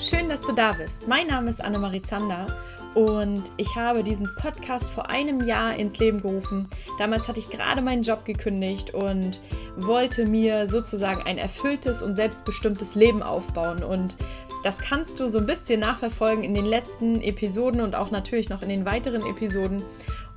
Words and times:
schön, 0.00 0.30
dass 0.30 0.40
du 0.42 0.52
da 0.52 0.72
bist. 0.72 1.08
Mein 1.08 1.26
Name 1.26 1.50
ist 1.50 1.62
Annemarie 1.62 2.00
Zander 2.00 2.46
und 2.94 3.42
ich 3.58 3.76
habe 3.76 4.02
diesen 4.02 4.34
Podcast 4.36 4.88
vor 4.88 5.10
einem 5.10 5.46
Jahr 5.46 5.76
ins 5.76 5.98
Leben 5.98 6.22
gerufen. 6.22 6.68
Damals 6.98 7.28
hatte 7.28 7.38
ich 7.38 7.50
gerade 7.50 7.82
meinen 7.82 8.02
Job 8.02 8.24
gekündigt 8.24 8.94
und 8.94 9.40
wollte 9.76 10.24
mir 10.24 10.68
sozusagen 10.68 11.22
ein 11.24 11.36
erfülltes 11.36 12.02
und 12.02 12.16
selbstbestimmtes 12.16 12.94
Leben 12.94 13.22
aufbauen. 13.22 13.84
Und 13.84 14.16
das 14.64 14.78
kannst 14.78 15.20
du 15.20 15.28
so 15.28 15.38
ein 15.38 15.46
bisschen 15.46 15.80
nachverfolgen 15.80 16.44
in 16.44 16.54
den 16.54 16.66
letzten 16.66 17.20
Episoden 17.20 17.82
und 17.82 17.94
auch 17.94 18.10
natürlich 18.10 18.48
noch 18.48 18.62
in 18.62 18.70
den 18.70 18.86
weiteren 18.86 19.24
Episoden. 19.26 19.82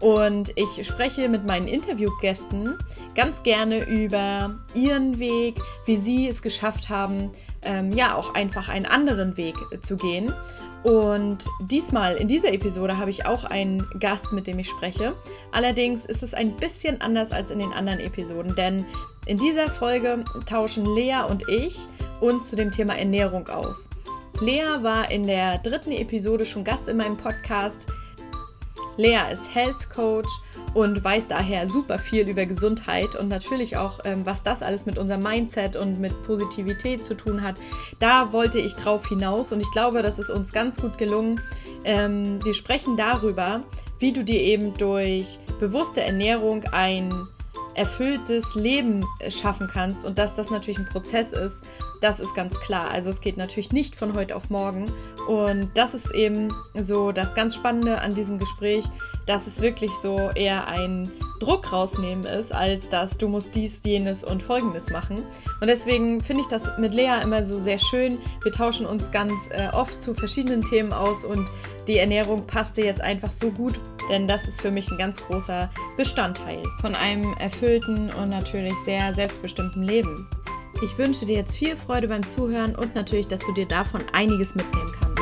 Und 0.04 0.52
ich 0.58 0.86
spreche 0.86 1.30
mit 1.30 1.46
meinen 1.46 1.66
Interviewgästen 1.66 2.78
ganz 3.16 3.42
gerne 3.42 3.86
über 3.86 4.54
ihren 4.76 5.18
Weg, 5.18 5.56
wie 5.86 5.96
sie 5.96 6.28
es 6.28 6.42
geschafft 6.42 6.90
haben, 6.90 7.32
ähm, 7.62 7.94
ja 7.94 8.14
auch 8.16 8.36
einfach 8.36 8.68
einen 8.68 8.86
anderen 8.86 9.38
Weg 9.38 9.56
zu 9.82 9.96
gehen. 9.96 10.34
Und 10.84 11.46
diesmal 11.62 12.18
in 12.18 12.28
dieser 12.28 12.52
Episode 12.52 12.98
habe 12.98 13.12
ich 13.12 13.26
auch 13.26 13.46
einen 13.46 13.88
Gast, 13.98 14.34
mit 14.34 14.46
dem 14.46 14.60
ich 14.60 14.68
spreche. 14.68 15.14
Allerdings 15.54 16.06
ist 16.06 16.22
es 16.22 16.34
ein 16.34 16.58
bisschen 16.58 17.00
anders 17.00 17.32
als 17.32 17.50
in 17.50 17.60
den 17.60 17.72
anderen 17.72 18.02
Episoden, 18.02 18.56
denn 18.58 18.84
in 19.26 19.38
dieser 19.38 19.70
Folge 19.70 20.26
tauschen 20.46 20.86
Lea 20.98 21.24
und 21.30 21.48
ich 21.48 21.78
uns 22.20 22.50
zu 22.50 22.58
dem 22.58 22.72
Thema 22.72 22.98
Ernährung 22.98 23.48
aus. 23.48 23.88
Lea 24.42 24.66
war 24.82 25.10
in 25.10 25.26
der 25.26 25.60
dritten 25.60 25.94
Episode 25.94 26.46
schon 26.46 26.66
Gast 26.66 26.90
in 26.90 26.98
meinem 26.98 27.16
Podcast. 27.16 27.86
Lea 28.98 29.32
ist 29.32 29.54
Health 29.54 29.90
Coach 29.90 30.30
und 30.74 31.04
weiß 31.04 31.28
daher 31.28 31.68
super 31.68 31.98
viel 32.00 32.28
über 32.28 32.46
Gesundheit 32.46 33.16
und 33.16 33.28
natürlich 33.28 33.78
auch, 33.78 34.00
ähm, 34.06 34.26
was 34.26 34.44
das 34.44 34.62
alles 34.62 34.86
mit 34.86 34.98
unserem 34.98 35.24
Mindset 35.24 35.76
und 35.76 36.00
mit 36.00 36.12
Positivität 36.26 37.04
zu 37.04 37.16
tun 37.16 37.42
hat. 37.42 37.56
Da 38.00 38.32
wollte 38.32 38.60
ich 38.60 38.76
drauf 38.76 39.08
hinaus 39.08 39.52
und 39.52 39.62
ich 39.62 39.72
glaube, 39.72 40.02
das 40.02 40.20
ist 40.20 40.30
uns 40.30 40.52
ganz 40.52 40.78
gut 40.78 40.98
gelungen. 40.98 41.42
Ähm, 41.84 42.40
wir 42.44 42.54
sprechen 42.54 42.98
darüber, 42.98 43.62
wie 44.00 44.14
du 44.14 44.24
dir 44.24 44.40
eben 44.40 44.78
durch 44.78 45.40
bewusste 45.60 46.02
Ernährung 46.02 46.64
ein 46.72 47.12
erfülltes 47.76 48.56
Leben 48.56 49.04
schaffen 49.30 49.68
kannst 49.72 50.06
und 50.06 50.18
dass 50.18 50.36
das 50.36 50.52
natürlich 50.52 50.80
ein 50.80 50.88
Prozess 50.88 51.34
ist, 51.34 51.64
das 52.02 52.20
ist 52.20 52.36
ganz 52.36 52.60
klar. 52.60 52.92
Also 52.92 53.10
es 53.10 53.22
geht 53.22 53.38
natürlich 53.38 53.72
nicht 53.72 53.96
von 53.96 54.14
heute 54.14 54.36
auf 54.36 54.50
morgen 54.50 54.92
und 55.28 55.72
das 55.74 55.94
ist 55.94 56.14
eben 56.14 56.54
so 56.80 57.12
das 57.12 57.34
ganz 57.34 57.56
Spannende 57.56 58.02
an 58.02 58.14
diesem 58.14 58.40
Gespräch, 58.40 58.86
dass 59.26 59.48
es 59.48 59.62
wirklich 59.62 59.92
so 60.02 60.18
eher 60.36 60.68
ein 60.68 61.10
Druck 61.40 61.72
rausnehmen 61.72 62.26
ist, 62.26 62.54
als 62.54 62.90
dass 62.90 63.18
du 63.18 63.28
musst 63.28 63.56
dies, 63.56 63.82
jenes 63.84 64.24
und 64.24 64.44
folgendes 64.44 64.90
machen. 64.90 65.18
Und 65.62 65.68
deswegen 65.68 66.22
finde 66.22 66.42
ich 66.42 66.48
das 66.48 66.78
mit 66.78 66.94
Lea 66.94 67.22
immer 67.24 67.46
so 67.46 67.60
sehr 67.60 67.80
schön. 67.80 68.18
Wir 68.44 68.52
tauschen 68.52 68.86
uns 68.86 69.12
ganz 69.12 69.34
äh, 69.50 69.70
oft 69.74 70.02
zu 70.02 70.14
verschiedenen 70.14 70.64
Themen 70.64 70.94
aus 70.94 71.24
und 71.24 71.48
die 71.88 71.98
Ernährung 71.98 72.48
passte 72.48 72.82
jetzt 72.82 73.02
einfach 73.02 73.32
so 73.32 73.52
gut, 73.52 73.80
denn 74.10 74.28
das 74.28 74.48
ist 74.48 74.62
für 74.62 74.72
mich 74.72 74.90
ein 74.90 74.98
ganz 74.98 75.22
großer 75.22 75.70
Bestandteil 75.98 76.62
von 76.82 76.96
einem 76.96 77.34
erfüllten 77.40 78.10
und 78.14 78.30
natürlich 78.30 78.74
sehr 78.86 79.14
selbstbestimmten 79.14 79.84
Leben. 79.84 80.28
Ich 80.84 80.98
wünsche 80.98 81.26
dir 81.26 81.38
jetzt 81.38 81.56
viel 81.56 81.76
Freude 81.76 82.08
beim 82.08 82.26
Zuhören 82.26 82.76
und 82.76 82.96
natürlich, 82.96 83.28
dass 83.28 83.42
du 83.42 83.54
dir 83.54 83.68
davon 83.68 84.02
einiges 84.12 84.56
mitnehmen 84.56 84.92
kannst. 85.00 85.13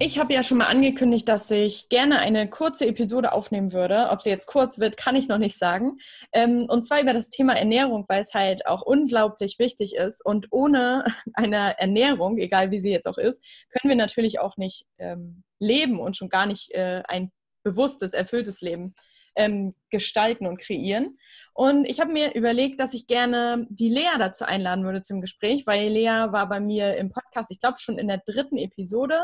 Ich 0.00 0.16
habe 0.16 0.32
ja 0.32 0.44
schon 0.44 0.58
mal 0.58 0.66
angekündigt, 0.66 1.28
dass 1.28 1.50
ich 1.50 1.88
gerne 1.88 2.20
eine 2.20 2.48
kurze 2.48 2.86
Episode 2.86 3.32
aufnehmen 3.32 3.72
würde. 3.72 4.10
Ob 4.10 4.22
sie 4.22 4.30
jetzt 4.30 4.46
kurz 4.46 4.78
wird, 4.78 4.96
kann 4.96 5.16
ich 5.16 5.26
noch 5.26 5.38
nicht 5.38 5.58
sagen. 5.58 5.98
Ähm, 6.32 6.66
und 6.68 6.84
zwar 6.84 7.00
über 7.00 7.12
das 7.12 7.30
Thema 7.30 7.54
Ernährung, 7.54 8.04
weil 8.06 8.20
es 8.20 8.32
halt 8.32 8.64
auch 8.66 8.82
unglaublich 8.82 9.58
wichtig 9.58 9.96
ist. 9.96 10.24
Und 10.24 10.46
ohne 10.52 11.04
eine 11.34 11.76
Ernährung, 11.80 12.38
egal 12.38 12.70
wie 12.70 12.78
sie 12.78 12.92
jetzt 12.92 13.08
auch 13.08 13.18
ist, 13.18 13.44
können 13.70 13.90
wir 13.90 13.96
natürlich 13.96 14.38
auch 14.38 14.56
nicht 14.56 14.86
ähm, 14.98 15.42
leben 15.58 15.98
und 15.98 16.16
schon 16.16 16.28
gar 16.28 16.46
nicht 16.46 16.72
äh, 16.74 17.02
ein 17.08 17.32
bewusstes, 17.64 18.12
erfülltes 18.12 18.60
Leben 18.60 18.94
ähm, 19.34 19.74
gestalten 19.90 20.46
und 20.46 20.60
kreieren. 20.60 21.18
Und 21.54 21.86
ich 21.86 21.98
habe 21.98 22.12
mir 22.12 22.34
überlegt, 22.34 22.78
dass 22.78 22.94
ich 22.94 23.08
gerne 23.08 23.66
die 23.68 23.90
Lea 23.90 24.16
dazu 24.16 24.44
einladen 24.44 24.84
würde 24.84 25.02
zum 25.02 25.20
Gespräch, 25.20 25.66
weil 25.66 25.88
Lea 25.90 26.28
war 26.30 26.48
bei 26.48 26.60
mir 26.60 26.96
im 26.96 27.10
Podcast, 27.10 27.50
ich 27.50 27.58
glaube 27.58 27.80
schon 27.80 27.98
in 27.98 28.06
der 28.06 28.22
dritten 28.24 28.58
Episode 28.58 29.18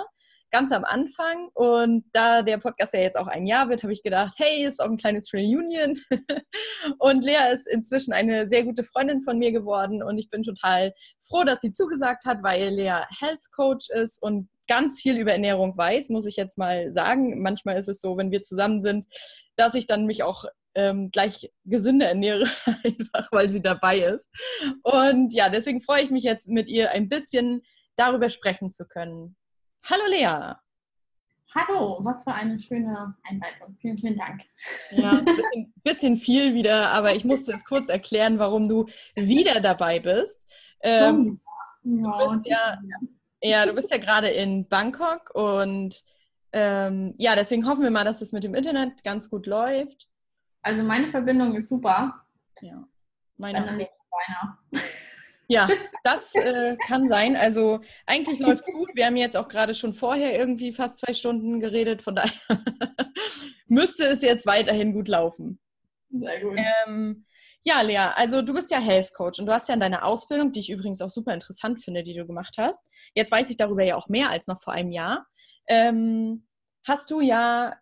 ganz 0.54 0.70
am 0.70 0.84
Anfang. 0.84 1.48
Und 1.52 2.04
da 2.12 2.42
der 2.42 2.58
Podcast 2.58 2.94
ja 2.94 3.00
jetzt 3.00 3.18
auch 3.18 3.26
ein 3.26 3.44
Jahr 3.44 3.68
wird, 3.68 3.82
habe 3.82 3.92
ich 3.92 4.04
gedacht, 4.04 4.34
hey, 4.36 4.64
ist 4.64 4.80
auch 4.80 4.88
ein 4.88 4.96
kleines 4.96 5.34
Reunion. 5.34 5.98
und 7.00 7.24
Lea 7.24 7.52
ist 7.52 7.66
inzwischen 7.66 8.12
eine 8.12 8.48
sehr 8.48 8.62
gute 8.62 8.84
Freundin 8.84 9.20
von 9.22 9.36
mir 9.36 9.50
geworden. 9.50 10.00
Und 10.00 10.16
ich 10.16 10.30
bin 10.30 10.44
total 10.44 10.94
froh, 11.22 11.42
dass 11.42 11.60
sie 11.60 11.72
zugesagt 11.72 12.24
hat, 12.24 12.44
weil 12.44 12.68
Lea 12.68 13.00
Health 13.18 13.50
Coach 13.50 13.90
ist 13.90 14.22
und 14.22 14.48
ganz 14.68 15.00
viel 15.00 15.18
über 15.18 15.32
Ernährung 15.32 15.76
weiß, 15.76 16.10
muss 16.10 16.24
ich 16.24 16.36
jetzt 16.36 16.56
mal 16.56 16.92
sagen. 16.92 17.42
Manchmal 17.42 17.76
ist 17.76 17.88
es 17.88 18.00
so, 18.00 18.16
wenn 18.16 18.30
wir 18.30 18.40
zusammen 18.40 18.80
sind, 18.80 19.06
dass 19.56 19.74
ich 19.74 19.88
dann 19.88 20.06
mich 20.06 20.22
auch 20.22 20.44
ähm, 20.76 21.10
gleich 21.10 21.50
gesünder 21.64 22.06
ernähre, 22.06 22.46
einfach 22.84 23.32
weil 23.32 23.50
sie 23.50 23.60
dabei 23.60 23.98
ist. 23.98 24.30
Und 24.84 25.34
ja, 25.34 25.48
deswegen 25.48 25.80
freue 25.80 26.04
ich 26.04 26.10
mich 26.12 26.22
jetzt 26.22 26.46
mit 26.46 26.68
ihr 26.68 26.92
ein 26.92 27.08
bisschen 27.08 27.62
darüber 27.96 28.30
sprechen 28.30 28.70
zu 28.70 28.86
können. 28.86 29.34
Hallo 29.86 30.04
Lea. 30.08 30.54
Hallo, 31.54 31.98
was 32.00 32.24
für 32.24 32.32
eine 32.32 32.58
schöne 32.58 33.14
Einleitung. 33.22 33.76
Vielen, 33.82 33.98
vielen 33.98 34.16
Dank. 34.16 34.42
Ja, 34.90 35.10
ein 35.10 35.24
bisschen, 35.26 35.74
bisschen 35.84 36.16
viel 36.16 36.54
wieder, 36.54 36.88
aber 36.88 37.14
ich 37.14 37.26
musste 37.26 37.52
es 37.52 37.66
kurz 37.66 37.90
erklären, 37.90 38.38
warum 38.38 38.66
du 38.66 38.86
wieder 39.14 39.60
dabei 39.60 40.00
bist. 40.00 40.42
Ähm, 40.80 41.38
ja, 41.82 42.18
du 42.18 42.28
bist 42.34 42.46
ja, 42.48 42.78
ja, 43.42 43.66
du 43.66 43.74
bist 43.74 43.90
ja 43.90 43.98
gerade 43.98 44.28
in 44.30 44.66
Bangkok 44.66 45.34
und 45.34 46.02
ähm, 46.52 47.12
ja, 47.18 47.36
deswegen 47.36 47.68
hoffen 47.68 47.82
wir 47.82 47.90
mal, 47.90 48.04
dass 48.04 48.22
es 48.22 48.32
mit 48.32 48.42
dem 48.42 48.54
Internet 48.54 49.04
ganz 49.04 49.28
gut 49.28 49.46
läuft. 49.46 50.08
Also 50.62 50.82
meine 50.82 51.10
Verbindung 51.10 51.56
ist 51.56 51.68
super. 51.68 52.24
Ja, 52.62 52.88
meine 53.36 53.70
auch. 53.70 53.72
Nicht 53.72 53.90
ja, 55.48 55.68
das 56.02 56.34
äh, 56.34 56.76
kann 56.86 57.08
sein. 57.08 57.36
Also 57.36 57.80
eigentlich 58.06 58.38
läuft 58.38 58.66
es 58.66 58.72
gut. 58.72 58.90
Wir 58.94 59.06
haben 59.06 59.16
jetzt 59.16 59.36
auch 59.36 59.48
gerade 59.48 59.74
schon 59.74 59.92
vorher 59.92 60.38
irgendwie 60.38 60.72
fast 60.72 60.98
zwei 60.98 61.12
Stunden 61.12 61.60
geredet. 61.60 62.02
Von 62.02 62.16
daher 62.16 62.32
müsste 63.66 64.04
es 64.04 64.22
jetzt 64.22 64.46
weiterhin 64.46 64.92
gut 64.92 65.08
laufen. 65.08 65.58
Sehr 66.10 66.40
gut. 66.40 66.58
Ähm, 66.86 67.26
ja, 67.62 67.80
Lea, 67.80 67.96
also 68.14 68.42
du 68.42 68.52
bist 68.52 68.70
ja 68.70 68.78
Health 68.78 69.14
Coach 69.14 69.40
und 69.40 69.46
du 69.46 69.52
hast 69.52 69.68
ja 69.68 69.74
in 69.74 69.80
deiner 69.80 70.04
Ausbildung, 70.04 70.52
die 70.52 70.60
ich 70.60 70.70
übrigens 70.70 71.00
auch 71.00 71.08
super 71.08 71.32
interessant 71.32 71.82
finde, 71.82 72.02
die 72.02 72.14
du 72.14 72.26
gemacht 72.26 72.56
hast. 72.58 72.86
Jetzt 73.14 73.32
weiß 73.32 73.48
ich 73.50 73.56
darüber 73.56 73.82
ja 73.82 73.96
auch 73.96 74.08
mehr 74.08 74.30
als 74.30 74.46
noch 74.46 74.60
vor 74.62 74.74
einem 74.74 74.92
Jahr. 74.92 75.26
Ähm, 75.66 76.46
hast 76.86 77.10
du 77.10 77.20
ja 77.20 77.74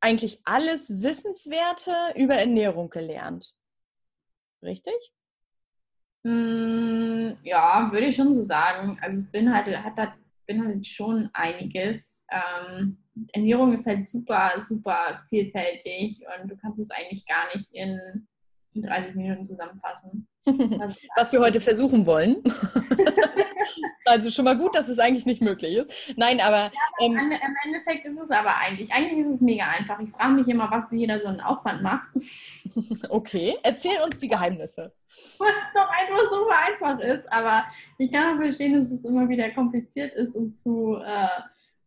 eigentlich 0.00 0.40
alles 0.44 1.02
Wissenswerte 1.02 1.92
über 2.16 2.34
Ernährung 2.34 2.90
gelernt. 2.90 3.54
Richtig? 4.62 5.12
Mm, 6.28 7.36
ja, 7.42 7.90
würde 7.90 8.06
ich 8.06 8.16
schon 8.16 8.34
so 8.34 8.42
sagen. 8.42 8.98
Also 9.00 9.18
es 9.18 9.30
beinhaltet, 9.30 9.82
hat 9.82 9.96
da 9.96 10.14
beinhaltet 10.46 10.86
schon 10.86 11.30
einiges. 11.32 12.26
Ähm, 12.30 12.98
Ernährung 13.32 13.72
ist 13.72 13.86
halt 13.86 14.06
super, 14.06 14.52
super 14.60 15.22
vielfältig 15.30 16.20
und 16.38 16.50
du 16.50 16.56
kannst 16.58 16.80
es 16.80 16.90
eigentlich 16.90 17.24
gar 17.24 17.46
nicht 17.54 17.72
in, 17.72 18.28
in 18.74 18.82
30 18.82 19.14
Minuten 19.14 19.44
zusammenfassen. 19.44 20.28
Was 21.16 21.32
wir 21.32 21.40
heute 21.40 21.60
versuchen 21.60 22.06
wollen. 22.06 22.42
also 24.04 24.30
schon 24.30 24.44
mal 24.44 24.56
gut, 24.56 24.74
dass 24.74 24.88
es 24.88 24.98
eigentlich 24.98 25.26
nicht 25.26 25.42
möglich 25.42 25.76
ist. 25.76 25.90
Nein, 26.16 26.40
aber. 26.40 26.64
Ja, 26.64 26.70
ähm, 27.00 27.16
Im 27.16 27.56
Endeffekt 27.64 28.06
ist 28.06 28.18
es 28.18 28.30
aber 28.30 28.56
eigentlich, 28.56 28.90
eigentlich 28.92 29.26
ist 29.26 29.34
es 29.34 29.40
mega 29.40 29.64
einfach. 29.66 30.00
Ich 30.00 30.10
frage 30.10 30.34
mich 30.34 30.48
immer, 30.48 30.70
was 30.70 30.90
jeder 30.90 31.20
so 31.20 31.28
einen 31.28 31.40
Aufwand 31.40 31.82
macht. 31.82 32.08
Okay, 33.08 33.56
erzähl 33.62 33.98
uns 34.04 34.18
die 34.18 34.28
Geheimnisse. 34.28 34.92
Was 35.38 35.72
doch 35.74 35.88
einfach 35.88 36.20
super 36.30 36.58
einfach 36.66 37.00
ist, 37.00 37.32
aber 37.32 37.64
ich 37.96 38.12
kann 38.12 38.34
auch 38.34 38.42
verstehen, 38.42 38.74
dass 38.74 38.90
es 38.90 39.04
immer 39.04 39.28
wieder 39.28 39.50
kompliziert 39.50 40.14
ist 40.14 40.34
und 40.34 40.54
zu. 40.54 40.96
Äh, 40.96 41.28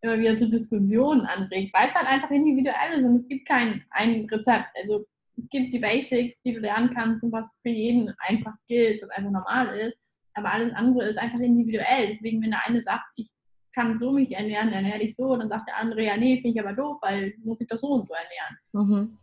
immer 0.02 0.18
wieder 0.18 0.38
zu 0.38 0.50
Diskussionen 0.50 1.26
anregt, 1.26 1.74
weil 1.74 1.90
es 1.90 1.96
halt 1.96 2.08
einfach 2.08 2.32
individuell 2.32 2.98
ist 2.98 3.06
und 3.06 3.16
es 3.16 3.28
gibt 3.28 3.48
kein 3.48 3.84
ein 3.92 4.28
Rezept. 4.32 4.70
Also 4.76 5.06
es 5.38 5.50
gibt 5.50 5.74
die 5.74 5.80
Basics, 5.80 6.42
die 6.42 6.54
du 6.54 6.60
lernen 6.60 6.94
kannst 6.94 7.24
und 7.24 7.32
was 7.32 7.50
für 7.62 7.70
jeden 7.70 8.14
einfach 8.20 8.54
gilt, 8.68 9.02
was 9.02 9.10
einfach 9.12 9.32
normal 9.32 9.78
ist. 9.80 9.98
Aber 10.34 10.52
alles 10.52 10.74
andere 10.74 11.10
ist 11.10 11.18
einfach 11.18 11.40
individuell. 11.40 12.08
Deswegen, 12.08 12.42
wenn 12.42 12.52
der 12.52 12.66
eine 12.66 12.82
sagt, 12.82 13.06
ich 13.16 13.30
kann 13.74 14.00
so 14.00 14.12
mich 14.12 14.32
ernähren, 14.34 14.72
ernähre 14.72 15.00
dich 15.00 15.16
so, 15.16 15.36
dann 15.36 15.50
sagt 15.50 15.68
der 15.68 15.78
andere, 15.78 16.04
ja, 16.04 16.18
nee, 16.18 16.42
finde 16.42 16.50
ich 16.50 16.60
aber 16.60 16.74
doof, 16.74 16.98
weil 17.02 17.34
muss 17.44 17.62
ich 17.62 17.68
das 17.68 17.82
so 17.82 17.88
und 17.88 18.08
so 18.08 18.14
ernähren. 18.14 18.58
Mhm. 18.74 19.18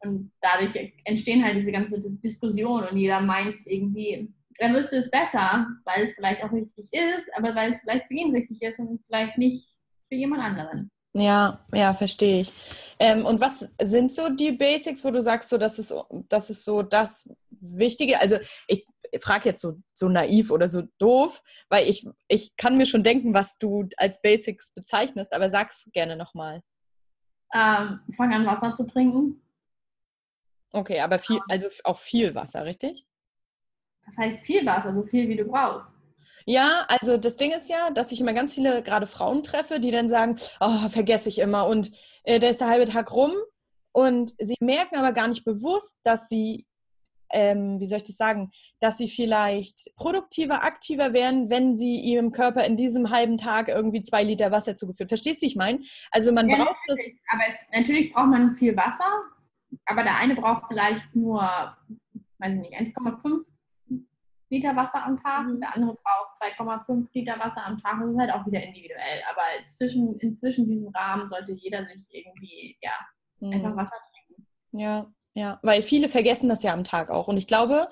Und 0.00 0.32
dadurch 0.40 0.92
entstehen 1.04 1.44
halt 1.44 1.56
diese 1.56 1.72
ganze 1.72 1.98
Diskussion 1.98 2.84
und 2.84 2.96
jeder 2.96 3.20
meint 3.20 3.56
irgendwie, 3.66 4.32
er 4.58 4.74
wüsste 4.74 4.96
es 4.96 5.10
besser, 5.10 5.66
weil 5.84 6.04
es 6.04 6.12
vielleicht 6.14 6.42
auch 6.44 6.52
richtig 6.52 6.88
ist, 6.92 7.30
aber 7.36 7.54
weil 7.54 7.72
es 7.72 7.80
vielleicht 7.80 8.06
für 8.06 8.14
ihn 8.14 8.34
richtig 8.34 8.62
ist 8.62 8.78
und 8.78 9.00
vielleicht 9.06 9.38
nicht 9.38 9.66
für 10.08 10.14
jemand 10.14 10.42
anderen. 10.42 10.90
Ja, 11.14 11.64
ja, 11.72 11.94
verstehe 11.94 12.42
ich. 12.42 12.52
Ähm, 12.98 13.24
und 13.24 13.40
was 13.40 13.74
sind 13.80 14.12
so 14.12 14.28
die 14.28 14.52
Basics, 14.52 15.04
wo 15.04 15.10
du 15.10 15.22
sagst, 15.22 15.50
so, 15.50 15.58
das 15.58 15.78
ist, 15.78 15.94
das 16.28 16.50
ist 16.50 16.64
so 16.64 16.82
das 16.82 17.28
Wichtige? 17.50 18.20
Also 18.20 18.38
ich, 18.66 18.86
frage 19.20 19.48
jetzt 19.48 19.60
so, 19.60 19.80
so 19.94 20.08
naiv 20.08 20.50
oder 20.50 20.68
so 20.68 20.82
doof, 20.98 21.42
weil 21.68 21.88
ich, 21.88 22.06
ich 22.28 22.56
kann 22.56 22.76
mir 22.76 22.86
schon 22.86 23.02
denken, 23.02 23.34
was 23.34 23.58
du 23.58 23.88
als 23.96 24.20
Basics 24.20 24.72
bezeichnest, 24.72 25.32
aber 25.32 25.48
sag's 25.48 25.88
gerne 25.92 26.16
nochmal. 26.16 26.62
Ähm, 27.54 28.00
fang 28.14 28.32
an, 28.34 28.46
Wasser 28.46 28.74
zu 28.74 28.84
trinken. 28.84 29.40
Okay, 30.70 31.00
aber 31.00 31.18
viel, 31.18 31.40
also 31.48 31.68
auch 31.84 31.98
viel 31.98 32.34
Wasser, 32.34 32.64
richtig? 32.64 33.06
Das 34.04 34.16
heißt 34.18 34.40
viel 34.40 34.64
Wasser, 34.66 34.94
so 34.94 35.02
viel 35.02 35.28
wie 35.28 35.36
du 35.36 35.44
brauchst. 35.44 35.90
Ja, 36.48 36.86
also 36.88 37.18
das 37.18 37.36
Ding 37.36 37.50
ist 37.50 37.68
ja, 37.68 37.90
dass 37.90 38.10
ich 38.10 38.22
immer 38.22 38.32
ganz 38.32 38.54
viele 38.54 38.82
gerade 38.82 39.06
Frauen 39.06 39.42
treffe, 39.42 39.80
die 39.80 39.90
dann 39.90 40.08
sagen, 40.08 40.36
oh, 40.60 40.88
vergesse 40.88 41.28
ich 41.28 41.40
immer 41.40 41.66
und 41.66 41.92
äh, 42.24 42.40
da 42.40 42.48
ist 42.48 42.62
der 42.62 42.68
halbe 42.68 42.90
Tag 42.90 43.12
rum 43.12 43.32
und 43.92 44.34
sie 44.38 44.56
merken 44.60 44.96
aber 44.96 45.12
gar 45.12 45.28
nicht 45.28 45.44
bewusst, 45.44 45.98
dass 46.04 46.26
sie, 46.30 46.66
ähm, 47.30 47.78
wie 47.80 47.86
soll 47.86 47.98
ich 47.98 48.04
das 48.04 48.16
sagen, 48.16 48.50
dass 48.80 48.96
sie 48.96 49.08
vielleicht 49.08 49.94
produktiver, 49.94 50.64
aktiver 50.64 51.12
werden, 51.12 51.50
wenn 51.50 51.76
sie 51.76 52.00
ihrem 52.00 52.30
Körper 52.30 52.64
in 52.64 52.78
diesem 52.78 53.10
halben 53.10 53.36
Tag 53.36 53.68
irgendwie 53.68 54.00
zwei 54.00 54.24
Liter 54.24 54.50
Wasser 54.50 54.74
zugeführt. 54.74 55.10
Verstehst 55.10 55.42
du, 55.42 55.44
wie 55.44 55.50
ich 55.50 55.56
meine? 55.56 55.80
Also 56.12 56.32
man 56.32 56.48
ja, 56.48 56.64
braucht 56.64 56.80
das. 56.86 56.98
Aber 57.30 57.42
natürlich 57.74 58.10
braucht 58.10 58.28
man 58.28 58.54
viel 58.54 58.74
Wasser, 58.74 59.22
aber 59.84 60.02
der 60.02 60.16
eine 60.16 60.34
braucht 60.34 60.62
vielleicht 60.66 61.14
nur, 61.14 61.42
weiß 62.38 62.54
ich 62.54 62.60
nicht, 62.60 62.74
1,5 62.74 63.44
Liter 64.50 64.74
Wasser 64.76 65.04
am 65.04 65.16
Tag 65.16 65.46
und 65.46 65.56
mhm. 65.56 65.60
der 65.60 65.74
andere 65.74 65.94
braucht 65.94 66.42
2,5 66.42 67.08
Liter 67.12 67.38
Wasser 67.38 67.64
am 67.64 67.78
Tag. 67.78 68.00
Das 68.00 68.10
ist 68.10 68.18
halt 68.18 68.32
auch 68.32 68.46
wieder 68.46 68.62
individuell. 68.62 69.22
Aber 69.30 69.42
zwischen, 69.68 70.18
inzwischen 70.20 70.66
diesem 70.66 70.88
Rahmen 70.88 71.28
sollte 71.28 71.52
jeder 71.52 71.84
sich 71.86 72.06
irgendwie, 72.10 72.76
ja, 72.80 72.92
mhm. 73.40 73.52
einfach 73.52 73.76
Wasser 73.76 73.96
trinken. 74.10 74.46
Ja, 74.72 75.06
ja, 75.34 75.60
weil 75.62 75.82
viele 75.82 76.08
vergessen 76.08 76.48
das 76.48 76.64
ja 76.64 76.72
am 76.72 76.82
Tag 76.82 77.10
auch. 77.10 77.28
Und 77.28 77.36
ich 77.36 77.46
glaube, 77.46 77.88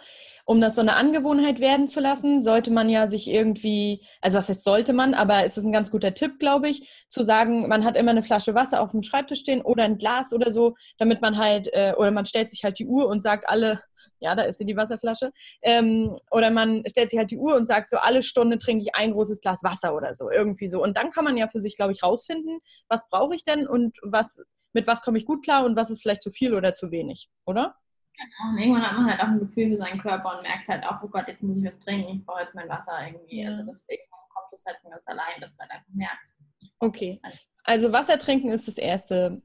um 0.46 0.60
das 0.60 0.74
so 0.74 0.80
eine 0.80 0.96
Angewohnheit 0.96 1.60
werden 1.60 1.86
zu 1.86 2.00
lassen, 2.00 2.42
sollte 2.42 2.72
man 2.72 2.88
ja 2.88 3.06
sich 3.06 3.28
irgendwie, 3.28 4.04
also 4.20 4.38
was 4.38 4.48
heißt 4.48 4.64
sollte 4.64 4.92
man, 4.92 5.14
aber 5.14 5.44
es 5.44 5.56
ist 5.56 5.64
ein 5.64 5.72
ganz 5.72 5.92
guter 5.92 6.12
Tipp, 6.14 6.40
glaube 6.40 6.68
ich, 6.68 6.90
zu 7.08 7.22
sagen, 7.22 7.68
man 7.68 7.84
hat 7.84 7.96
immer 7.96 8.10
eine 8.10 8.24
Flasche 8.24 8.54
Wasser 8.54 8.80
auf 8.80 8.90
dem 8.90 9.04
Schreibtisch 9.04 9.40
stehen 9.40 9.62
oder 9.62 9.84
ein 9.84 9.98
Glas 9.98 10.32
oder 10.32 10.50
so, 10.50 10.74
damit 10.98 11.20
man 11.20 11.36
halt, 11.38 11.68
äh, 11.72 11.94
oder 11.96 12.10
man 12.10 12.26
stellt 12.26 12.50
sich 12.50 12.64
halt 12.64 12.80
die 12.80 12.86
Uhr 12.86 13.06
und 13.06 13.22
sagt 13.22 13.48
alle 13.48 13.80
ja, 14.20 14.34
da 14.34 14.42
ist 14.42 14.58
sie 14.58 14.64
die 14.64 14.76
Wasserflasche. 14.76 15.32
Ähm, 15.62 16.18
oder 16.30 16.50
man 16.50 16.82
stellt 16.88 17.10
sich 17.10 17.18
halt 17.18 17.30
die 17.30 17.38
Uhr 17.38 17.56
und 17.56 17.66
sagt, 17.66 17.90
so 17.90 17.98
alle 17.98 18.22
Stunde 18.22 18.58
trinke 18.58 18.82
ich 18.82 18.94
ein 18.94 19.12
großes 19.12 19.40
Glas 19.40 19.62
Wasser 19.62 19.94
oder 19.94 20.14
so, 20.14 20.30
irgendwie 20.30 20.68
so. 20.68 20.82
Und 20.82 20.96
dann 20.96 21.10
kann 21.10 21.24
man 21.24 21.36
ja 21.36 21.48
für 21.48 21.60
sich, 21.60 21.76
glaube 21.76 21.92
ich, 21.92 22.02
rausfinden, 22.02 22.60
was 22.88 23.08
brauche 23.08 23.34
ich 23.34 23.44
denn 23.44 23.66
und 23.66 23.98
was, 24.02 24.40
mit 24.72 24.86
was 24.86 25.02
komme 25.02 25.18
ich 25.18 25.26
gut 25.26 25.44
klar 25.44 25.64
und 25.64 25.76
was 25.76 25.90
ist 25.90 26.02
vielleicht 26.02 26.22
zu 26.22 26.30
viel 26.30 26.54
oder 26.54 26.74
zu 26.74 26.90
wenig, 26.90 27.28
oder? 27.44 27.76
Genau, 28.16 28.50
und 28.50 28.58
irgendwann 28.58 28.90
hat 28.90 28.96
man 28.96 29.10
halt 29.10 29.20
auch 29.20 29.26
ein 29.26 29.40
Gefühl 29.40 29.70
für 29.70 29.76
seinen 29.76 30.00
Körper 30.00 30.36
und 30.36 30.42
merkt 30.42 30.68
halt 30.68 30.84
auch, 30.86 31.02
oh 31.02 31.08
Gott, 31.08 31.28
jetzt 31.28 31.42
muss 31.42 31.58
ich 31.58 31.64
was 31.64 31.78
trinken, 31.78 32.16
ich 32.16 32.24
brauche 32.24 32.40
jetzt 32.40 32.54
mein 32.54 32.68
Wasser 32.68 32.92
irgendwie. 33.06 33.42
Ja. 33.42 33.48
Also 33.48 33.62
das, 33.62 33.84
irgendwann 33.88 34.20
kommt 34.34 34.52
es 34.52 34.64
halt 34.64 34.78
von 34.80 34.90
ganz 34.90 35.06
allein, 35.06 35.40
dass 35.40 35.54
du 35.54 35.60
halt 35.60 35.70
einfach 35.70 35.92
merkst. 35.92 36.42
Okay, 36.78 37.20
also 37.64 37.92
Wasser 37.92 38.18
trinken 38.18 38.50
ist 38.52 38.68
das 38.68 38.78
erste 38.78 39.42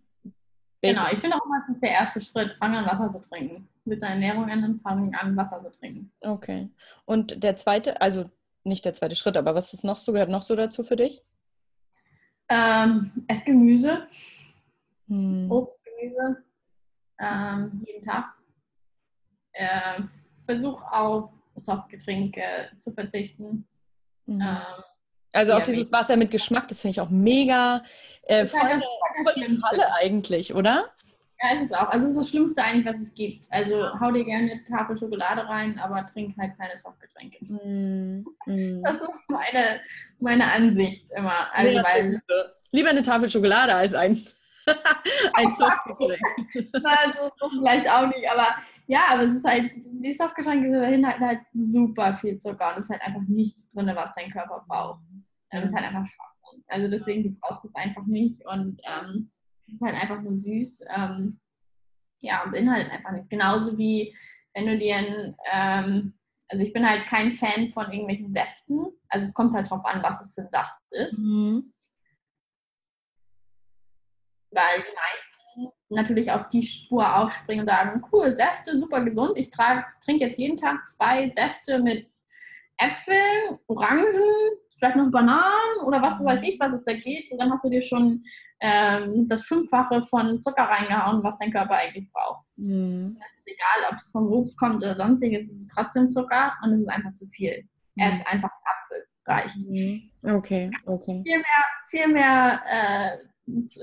Genau, 0.81 1.06
ich 1.12 1.19
finde 1.19 1.36
auch 1.36 1.45
immer, 1.45 1.60
das 1.60 1.75
ist 1.75 1.83
der 1.83 1.92
erste 1.92 2.19
Schritt. 2.19 2.57
Fang 2.57 2.75
an, 2.75 2.86
Wasser 2.86 3.12
zu 3.12 3.22
trinken. 3.22 3.68
Mit 3.86 4.00
seiner 4.00 4.13
Ernährung 4.13 4.50
ändern, 4.50 4.80
fang 4.81 5.13
an, 5.16 5.36
Wasser 5.38 5.62
zu 5.63 5.72
trinken. 5.80 6.12
Okay. 6.22 6.69
Und 7.06 7.44
der 7.44 7.56
zweite, 7.56 8.01
also 8.01 8.30
nicht 8.63 8.86
der 8.86 8.94
zweite 8.94 9.16
Schritt, 9.16 9.38
aber 9.38 9.54
was 9.54 9.74
ist 9.74 9.83
noch 9.83 9.98
so, 9.98 10.12
gehört 10.12 10.30
noch 10.30 10.44
so 10.44 10.56
dazu 10.56 10.83
für 10.83 10.95
dich? 10.95 11.22
Ähm, 12.50 13.12
ess 13.28 13.45
Gemüse. 13.45 14.06
Hm. 15.07 15.51
Obst, 15.51 15.80
Gemüse. 15.83 16.44
Ähm, 17.19 17.69
jeden 17.86 18.06
Tag. 18.06 18.34
Ähm, 19.54 20.10
versuch 20.44 20.84
auf 20.92 21.31
Softgetränke 21.56 22.72
zu 22.80 22.92
verzichten. 22.92 23.68
Mhm. 24.25 24.42
Ähm, 24.42 24.84
also 25.33 25.54
auch 25.54 25.63
dieses 25.63 25.92
Wasser 25.92 26.18
mit 26.18 26.31
Geschmack, 26.31 26.68
das 26.68 26.81
finde 26.81 26.92
ich 26.92 27.01
auch 27.01 27.10
mega 27.10 27.83
äh, 28.24 28.45
voll, 28.45 28.62
halt 28.62 28.83
das, 29.24 29.33
voll 29.33 29.57
Falle 29.60 29.94
eigentlich, 29.95 30.54
oder? 30.54 30.92
Ja, 31.42 31.57
es 31.57 31.63
ist 31.66 31.75
auch. 31.75 31.89
Also 31.89 32.06
es 32.06 32.12
ist 32.12 32.18
das 32.19 32.30
Schlimmste 32.30 32.63
eigentlich, 32.63 32.86
was 32.86 33.00
es 33.00 33.16
gibt. 33.16 33.48
Also 33.50 34.00
hau 34.00 34.12
dir 34.12 34.24
gerne 34.24 34.51
eine 34.51 34.63
Tafel 34.63 34.95
Schokolade 34.95 35.48
rein, 35.48 35.80
aber 35.80 36.06
trink 36.06 36.38
halt 36.38 36.56
keine 36.57 36.78
Softgetränke. 36.78 37.44
Mm, 37.44 38.25
mm. 38.45 38.83
Das 38.83 38.95
ist 38.95 39.30
meine, 39.30 39.81
meine 40.19 40.51
Ansicht 40.51 41.10
immer. 41.16 41.48
Also, 41.54 41.80
nee, 41.80 41.84
weil, 41.84 42.22
Lieber 42.72 42.89
eine 42.89 43.01
Tafel 43.01 43.30
Schokolade 43.30 43.74
als 43.74 43.94
ein, 43.95 44.24
ein 45.36 45.56
Softgetränk. 45.56 46.22
also, 46.84 47.31
so 47.40 47.50
vielleicht 47.50 47.90
auch 47.90 48.08
nicht, 48.08 48.30
aber 48.30 48.48
ja, 48.88 49.02
aber 49.10 49.24
es 49.24 49.36
ist 49.36 49.46
halt, 49.46 49.72
die 49.75 50.13
Softgetränke 50.13 50.69
beinhalten 50.72 51.25
halt 51.25 51.40
super 51.54 52.13
viel 52.16 52.38
Zucker 52.38 52.69
und 52.69 52.80
es 52.80 52.86
ist 52.86 52.92
halt 52.92 53.02
einfach 53.02 53.22
nichts 53.28 53.69
drin, 53.69 53.92
was 53.94 54.12
dein 54.16 54.31
Körper 54.31 54.63
braucht. 54.68 55.02
Das 55.52 55.66
ist 55.66 55.75
halt 55.75 55.86
einfach 55.86 56.08
Schwachsinn. 56.08 56.63
Also 56.68 56.90
deswegen, 56.90 57.24
du 57.24 57.40
brauchst 57.40 57.66
es 57.66 57.75
einfach 57.75 58.06
nicht 58.06 58.46
und 58.46 58.80
ähm, 58.86 59.31
es 59.68 59.74
ist 59.74 59.81
halt 59.81 59.96
einfach 59.96 60.22
nur 60.22 60.38
süß. 60.38 60.81
Ähm, 60.96 61.40
ja, 62.19 62.44
und 62.44 62.52
beinhaltet 62.52 62.92
einfach 62.92 63.12
nichts. 63.12 63.30
Genauso 63.30 63.78
wie 63.78 64.16
wenn 64.54 64.68
du 64.68 64.78
dir 64.78 64.96
ein, 64.96 65.36
ähm, 65.52 66.13
also 66.50 66.63
ich 66.63 66.74
bin 66.74 66.88
halt 66.88 67.06
kein 67.08 67.34
Fan 67.34 67.72
von 67.72 67.92
irgendwelchen 67.92 68.31
Säften. 68.31 68.88
Also 69.10 69.25
es 69.25 69.34
kommt 69.34 69.54
halt 69.54 69.69
drauf 69.69 69.86
an, 69.86 70.04
was 70.04 70.22
es 70.22 70.34
für 70.34 70.42
ein 70.42 70.50
Saft 70.50 70.75
ist. 70.92 71.19
Mhm. 71.19 71.74
Weil 74.51 74.80
die 74.80 74.95
meisten 74.95 75.74
natürlich 75.89 76.31
auf 76.31 76.50
die 76.50 76.63
Spur 76.63 77.15
aufspringen 77.15 77.62
und 77.62 77.68
sagen, 77.68 78.03
cool, 78.12 78.33
Säfte, 78.33 78.77
super 78.77 79.01
gesund. 79.03 79.38
Ich 79.38 79.50
trinke 79.50 80.25
jetzt 80.25 80.39
jeden 80.39 80.57
Tag 80.57 80.88
zwei 80.88 81.27
Säfte 81.27 81.80
mit 81.80 82.07
Äpfeln, 82.77 83.59
Orangen, 83.68 84.15
vielleicht 84.81 84.95
noch 84.95 85.12
Bananen 85.12 85.86
oder 85.86 86.01
was 86.01 86.24
weiß 86.24 86.42
ich, 86.44 86.59
was 86.59 86.74
es 86.74 86.83
da 86.83 86.94
geht. 86.94 87.31
Und 87.31 87.39
dann 87.39 87.51
hast 87.51 87.63
du 87.63 87.69
dir 87.69 87.81
schon 87.81 88.24
ähm, 88.59 89.27
das 89.30 89.44
Fünffache 89.44 90.01
von 90.01 90.42
Zucker 90.42 90.63
reingehauen, 90.63 91.24
was 91.24 91.38
dein 91.38 91.51
Körper 91.51 91.75
eigentlich 91.75 92.12
braucht. 92.12 92.45
Mhm. 92.57 93.18
Egal, 93.45 93.92
ob 93.92 93.98
es 93.98 94.09
vom 94.09 94.31
Obst 94.31 94.57
kommt 94.57 94.77
oder 94.77 94.95
sonstiges, 94.95 95.48
es 95.48 95.62
ist 95.62 95.74
trotzdem 95.75 96.09
Zucker 96.09 96.53
und 96.63 96.71
es 96.71 96.81
ist 96.81 96.89
einfach 96.89 97.13
zu 97.13 97.27
viel. 97.27 97.63
Mhm. 97.95 98.01
Er 98.03 98.12
ist 98.13 98.27
einfach 98.27 98.50
Apfel, 98.50 99.06
reicht. 99.27 99.57
Mhm. 99.57 100.09
Okay, 100.24 100.71
okay. 100.86 101.21
Viel 101.24 101.38
mehr, 101.38 101.65
viel 101.89 102.07
mehr 102.07 102.62
äh, 102.68 103.18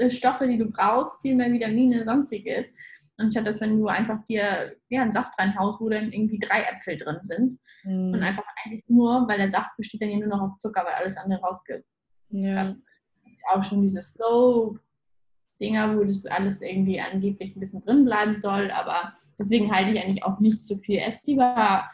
Stoffe, 0.08 0.46
die 0.46 0.58
du 0.58 0.66
brauchst, 0.66 1.20
viel 1.20 1.34
mehr 1.34 1.52
Vitamine, 1.52 2.04
sonstiges. 2.04 2.66
Anstatt 3.16 3.48
dass 3.48 3.60
wenn 3.60 3.78
du 3.78 3.88
einfach 3.88 4.24
dir 4.24 4.76
ja, 4.88 5.02
einen 5.02 5.10
Saft 5.10 5.36
reinhaust, 5.38 5.80
wo 5.80 5.88
dann 5.88 6.12
irgendwie 6.12 6.38
drei 6.38 6.62
Äpfel 6.62 6.96
drin 6.96 7.18
sind. 7.20 7.58
Mhm. 7.82 8.14
Und 8.14 8.22
einfach 8.22 8.44
eigentlich 8.64 8.84
nur, 8.88 9.26
weil 9.26 9.38
der 9.38 9.50
Saft 9.50 9.76
besteht 9.76 10.02
dann 10.02 10.10
ja 10.10 10.18
nur 10.18 10.28
noch 10.28 10.40
auf 10.40 10.58
Zucker, 10.58 10.84
weil 10.84 10.94
alles 10.94 11.16
andere 11.16 11.40
rausgibt. 11.40 11.84
Ja. 12.30 12.72
auch 13.50 13.64
schon 13.64 13.82
diese 13.82 14.02
Slow-Dinger, 14.02 15.96
wo 15.96 16.04
das 16.04 16.26
alles 16.26 16.60
irgendwie 16.60 17.00
angeblich 17.00 17.56
ein 17.56 17.60
bisschen 17.60 17.80
drin 17.80 18.04
bleiben 18.04 18.36
soll. 18.36 18.70
Aber 18.70 19.12
deswegen 19.38 19.72
halte 19.74 19.90
ich 19.90 20.00
eigentlich 20.00 20.22
auch 20.22 20.38
nicht 20.38 20.62
so 20.62 20.76
viel. 20.76 20.98
Esst 20.98 21.26
lieber 21.26 21.90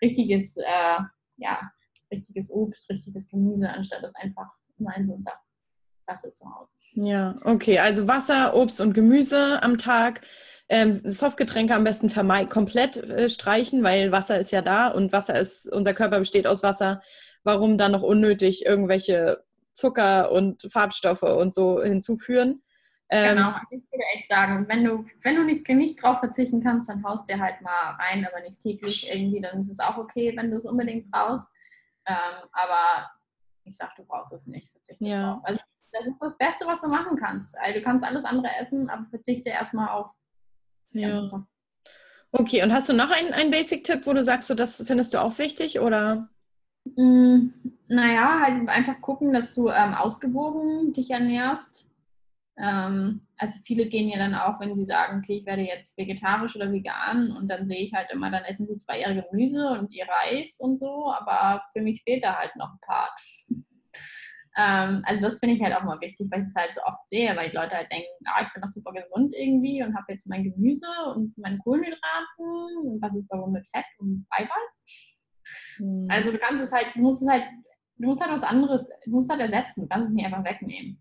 richtiges, 0.00 0.56
äh, 0.58 1.00
ja, 1.38 1.72
richtiges 2.12 2.50
Obst, 2.52 2.88
richtiges 2.88 3.28
Gemüse, 3.28 3.68
anstatt 3.68 4.04
das 4.04 4.14
einfach 4.14 4.48
immer 4.78 4.96
in 4.96 5.06
so 5.06 5.14
einen 5.14 5.24
Saft 5.24 5.47
zu 6.14 6.44
hauen. 6.44 6.66
Ja, 6.92 7.34
okay. 7.44 7.78
Also 7.78 8.08
Wasser, 8.08 8.54
Obst 8.54 8.80
und 8.80 8.94
Gemüse 8.94 9.62
am 9.62 9.78
Tag 9.78 10.22
ähm, 10.68 11.00
Softgetränke 11.10 11.74
am 11.74 11.84
besten 11.84 12.10
komplett 12.48 12.96
äh, 12.96 13.28
streichen, 13.28 13.82
weil 13.82 14.12
Wasser 14.12 14.38
ist 14.38 14.52
ja 14.52 14.62
da 14.62 14.88
und 14.88 15.12
Wasser 15.12 15.38
ist, 15.38 15.70
unser 15.70 15.94
Körper 15.94 16.18
besteht 16.18 16.46
aus 16.46 16.62
Wasser. 16.62 17.02
Warum 17.42 17.78
dann 17.78 17.92
noch 17.92 18.02
unnötig 18.02 18.66
irgendwelche 18.66 19.42
Zucker 19.72 20.30
und 20.30 20.68
Farbstoffe 20.70 21.22
und 21.22 21.54
so 21.54 21.82
hinzuführen? 21.82 22.62
Ähm, 23.10 23.36
genau, 23.36 23.54
ich 23.70 23.80
würde 23.90 24.04
echt 24.14 24.28
sagen, 24.28 24.66
wenn 24.68 24.84
du, 24.84 25.06
wenn 25.22 25.36
du 25.36 25.44
nicht, 25.44 25.66
nicht 25.68 26.02
drauf 26.02 26.18
verzichten 26.18 26.62
kannst, 26.62 26.90
dann 26.90 27.02
haust 27.02 27.26
dir 27.26 27.40
halt 27.40 27.62
mal 27.62 27.96
rein, 27.98 28.26
aber 28.30 28.42
nicht 28.42 28.60
täglich 28.60 29.10
irgendwie, 29.10 29.40
dann 29.40 29.60
ist 29.60 29.70
es 29.70 29.80
auch 29.80 29.96
okay, 29.96 30.34
wenn 30.36 30.50
du 30.50 30.58
es 30.58 30.66
unbedingt 30.66 31.10
brauchst. 31.10 31.48
Ähm, 32.06 32.48
aber 32.52 33.10
ich 33.64 33.76
sag, 33.76 33.96
du 33.96 34.04
brauchst 34.04 34.32
es 34.32 34.46
nicht, 34.46 34.70
verzichte 34.70 35.06
ja. 35.06 35.40
Also 35.44 35.62
das 35.92 36.06
ist 36.06 36.20
das 36.20 36.36
Beste, 36.38 36.66
was 36.66 36.80
du 36.80 36.88
machen 36.88 37.16
kannst. 37.16 37.56
Also, 37.58 37.78
du 37.78 37.82
kannst 37.82 38.04
alles 38.04 38.24
andere 38.24 38.50
essen, 38.60 38.88
aber 38.90 39.06
verzichte 39.10 39.50
erstmal 39.50 39.88
auf 39.88 40.10
ja. 40.92 41.26
Okay, 42.30 42.62
und 42.62 42.72
hast 42.72 42.88
du 42.88 42.92
noch 42.92 43.10
einen, 43.10 43.32
einen 43.32 43.50
Basic-Tipp, 43.50 44.06
wo 44.06 44.12
du 44.12 44.22
sagst, 44.22 44.48
so, 44.48 44.54
das 44.54 44.82
findest 44.86 45.14
du 45.14 45.22
auch 45.22 45.38
wichtig 45.38 45.80
oder? 45.80 46.28
Mm, 46.96 47.48
naja, 47.88 48.40
halt 48.44 48.68
einfach 48.68 49.00
gucken, 49.00 49.32
dass 49.32 49.54
du 49.54 49.68
ähm, 49.68 49.94
ausgewogen 49.94 50.92
dich 50.92 51.10
ernährst. 51.10 51.90
Ähm, 52.58 53.20
also 53.38 53.58
viele 53.64 53.86
gehen 53.86 54.08
ja 54.08 54.18
dann 54.18 54.34
auch, 54.34 54.60
wenn 54.60 54.74
sie 54.74 54.84
sagen, 54.84 55.20
okay, 55.22 55.36
ich 55.36 55.46
werde 55.46 55.62
jetzt 55.62 55.96
vegetarisch 55.96 56.56
oder 56.56 56.72
vegan 56.72 57.30
und 57.32 57.48
dann 57.48 57.66
sehe 57.66 57.82
ich 57.82 57.94
halt 57.94 58.10
immer, 58.10 58.30
dann 58.30 58.44
essen 58.44 58.66
sie 58.66 58.76
zwar 58.76 58.98
ihr 58.98 59.22
Gemüse 59.30 59.66
und 59.68 59.92
ihr 59.92 60.06
Reis 60.06 60.58
und 60.60 60.76
so, 60.76 61.10
aber 61.12 61.62
für 61.72 61.80
mich 61.80 62.02
fehlt 62.02 62.24
da 62.24 62.36
halt 62.36 62.54
noch 62.56 62.72
ein 62.72 62.80
Part. 62.80 63.20
Ähm, 64.58 65.02
also 65.06 65.22
das 65.22 65.38
finde 65.38 65.54
ich 65.54 65.62
halt 65.62 65.74
auch 65.76 65.84
mal 65.84 66.00
wichtig, 66.00 66.28
weil 66.32 66.42
ich 66.42 66.48
es 66.48 66.54
halt 66.56 66.74
so 66.74 66.82
oft 66.82 67.08
sehe, 67.08 67.34
weil 67.36 67.50
die 67.50 67.56
Leute 67.56 67.76
halt 67.76 67.92
denken, 67.92 68.08
ah, 68.26 68.42
ich 68.42 68.52
bin 68.52 68.60
doch 68.60 68.68
super 68.68 68.92
gesund 68.92 69.32
irgendwie 69.36 69.84
und 69.84 69.94
habe 69.94 70.12
jetzt 70.12 70.26
mein 70.26 70.42
Gemüse 70.42 70.88
und 71.14 71.38
meine 71.38 71.58
Kohlenhydraten 71.58 72.76
und 72.82 73.00
was 73.00 73.14
ist 73.14 73.30
warum 73.30 73.52
mit 73.52 73.68
Fett 73.68 73.84
und 73.98 74.26
Eiweiß. 74.30 75.16
Mhm. 75.78 76.08
Also 76.10 76.32
du 76.32 76.38
kannst 76.38 76.64
es 76.64 76.72
halt, 76.72 76.88
du 76.94 77.00
musst 77.00 77.22
es 77.22 77.28
halt, 77.28 77.44
du 77.98 78.08
musst 78.08 78.20
halt 78.20 78.32
was 78.32 78.42
anderes, 78.42 78.90
du 79.04 79.10
musst 79.12 79.30
halt 79.30 79.40
ersetzen, 79.40 79.82
du 79.82 79.88
kannst 79.88 80.10
es 80.10 80.14
nicht 80.14 80.26
einfach 80.26 80.44
wegnehmen. 80.44 81.00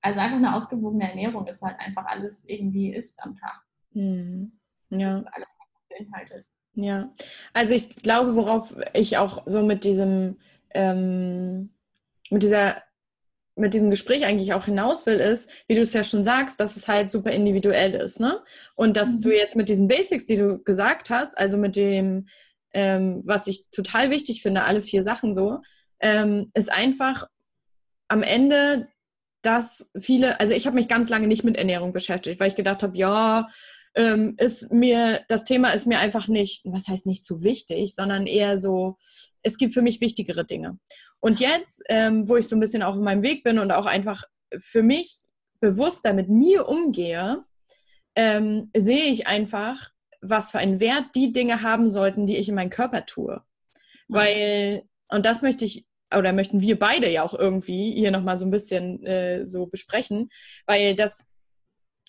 Also 0.00 0.20
einfach 0.20 0.36
eine 0.36 0.54
ausgewogene 0.54 1.10
Ernährung 1.10 1.48
ist 1.48 1.60
halt 1.60 1.80
einfach 1.80 2.06
alles 2.06 2.44
irgendwie 2.44 2.94
ist 2.94 3.20
am 3.20 3.34
Tag. 3.36 3.60
Mhm. 3.90 4.52
Ja. 4.90 5.08
Das 5.08 5.18
ist 5.18 5.34
alles 5.34 5.48
beinhaltet. 5.88 6.46
Ja, 6.74 7.12
also 7.54 7.74
ich 7.74 7.96
glaube, 7.96 8.36
worauf 8.36 8.72
ich 8.94 9.18
auch 9.18 9.42
so 9.46 9.64
mit 9.64 9.82
diesem, 9.82 10.36
ähm, 10.70 11.70
mit 12.30 12.42
dieser, 12.42 12.82
mit 13.56 13.74
diesem 13.74 13.90
Gespräch 13.90 14.24
eigentlich 14.24 14.52
auch 14.52 14.66
hinaus 14.66 15.06
will, 15.06 15.16
ist, 15.16 15.50
wie 15.66 15.74
du 15.74 15.82
es 15.82 15.92
ja 15.92 16.04
schon 16.04 16.24
sagst, 16.24 16.60
dass 16.60 16.76
es 16.76 16.88
halt 16.88 17.10
super 17.10 17.30
individuell 17.30 17.94
ist, 17.94 18.20
ne? 18.20 18.40
Und 18.74 18.96
dass 18.96 19.16
mhm. 19.16 19.20
du 19.22 19.30
jetzt 19.34 19.56
mit 19.56 19.68
diesen 19.68 19.88
Basics, 19.88 20.26
die 20.26 20.36
du 20.36 20.62
gesagt 20.62 21.10
hast, 21.10 21.36
also 21.36 21.56
mit 21.56 21.76
dem, 21.76 22.28
ähm, 22.72 23.22
was 23.24 23.46
ich 23.46 23.66
total 23.70 24.10
wichtig 24.10 24.42
finde, 24.42 24.64
alle 24.64 24.82
vier 24.82 25.02
Sachen 25.02 25.34
so, 25.34 25.60
ähm, 26.00 26.50
ist 26.54 26.70
einfach 26.70 27.26
am 28.08 28.22
Ende, 28.22 28.88
dass 29.42 29.90
viele, 29.98 30.40
also 30.40 30.54
ich 30.54 30.66
habe 30.66 30.76
mich 30.76 30.88
ganz 30.88 31.08
lange 31.08 31.26
nicht 31.26 31.44
mit 31.44 31.56
Ernährung 31.56 31.92
beschäftigt, 31.92 32.40
weil 32.40 32.48
ich 32.48 32.56
gedacht 32.56 32.82
habe, 32.82 32.96
ja, 32.96 33.48
ähm, 33.94 34.34
ist 34.38 34.70
mir, 34.70 35.24
das 35.28 35.44
Thema 35.44 35.70
ist 35.70 35.86
mir 35.86 35.98
einfach 35.98 36.28
nicht, 36.28 36.62
was 36.64 36.88
heißt 36.88 37.06
nicht 37.06 37.24
zu 37.24 37.42
wichtig, 37.42 37.94
sondern 37.94 38.26
eher 38.26 38.58
so, 38.58 38.96
es 39.42 39.58
gibt 39.58 39.74
für 39.74 39.82
mich 39.82 40.00
wichtigere 40.00 40.44
Dinge. 40.44 40.78
Und 41.20 41.40
jetzt, 41.40 41.82
ähm, 41.88 42.28
wo 42.28 42.36
ich 42.36 42.48
so 42.48 42.56
ein 42.56 42.60
bisschen 42.60 42.82
auch 42.82 42.96
in 42.96 43.02
meinem 43.02 43.22
Weg 43.22 43.42
bin 43.42 43.58
und 43.58 43.72
auch 43.72 43.86
einfach 43.86 44.24
für 44.58 44.82
mich 44.82 45.22
bewusster 45.60 46.12
mit 46.12 46.28
mir 46.28 46.68
umgehe, 46.68 47.44
ähm, 48.14 48.70
sehe 48.76 49.06
ich 49.06 49.26
einfach, 49.26 49.90
was 50.20 50.50
für 50.50 50.58
einen 50.58 50.80
Wert 50.80 51.06
die 51.14 51.32
Dinge 51.32 51.62
haben 51.62 51.90
sollten, 51.90 52.26
die 52.26 52.36
ich 52.36 52.48
in 52.48 52.54
meinen 52.54 52.70
Körper 52.70 53.06
tue. 53.06 53.42
Weil, 54.08 54.84
und 55.08 55.26
das 55.26 55.42
möchte 55.42 55.64
ich, 55.64 55.86
oder 56.16 56.32
möchten 56.32 56.60
wir 56.60 56.78
beide 56.78 57.10
ja 57.10 57.22
auch 57.22 57.34
irgendwie 57.34 57.92
hier 57.92 58.10
nochmal 58.10 58.36
so 58.36 58.46
ein 58.46 58.50
bisschen 58.50 59.04
äh, 59.04 59.44
so 59.44 59.66
besprechen, 59.66 60.30
weil 60.66 60.96
das 60.96 61.26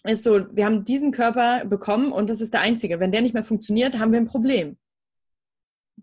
ist 0.04 0.24
so, 0.24 0.46
wir 0.56 0.66
haben 0.66 0.86
diesen 0.86 1.12
Körper 1.12 1.66
bekommen 1.66 2.12
und 2.12 2.30
das 2.30 2.42
ist 2.42 2.54
der 2.54 2.62
einzige. 2.62 3.00
Wenn 3.00 3.12
der 3.12 3.22
nicht 3.22 3.34
mehr 3.34 3.44
funktioniert, 3.44 4.00
haben 4.00 4.12
wir 4.14 4.20
ein 4.20 4.28
Problem. 4.28 4.78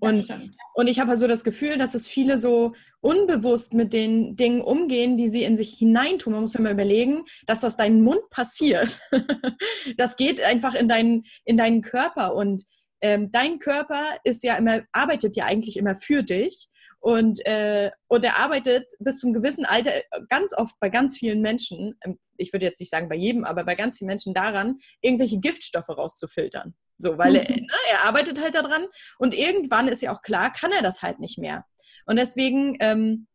Und, 0.01 0.29
und 0.75 0.87
ich 0.89 1.01
habe 1.01 1.11
also 1.11 1.27
das 1.27 1.45
Gefühl, 1.45 1.79
dass 1.79 1.95
es 1.95 2.07
viele 2.07 2.39
so 2.39 2.75
unbewusst 3.01 3.75
mit 3.75 3.93
den 3.93 4.37
Dingen 4.37 4.61
umgehen, 4.61 5.17
die 5.17 5.29
sie 5.29 5.45
in 5.45 5.57
sich 5.57 5.75
hineintun. 5.75 6.33
Man 6.33 6.43
muss 6.43 6.55
immer 6.55 6.71
überlegen, 6.71 7.25
dass 7.47 7.63
was 7.63 7.77
deinem 7.77 8.03
Mund 8.03 8.21
passiert, 8.31 9.01
das 9.97 10.17
geht 10.17 10.41
einfach 10.41 10.75
in 10.75 10.89
deinen, 10.89 11.25
in 11.45 11.57
deinen 11.57 11.83
Körper. 11.83 12.35
Und 12.35 12.65
ähm, 13.01 13.31
dein 13.31 13.59
Körper 13.59 14.17
ist 14.25 14.43
ja 14.43 14.57
immer, 14.57 14.83
arbeitet 14.93 15.37
ja 15.37 15.45
eigentlich 15.45 15.77
immer 15.77 15.97
für 15.97 16.23
dich. 16.23 16.69
Und, 17.01 17.45
äh, 17.47 17.91
und 18.09 18.25
er 18.25 18.39
arbeitet 18.39 18.91
bis 18.99 19.19
zum 19.19 19.33
gewissen 19.33 19.65
Alter 19.65 19.95
äh, 19.95 20.03
ganz 20.29 20.53
oft 20.53 20.75
bei 20.81 20.89
ganz 20.89 21.17
vielen 21.17 21.41
Menschen, 21.41 21.97
ähm, 22.05 22.19
ich 22.37 22.53
würde 22.53 22.67
jetzt 22.67 22.81
nicht 22.81 22.91
sagen 22.91 23.09
bei 23.09 23.15
jedem, 23.15 23.45
aber 23.45 23.65
bei 23.65 23.75
ganz 23.75 23.99
vielen 23.99 24.09
Menschen 24.09 24.35
daran, 24.35 24.79
irgendwelche 25.01 25.39
Giftstoffe 25.39 25.89
rauszufiltern. 25.89 26.75
So, 26.99 27.19
weil 27.19 27.37
er, 27.37 27.49
ne, 27.49 27.69
er 27.91 28.05
arbeitet 28.05 28.41
halt 28.41 28.55
daran 28.55 28.87
und 29.19 29.35
irgendwann 29.35 29.89
ist 29.89 30.03
ja 30.03 30.13
auch 30.13 30.23
klar, 30.23 30.53
kann 30.53 30.73
er 30.73 30.83
das 30.83 31.03
halt 31.03 31.21
nicht 31.21 31.39
mehr. 31.39 31.65
Und 32.07 32.17
deswegen 32.17 32.77
ähm, 32.81 33.27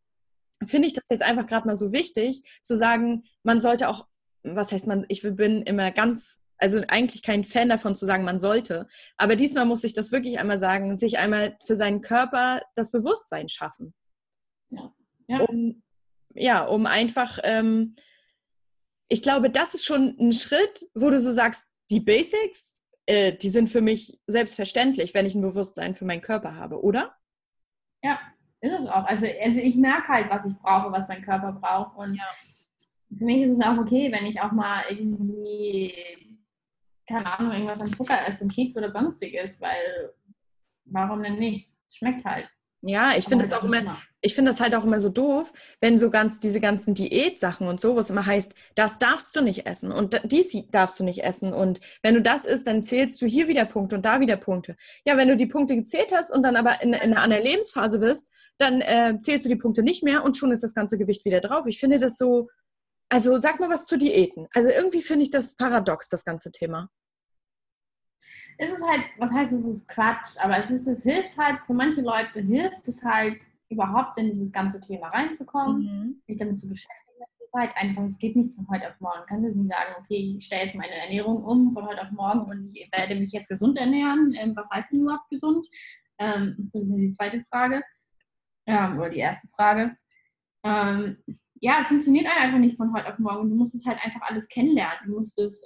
finde 0.65 0.87
ich 0.87 0.93
das 0.93 1.05
jetzt 1.09 1.23
einfach 1.23 1.45
gerade 1.45 1.67
mal 1.67 1.75
so 1.75 1.93
wichtig, 1.93 2.43
zu 2.63 2.75
sagen, 2.75 3.23
man 3.43 3.61
sollte 3.61 3.89
auch, 3.89 4.07
was 4.43 4.71
heißt 4.71 4.87
man, 4.87 5.05
ich 5.07 5.21
bin 5.21 5.61
immer 5.61 5.91
ganz 5.91 6.40
also 6.61 6.81
eigentlich 6.87 7.23
kein 7.23 7.43
Fan 7.43 7.69
davon 7.69 7.95
zu 7.95 8.05
sagen, 8.05 8.23
man 8.23 8.39
sollte. 8.39 8.87
Aber 9.17 9.35
diesmal 9.35 9.65
muss 9.65 9.83
ich 9.83 9.93
das 9.93 10.11
wirklich 10.11 10.39
einmal 10.39 10.59
sagen, 10.59 10.95
sich 10.97 11.17
einmal 11.17 11.57
für 11.65 11.75
seinen 11.75 12.01
Körper 12.01 12.61
das 12.75 12.91
Bewusstsein 12.91 13.49
schaffen. 13.49 13.93
Ja. 14.69 14.93
ja. 15.27 15.39
Um, 15.39 15.81
ja, 16.33 16.63
um 16.63 16.85
einfach, 16.85 17.39
ähm, 17.43 17.95
ich 19.09 19.21
glaube, 19.21 19.49
das 19.49 19.73
ist 19.73 19.85
schon 19.85 20.15
ein 20.19 20.31
Schritt, 20.31 20.87
wo 20.93 21.09
du 21.09 21.19
so 21.19 21.33
sagst, 21.33 21.65
die 21.89 21.99
Basics, 21.99 22.73
äh, 23.07 23.33
die 23.33 23.49
sind 23.49 23.69
für 23.69 23.81
mich 23.81 24.19
selbstverständlich, 24.27 25.13
wenn 25.13 25.25
ich 25.25 25.35
ein 25.35 25.41
Bewusstsein 25.41 25.95
für 25.95 26.05
meinen 26.05 26.21
Körper 26.21 26.55
habe, 26.55 26.81
oder? 26.81 27.15
Ja, 28.03 28.19
ist 28.61 28.73
es 28.73 28.85
auch. 28.85 29.05
Also, 29.05 29.25
also 29.43 29.59
ich 29.59 29.75
merke 29.75 30.07
halt, 30.07 30.29
was 30.29 30.45
ich 30.45 30.57
brauche, 30.59 30.91
was 30.91 31.07
mein 31.07 31.23
Körper 31.23 31.51
braucht. 31.53 31.97
Und 31.97 32.15
ja. 32.15 33.17
für 33.17 33.25
mich 33.25 33.41
ist 33.41 33.57
es 33.57 33.65
auch 33.65 33.77
okay, 33.77 34.11
wenn 34.11 34.27
ich 34.27 34.39
auch 34.39 34.51
mal 34.51 34.83
irgendwie 34.89 36.30
keine 37.11 37.39
Ahnung, 37.39 37.51
irgendwas 37.51 37.81
an 37.81 37.93
Zucker 37.93 38.27
essen, 38.27 38.49
Keks 38.49 38.75
oder 38.77 38.91
sonstiges, 38.91 39.59
weil 39.59 40.13
warum 40.85 41.23
denn 41.23 41.39
nicht? 41.39 41.75
Schmeckt 41.89 42.23
halt. 42.25 42.47
Ja, 42.83 43.15
ich 43.15 43.25
finde 43.25 43.45
das 43.45 43.53
auch 43.53 43.63
immer, 43.63 43.97
ich 44.21 44.33
finde 44.33 44.49
das 44.49 44.59
halt 44.59 44.73
auch 44.73 44.83
immer 44.83 44.99
so 44.99 45.09
doof, 45.09 45.53
wenn 45.81 45.99
so 45.99 46.09
ganz 46.09 46.39
diese 46.39 46.59
ganzen 46.59 46.95
Diätsachen 46.95 47.67
und 47.67 47.79
so, 47.79 47.95
was 47.95 48.09
immer 48.09 48.25
heißt, 48.25 48.55
das 48.73 48.97
darfst 48.97 49.35
du 49.35 49.41
nicht 49.41 49.67
essen 49.67 49.91
und 49.91 50.19
dies 50.23 50.51
darfst 50.71 50.99
du 50.99 51.03
nicht 51.03 51.23
essen 51.23 51.53
und 51.53 51.79
wenn 52.01 52.15
du 52.15 52.23
das 52.23 52.43
isst, 52.45 52.65
dann 52.65 52.81
zählst 52.81 53.21
du 53.21 53.27
hier 53.27 53.47
wieder 53.47 53.65
Punkte 53.65 53.97
und 53.97 54.03
da 54.03 54.19
wieder 54.19 54.35
Punkte. 54.35 54.77
Ja, 55.05 55.15
wenn 55.15 55.27
du 55.27 55.37
die 55.37 55.45
Punkte 55.45 55.75
gezählt 55.75 56.11
hast 56.11 56.31
und 56.31 56.41
dann 56.41 56.55
aber 56.55 56.81
in, 56.81 56.93
in 56.93 57.13
einer 57.13 57.39
Lebensphase 57.39 57.99
bist, 57.99 58.27
dann 58.57 58.81
äh, 58.81 59.19
zählst 59.21 59.45
du 59.45 59.49
die 59.49 59.57
Punkte 59.57 59.83
nicht 59.83 60.03
mehr 60.03 60.23
und 60.23 60.35
schon 60.35 60.51
ist 60.51 60.63
das 60.63 60.73
ganze 60.73 60.97
Gewicht 60.97 61.23
wieder 61.23 61.39
drauf. 61.39 61.67
Ich 61.67 61.79
finde 61.79 61.99
das 61.99 62.17
so, 62.17 62.49
also 63.09 63.39
sag 63.39 63.59
mal 63.59 63.69
was 63.69 63.85
zu 63.85 63.95
Diäten. 63.95 64.47
Also 64.55 64.69
irgendwie 64.69 65.03
finde 65.03 65.23
ich 65.23 65.29
das 65.29 65.55
paradox, 65.55 66.09
das 66.09 66.25
ganze 66.25 66.51
Thema 66.51 66.89
ist 68.61 68.77
es 68.77 68.87
halt, 68.87 69.03
was 69.17 69.31
heißt 69.31 69.53
es 69.53 69.65
ist 69.65 69.87
Quatsch, 69.87 70.37
aber 70.39 70.57
es 70.59 70.69
ist, 70.69 70.87
es 70.87 71.01
hilft 71.03 71.35
halt, 71.37 71.65
für 71.65 71.73
manche 71.73 72.01
Leute 72.01 72.41
hilft 72.41 72.87
es 72.87 73.03
halt 73.03 73.41
überhaupt 73.69 74.17
in 74.19 74.27
dieses 74.27 74.51
ganze 74.51 74.79
Thema 74.79 75.07
reinzukommen, 75.07 75.81
mhm. 75.81 76.21
mich 76.27 76.37
damit 76.37 76.59
zu 76.59 76.67
beschäftigen. 76.67 77.23
Es 77.23 77.47
ist 77.47 77.53
halt 77.53 77.75
einfach, 77.75 78.03
es 78.03 78.19
geht 78.19 78.35
nicht 78.35 78.53
von 78.53 78.67
heute 78.69 78.87
auf 78.87 78.99
morgen. 78.99 79.19
Du 79.21 79.25
kannst 79.25 79.45
jetzt 79.45 79.55
nicht 79.55 79.71
sagen, 79.71 79.95
okay, 79.97 80.35
ich 80.37 80.45
stelle 80.45 80.65
jetzt 80.65 80.75
meine 80.75 80.93
Ernährung 80.93 81.43
um 81.43 81.71
von 81.71 81.87
heute 81.87 82.03
auf 82.03 82.11
morgen 82.11 82.41
und 82.41 82.67
ich 82.75 82.87
werde 82.91 83.15
mich 83.15 83.31
jetzt 83.31 83.49
gesund 83.49 83.77
ernähren. 83.77 84.35
Ähm, 84.37 84.55
was 84.55 84.69
heißt 84.71 84.91
denn 84.91 85.01
überhaupt 85.01 85.29
gesund? 85.29 85.65
Ähm, 86.19 86.69
das 86.71 86.83
ist 86.83 86.95
die 86.95 87.11
zweite 87.11 87.43
Frage. 87.49 87.81
Ähm, 88.67 88.99
oder 88.99 89.09
die 89.09 89.19
erste 89.19 89.47
Frage. 89.55 89.95
Ja, 90.63 91.79
es 91.79 91.87
funktioniert 91.87 92.27
einfach 92.27 92.59
nicht 92.59 92.77
von 92.77 92.93
heute 92.93 93.11
auf 93.11 93.17
morgen. 93.17 93.49
Du 93.49 93.55
musst 93.55 93.73
es 93.73 93.85
halt 93.87 93.97
einfach 94.03 94.21
alles 94.21 94.47
kennenlernen. 94.47 94.99
Du 95.05 95.17
musst 95.17 95.39
es 95.39 95.65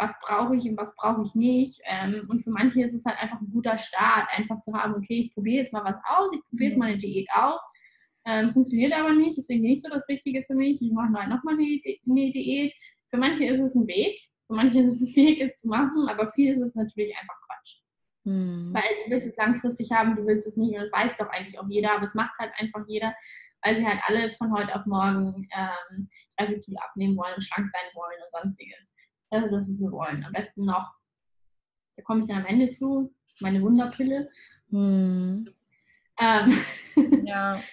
was 0.00 0.18
brauche 0.20 0.56
ich 0.56 0.64
und 0.64 0.76
was 0.76 0.94
brauche 0.96 1.22
ich 1.22 1.34
nicht. 1.34 1.80
Ähm, 1.84 2.26
und 2.30 2.42
für 2.42 2.50
manche 2.50 2.82
ist 2.82 2.94
es 2.94 3.04
halt 3.04 3.18
einfach 3.18 3.40
ein 3.40 3.50
guter 3.52 3.76
Start, 3.76 4.28
einfach 4.32 4.60
zu 4.62 4.72
haben, 4.72 4.94
okay, 4.94 5.24
ich 5.24 5.34
probiere 5.34 5.62
jetzt 5.62 5.72
mal 5.72 5.84
was 5.84 5.96
aus, 6.08 6.30
ich 6.32 6.40
probiere 6.48 6.70
jetzt 6.70 6.78
mal 6.78 6.86
eine 6.86 6.98
Diät 6.98 7.28
aus. 7.34 7.60
Ähm, 8.26 8.52
funktioniert 8.52 8.92
aber 8.92 9.12
nicht, 9.12 9.38
ist 9.38 9.50
irgendwie 9.50 9.70
nicht 9.70 9.82
so 9.82 9.90
das 9.90 10.08
Richtige 10.08 10.42
für 10.46 10.54
mich. 10.54 10.80
Ich 10.80 10.92
mache 10.92 11.10
nochmal 11.10 11.54
eine, 11.54 11.80
eine 12.08 12.32
Diät. 12.32 12.72
Für 13.08 13.18
manche 13.18 13.44
ist 13.44 13.60
es 13.60 13.74
ein 13.74 13.86
Weg, 13.86 14.18
für 14.46 14.54
manche 14.54 14.80
ist 14.80 14.94
es 14.94 15.00
ein 15.00 15.16
Weg, 15.16 15.40
es 15.40 15.56
zu 15.56 15.68
machen, 15.68 16.08
aber 16.08 16.30
viel 16.32 16.52
ist 16.52 16.60
es 16.60 16.74
natürlich 16.74 17.14
einfach 17.16 17.36
Quatsch. 17.46 17.76
Hm. 18.24 18.70
Weil 18.72 18.82
du 19.04 19.10
willst 19.10 19.28
es 19.28 19.36
langfristig 19.36 19.90
haben, 19.92 20.16
du 20.16 20.26
willst 20.26 20.46
es 20.46 20.56
nicht 20.56 20.74
und 20.74 20.80
das 20.80 20.92
weiß 20.92 21.14
doch 21.16 21.28
eigentlich 21.28 21.58
auch 21.58 21.68
jeder, 21.68 21.92
aber 21.92 22.04
es 22.04 22.14
macht 22.14 22.38
halt 22.38 22.52
einfach 22.58 22.84
jeder, 22.86 23.14
weil 23.62 23.76
sie 23.76 23.86
halt 23.86 24.00
alle 24.06 24.32
von 24.32 24.52
heute 24.52 24.74
auf 24.74 24.86
morgen 24.86 25.48
ähm, 25.54 26.08
also 26.36 26.54
die 26.54 26.76
abnehmen 26.78 27.16
wollen, 27.16 27.40
schlank 27.40 27.70
sein 27.70 27.90
wollen 27.94 28.18
und 28.22 28.42
sonstiges. 28.42 28.92
Das 29.30 29.44
ist 29.44 29.52
das, 29.52 29.68
was 29.68 29.80
wir 29.80 29.92
wollen. 29.92 30.24
Am 30.24 30.32
besten 30.32 30.64
noch, 30.64 30.92
da 31.96 32.02
komme 32.02 32.20
ich 32.20 32.26
dann 32.26 32.38
am 32.38 32.46
Ende 32.46 32.70
zu, 32.72 33.14
meine 33.40 33.62
Wunderpille. 33.62 34.30
Hm. 34.70 35.48
Ähm. 36.18 37.26
Ja. 37.26 37.60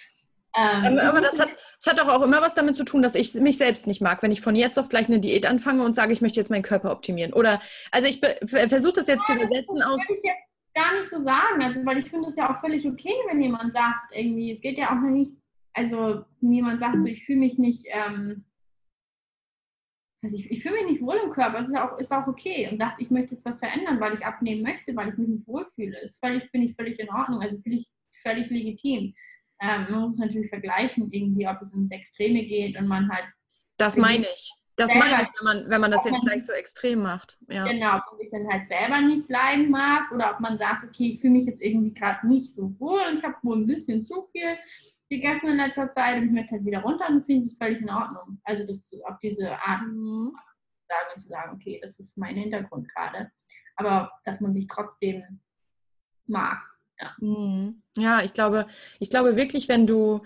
Ähm, 0.60 0.98
aber 0.98 1.22
das 1.22 1.40
hat, 1.40 1.50
das 1.78 1.86
hat 1.86 2.00
doch 2.00 2.08
auch 2.08 2.24
immer 2.24 2.42
was 2.42 2.56
damit 2.56 2.76
zu 2.76 2.84
tun, 2.84 3.04
dass 3.04 3.14
ich 3.14 3.36
mich 3.36 3.60
selbst 3.60 3.86
nicht 3.86 4.02
mag, 4.02 4.24
wenn 4.24 4.32
ich 4.32 4.42
von 4.42 4.56
jetzt 4.56 4.80
auf 4.80 4.90
gleich 4.90 5.08
eine 5.08 5.20
Diät 5.20 5.46
anfange 5.46 5.84
und 5.84 5.96
sage, 5.96 6.14
ich 6.14 6.22
möchte 6.22 6.40
jetzt 6.40 6.50
meinen 6.50 6.64
Körper 6.64 6.92
optimieren. 6.92 7.32
Oder, 7.34 7.62
also 7.92 8.08
ich 8.08 8.20
versuche 8.48 8.94
das 8.94 9.06
jetzt 9.06 9.30
ja, 9.30 9.36
zu 9.36 9.42
übersetzen 9.42 9.84
auf. 9.84 10.00
Das 10.00 10.10
will 10.10 10.18
ich 10.18 10.24
jetzt 10.24 10.74
gar 10.74 10.98
nicht 10.98 11.10
so 11.10 11.20
sagen, 11.20 11.62
also 11.62 11.86
weil 11.86 12.00
ich 12.00 12.10
finde 12.10 12.30
es 12.30 12.38
ja 12.38 12.52
auch 12.52 12.60
völlig 12.60 12.88
okay, 12.88 13.14
wenn 13.30 13.40
jemand 13.40 13.72
sagt, 13.74 14.16
irgendwie, 14.16 14.52
es 14.52 14.60
geht 14.60 14.80
ja 14.80 14.90
auch 14.90 15.02
noch 15.02 15.12
nicht, 15.12 15.34
also 15.74 16.24
wenn 16.42 16.52
jemand 16.52 16.80
sagt, 16.80 17.04
so 17.04 17.08
ich 17.08 17.24
fühle 17.24 17.40
mich 17.40 17.60
nicht 17.60 17.86
ähm, 17.92 18.44
das 20.19 20.31
heißt, 20.31 20.43
ich, 20.43 20.51
ich 20.51 20.63
fühle 20.63 20.75
mich 20.75 20.86
nicht 20.91 21.01
wohl 21.01 21.17
im 21.24 21.29
Körper, 21.29 21.59
das 21.59 21.67
ist 21.67 21.77
auch, 21.77 21.97
ist 22.00 22.12
auch 22.12 22.25
okay 22.25 22.67
und 22.71 22.79
sagt, 22.79 23.00
ich 23.00 23.12
möchte 23.12 23.36
jetzt 23.36 23.45
was 23.45 23.59
verändern, 23.59 24.00
weil 24.00 24.15
ich 24.15 24.25
abnehmen 24.25 24.63
möchte, 24.63 24.95
weil 24.95 25.09
ich 25.09 25.17
mich 25.17 25.27
nicht 25.27 25.47
wohlfühle. 25.47 26.00
Ist 26.00 26.19
völlig, 26.19 26.50
finde 26.50 26.67
ich 26.67 26.75
völlig 26.75 27.00
in 27.00 27.09
Ordnung, 27.09 27.41
also 27.41 27.59
finde 27.59 27.77
ich 27.77 27.88
völlig 28.24 28.50
legitim. 28.50 29.13
Ähm, 29.62 29.88
man 29.89 30.01
muss 30.01 30.13
es 30.13 30.19
natürlich 30.19 30.50
vergleichen, 30.50 31.12
irgendwie, 31.12 31.47
ob 31.47 31.62
es 31.62 31.71
ins 31.74 31.91
Extreme 31.91 32.43
geht 32.45 32.77
und 32.79 32.88
man 32.88 33.09
halt. 33.12 33.25
Das 33.77 33.95
meine 33.95 34.25
ich. 34.36 34.51
Das 34.75 34.93
meine 34.93 35.24
ich, 35.24 35.29
wenn 35.39 35.43
man, 35.43 35.69
wenn 35.71 35.81
man 35.81 35.91
das 35.91 36.05
jetzt 36.05 36.21
gleich 36.21 36.45
so 36.45 36.53
extrem 36.53 37.01
macht. 37.01 37.38
Ja. 37.50 37.65
Genau, 37.65 37.97
ob 37.97 38.03
man 38.12 38.19
sich 38.19 38.29
dann 38.29 38.47
halt 38.47 38.67
selber 38.67 39.01
nicht 39.01 39.27
leiden 39.27 39.71
mag 39.71 40.12
oder 40.12 40.33
ob 40.33 40.39
man 40.39 40.59
sagt, 40.59 40.83
okay, 40.83 41.13
ich 41.13 41.21
fühle 41.21 41.33
mich 41.33 41.45
jetzt 41.45 41.63
irgendwie 41.63 41.93
gerade 41.95 42.27
nicht 42.27 42.53
so 42.53 42.79
wohl, 42.79 43.01
ich 43.15 43.24
habe 43.24 43.36
wohl 43.41 43.57
ein 43.57 43.65
bisschen 43.65 44.03
zu 44.03 44.27
viel 44.31 44.55
gegessen 45.10 45.50
in 45.50 45.58
letzter 45.58 45.92
Zeit 45.92 46.18
und 46.18 46.26
ich 46.26 46.32
möchte 46.32 46.54
halt 46.54 46.66
wieder 46.66 46.82
runter 46.82 47.08
und 47.08 47.26
finde 47.26 47.46
ich 47.46 47.54
es 47.54 47.58
völlig 47.58 47.82
in 47.82 47.90
Ordnung. 47.90 48.40
Also 48.44 48.66
das 48.66 48.92
auf 49.06 49.20
diese 49.20 49.52
Art 49.52 49.82
mhm. 49.84 50.34
sagen 50.88 51.20
zu 51.20 51.28
sagen, 51.28 51.56
okay, 51.56 51.80
das 51.82 52.00
ist 52.00 52.18
mein 52.18 52.36
Hintergrund 52.36 52.88
gerade. 52.94 53.32
Aber 53.76 54.12
dass 54.26 54.42
man 54.42 54.54
sich 54.54 54.68
trotzdem 54.68 55.40
mag. 56.26 56.62
Ja, 57.00 57.16
mhm. 57.20 57.82
ja 57.98 58.22
ich, 58.22 58.34
glaube, 58.34 58.68
ich 59.00 59.10
glaube 59.10 59.36
wirklich, 59.36 59.70
wenn 59.70 59.88
du, 59.88 60.24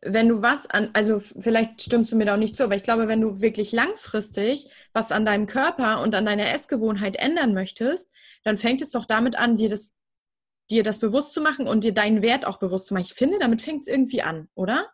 wenn 0.00 0.28
du 0.28 0.42
was 0.42 0.68
an, 0.68 0.90
also 0.92 1.20
vielleicht 1.20 1.82
stimmst 1.82 2.12
du 2.12 2.16
mir 2.16 2.24
da 2.24 2.34
auch 2.34 2.38
nicht 2.38 2.56
zu, 2.56 2.64
aber 2.64 2.76
ich 2.76 2.84
glaube, 2.84 3.08
wenn 3.08 3.20
du 3.20 3.40
wirklich 3.40 3.72
langfristig 3.72 4.68
was 4.92 5.12
an 5.12 5.24
deinem 5.24 5.46
Körper 5.46 6.00
und 6.00 6.14
an 6.14 6.26
deiner 6.26 6.52
Essgewohnheit 6.52 7.16
ändern 7.16 7.54
möchtest, 7.54 8.10
dann 8.44 8.58
fängt 8.58 8.82
es 8.82 8.90
doch 8.90 9.04
damit 9.04 9.36
an, 9.36 9.56
dir 9.56 9.68
das, 9.68 9.96
dir 10.72 10.82
das 10.82 10.98
bewusst 10.98 11.32
zu 11.32 11.40
machen 11.40 11.68
und 11.68 11.84
dir 11.84 11.92
deinen 11.92 12.22
Wert 12.22 12.46
auch 12.46 12.58
bewusst 12.58 12.86
zu 12.86 12.94
machen. 12.94 13.04
Ich 13.04 13.14
finde, 13.14 13.38
damit 13.38 13.62
fängt 13.62 13.82
es 13.82 13.88
irgendwie 13.88 14.22
an, 14.22 14.48
oder? 14.54 14.88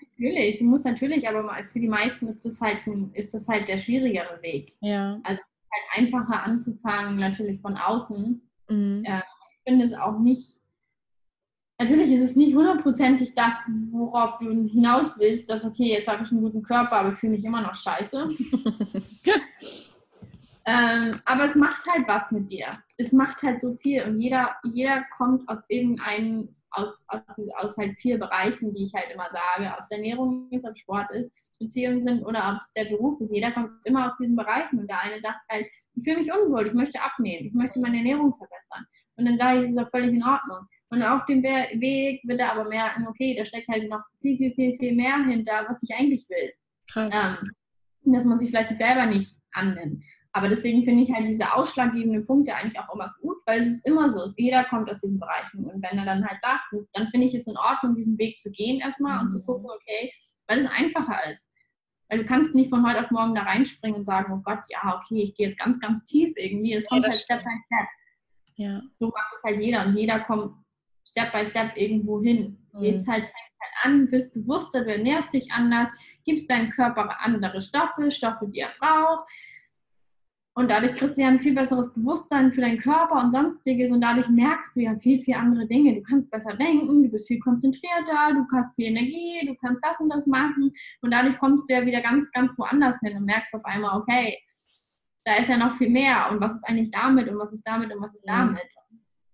Natürlich, 0.00 0.58
du 0.58 0.64
musst 0.64 0.84
natürlich, 0.84 1.28
aber 1.28 1.48
für 1.70 1.78
die 1.78 1.88
meisten 1.88 2.28
ist 2.28 2.44
das 2.44 2.60
halt, 2.60 2.86
ein, 2.86 3.12
ist 3.14 3.32
das 3.32 3.48
halt 3.48 3.68
der 3.68 3.78
schwierigere 3.78 4.42
Weg. 4.42 4.72
Ja. 4.80 5.20
Also 5.22 5.40
halt 5.72 5.84
einfacher 6.06 6.42
anzufangen, 6.42 7.18
natürlich 7.18 7.60
von 7.60 7.76
außen. 7.76 8.42
Mhm. 8.68 9.04
Äh, 9.04 9.18
ich 9.18 9.72
finde 9.72 9.84
es 9.84 9.94
auch 9.94 10.18
nicht, 10.18 10.58
natürlich 11.78 12.10
ist 12.10 12.22
es 12.22 12.36
nicht 12.36 12.54
hundertprozentig 12.54 13.34
das, 13.34 13.54
worauf 13.92 14.38
du 14.38 14.50
hinaus 14.68 15.18
willst, 15.18 15.48
dass, 15.48 15.64
okay, 15.64 15.90
jetzt 15.90 16.08
habe 16.08 16.24
ich 16.24 16.30
einen 16.32 16.42
guten 16.42 16.62
Körper, 16.62 16.96
aber 16.96 17.12
ich 17.12 17.18
fühle 17.18 17.32
mich 17.32 17.44
immer 17.44 17.62
noch 17.62 17.74
scheiße. 17.74 18.28
ähm, 20.66 21.16
aber 21.24 21.44
es 21.44 21.54
macht 21.54 21.84
halt 21.86 22.06
was 22.06 22.30
mit 22.30 22.50
dir. 22.50 22.72
Es 22.98 23.12
macht 23.12 23.42
halt 23.42 23.60
so 23.60 23.72
viel 23.76 24.02
und 24.04 24.20
jeder, 24.20 24.56
jeder 24.64 25.04
kommt 25.16 25.48
aus 25.48 25.64
irgendeinem 25.68 26.54
aus, 26.72 26.88
aus, 27.08 27.22
aus 27.58 27.76
halt 27.76 27.98
vier 27.98 28.18
Bereichen, 28.18 28.72
die 28.72 28.84
ich 28.84 28.94
halt 28.94 29.10
immer 29.12 29.28
sage, 29.32 29.72
ob 29.76 29.82
es 29.82 29.90
Ernährung 29.90 30.48
ist, 30.50 30.64
ob 30.64 30.76
Sport 30.76 31.10
ist, 31.10 31.32
Beziehungen 31.58 32.04
sind 32.04 32.24
oder 32.24 32.52
ob 32.54 32.60
es 32.60 32.72
der 32.74 32.84
Beruf 32.84 33.20
ist. 33.20 33.32
Jeder 33.32 33.50
kommt 33.52 33.70
immer 33.84 34.10
auf 34.10 34.16
diesen 34.18 34.36
Bereichen 34.36 34.78
und 34.78 34.88
der 34.88 35.00
eine 35.00 35.20
sagt 35.20 35.40
halt, 35.50 35.66
ich 35.94 36.04
fühle 36.04 36.18
mich 36.18 36.32
unwohl, 36.32 36.66
ich 36.66 36.72
möchte 36.72 37.02
abnehmen, 37.02 37.46
ich 37.46 37.54
möchte 37.54 37.80
meine 37.80 37.98
Ernährung 37.98 38.34
verbessern. 38.36 38.86
Und 39.16 39.26
dann 39.26 39.38
sage 39.38 39.62
ich, 39.62 39.70
ist 39.70 39.76
das 39.76 39.90
völlig 39.90 40.14
in 40.14 40.22
Ordnung. 40.22 40.66
Und 40.90 41.02
auf 41.02 41.24
dem 41.26 41.42
Weg 41.42 42.20
wird 42.24 42.40
er 42.40 42.52
aber 42.52 42.68
merken, 42.68 43.06
okay, 43.06 43.34
da 43.36 43.44
steckt 43.44 43.68
halt 43.68 43.88
noch 43.88 44.02
viel, 44.20 44.36
viel, 44.36 44.54
viel, 44.54 44.76
viel 44.78 44.94
mehr 44.94 45.24
hinter, 45.24 45.66
was 45.68 45.82
ich 45.82 45.94
eigentlich 45.94 46.26
will. 46.28 46.52
Krass. 46.90 47.14
Ähm, 47.14 47.50
dass 48.12 48.24
man 48.24 48.38
sich 48.38 48.48
vielleicht 48.48 48.76
selber 48.78 49.06
nicht 49.06 49.36
annimmt. 49.52 50.02
Aber 50.32 50.48
deswegen 50.48 50.84
finde 50.84 51.02
ich 51.02 51.12
halt 51.12 51.28
diese 51.28 51.52
ausschlaggebenden 51.52 52.24
Punkte 52.24 52.54
eigentlich 52.54 52.78
auch 52.78 52.94
immer 52.94 53.12
gut, 53.20 53.38
weil 53.46 53.60
es 53.60 53.66
ist 53.66 53.86
immer 53.86 54.10
so, 54.10 54.24
jeder 54.36 54.64
kommt 54.64 54.88
aus 54.88 55.00
diesen 55.00 55.18
Bereichen. 55.18 55.64
Und 55.64 55.82
wenn 55.82 55.98
er 55.98 56.04
dann 56.04 56.24
halt 56.24 56.40
sagt, 56.40 56.62
dann 56.92 57.08
finde 57.08 57.26
ich 57.26 57.34
es 57.34 57.48
in 57.48 57.56
Ordnung, 57.56 57.96
diesen 57.96 58.16
Weg 58.18 58.40
zu 58.40 58.50
gehen 58.50 58.80
erstmal 58.80 59.16
mhm. 59.16 59.22
und 59.22 59.30
zu 59.30 59.38
mhm. 59.38 59.46
gucken, 59.46 59.66
okay, 59.70 60.12
weil 60.46 60.60
es 60.60 60.66
einfacher 60.66 61.30
ist. 61.30 61.48
Weil 62.08 62.18
du 62.18 62.24
kannst 62.24 62.54
nicht 62.54 62.70
von 62.70 62.86
heute 62.86 63.04
auf 63.04 63.10
morgen 63.10 63.34
da 63.34 63.42
reinspringen 63.42 63.98
und 63.98 64.04
sagen, 64.04 64.32
oh 64.32 64.42
Gott, 64.44 64.60
ja, 64.68 64.96
okay, 64.96 65.22
ich 65.22 65.34
gehe 65.34 65.48
jetzt 65.48 65.58
ganz, 65.58 65.80
ganz 65.80 66.04
tief 66.04 66.32
irgendwie. 66.36 66.74
Es 66.74 66.86
kommt 66.86 67.02
ja, 67.02 67.10
halt 67.10 67.20
Step 67.20 67.42
by 67.42 67.50
Step. 67.66 67.88
Ja. 68.56 68.82
So 68.96 69.06
macht 69.06 69.32
es 69.34 69.42
halt 69.42 69.60
jeder 69.60 69.86
und 69.86 69.96
jeder 69.96 70.20
kommt 70.20 70.54
Step 71.04 71.32
by 71.32 71.44
Step 71.44 71.76
irgendwo 71.76 72.22
hin. 72.22 72.56
Mhm. 72.72 72.80
Gehst 72.82 73.08
halt, 73.08 73.24
halt 73.24 73.32
an, 73.82 74.08
bist 74.08 74.34
bewusster, 74.34 74.84
du 74.84 74.92
ernährst 74.92 75.32
dich 75.32 75.50
anders, 75.52 75.88
gibst 76.24 76.48
deinem 76.50 76.70
Körper 76.70 77.20
andere 77.20 77.60
Stoffe, 77.60 78.10
Stoffe, 78.12 78.46
die 78.46 78.60
er 78.60 78.70
braucht 78.78 79.28
und 80.60 80.68
dadurch 80.68 80.94
kriegst 80.94 81.16
du 81.16 81.22
ja 81.22 81.28
ein 81.28 81.40
viel 81.40 81.54
besseres 81.54 81.90
Bewusstsein 81.94 82.52
für 82.52 82.60
deinen 82.60 82.76
Körper 82.76 83.14
und 83.14 83.32
sonstiges 83.32 83.90
und 83.90 84.02
dadurch 84.02 84.28
merkst 84.28 84.76
du 84.76 84.80
ja 84.80 84.94
viel, 84.98 85.18
viel 85.18 85.34
andere 85.34 85.66
Dinge. 85.66 85.94
Du 85.94 86.02
kannst 86.02 86.30
besser 86.30 86.54
denken, 86.54 87.02
du 87.02 87.08
bist 87.08 87.28
viel 87.28 87.40
konzentrierter, 87.40 88.34
du 88.34 88.44
hast 88.54 88.74
viel 88.74 88.88
Energie, 88.88 89.46
du 89.46 89.54
kannst 89.54 89.82
das 89.82 89.98
und 90.00 90.10
das 90.10 90.26
machen 90.26 90.70
und 91.00 91.10
dadurch 91.10 91.38
kommst 91.38 91.68
du 91.68 91.74
ja 91.74 91.86
wieder 91.86 92.02
ganz, 92.02 92.30
ganz 92.32 92.52
woanders 92.58 93.00
hin 93.00 93.16
und 93.16 93.24
merkst 93.24 93.54
auf 93.54 93.64
einmal, 93.64 93.98
okay, 93.98 94.36
da 95.24 95.36
ist 95.36 95.48
ja 95.48 95.56
noch 95.56 95.76
viel 95.76 95.88
mehr 95.88 96.28
und 96.30 96.42
was 96.42 96.52
ist 96.52 96.68
eigentlich 96.68 96.90
damit 96.90 97.26
und 97.30 97.38
was 97.38 97.54
ist 97.54 97.66
damit 97.66 97.90
und 97.90 98.02
was 98.02 98.14
ist 98.14 98.28
damit. 98.28 98.68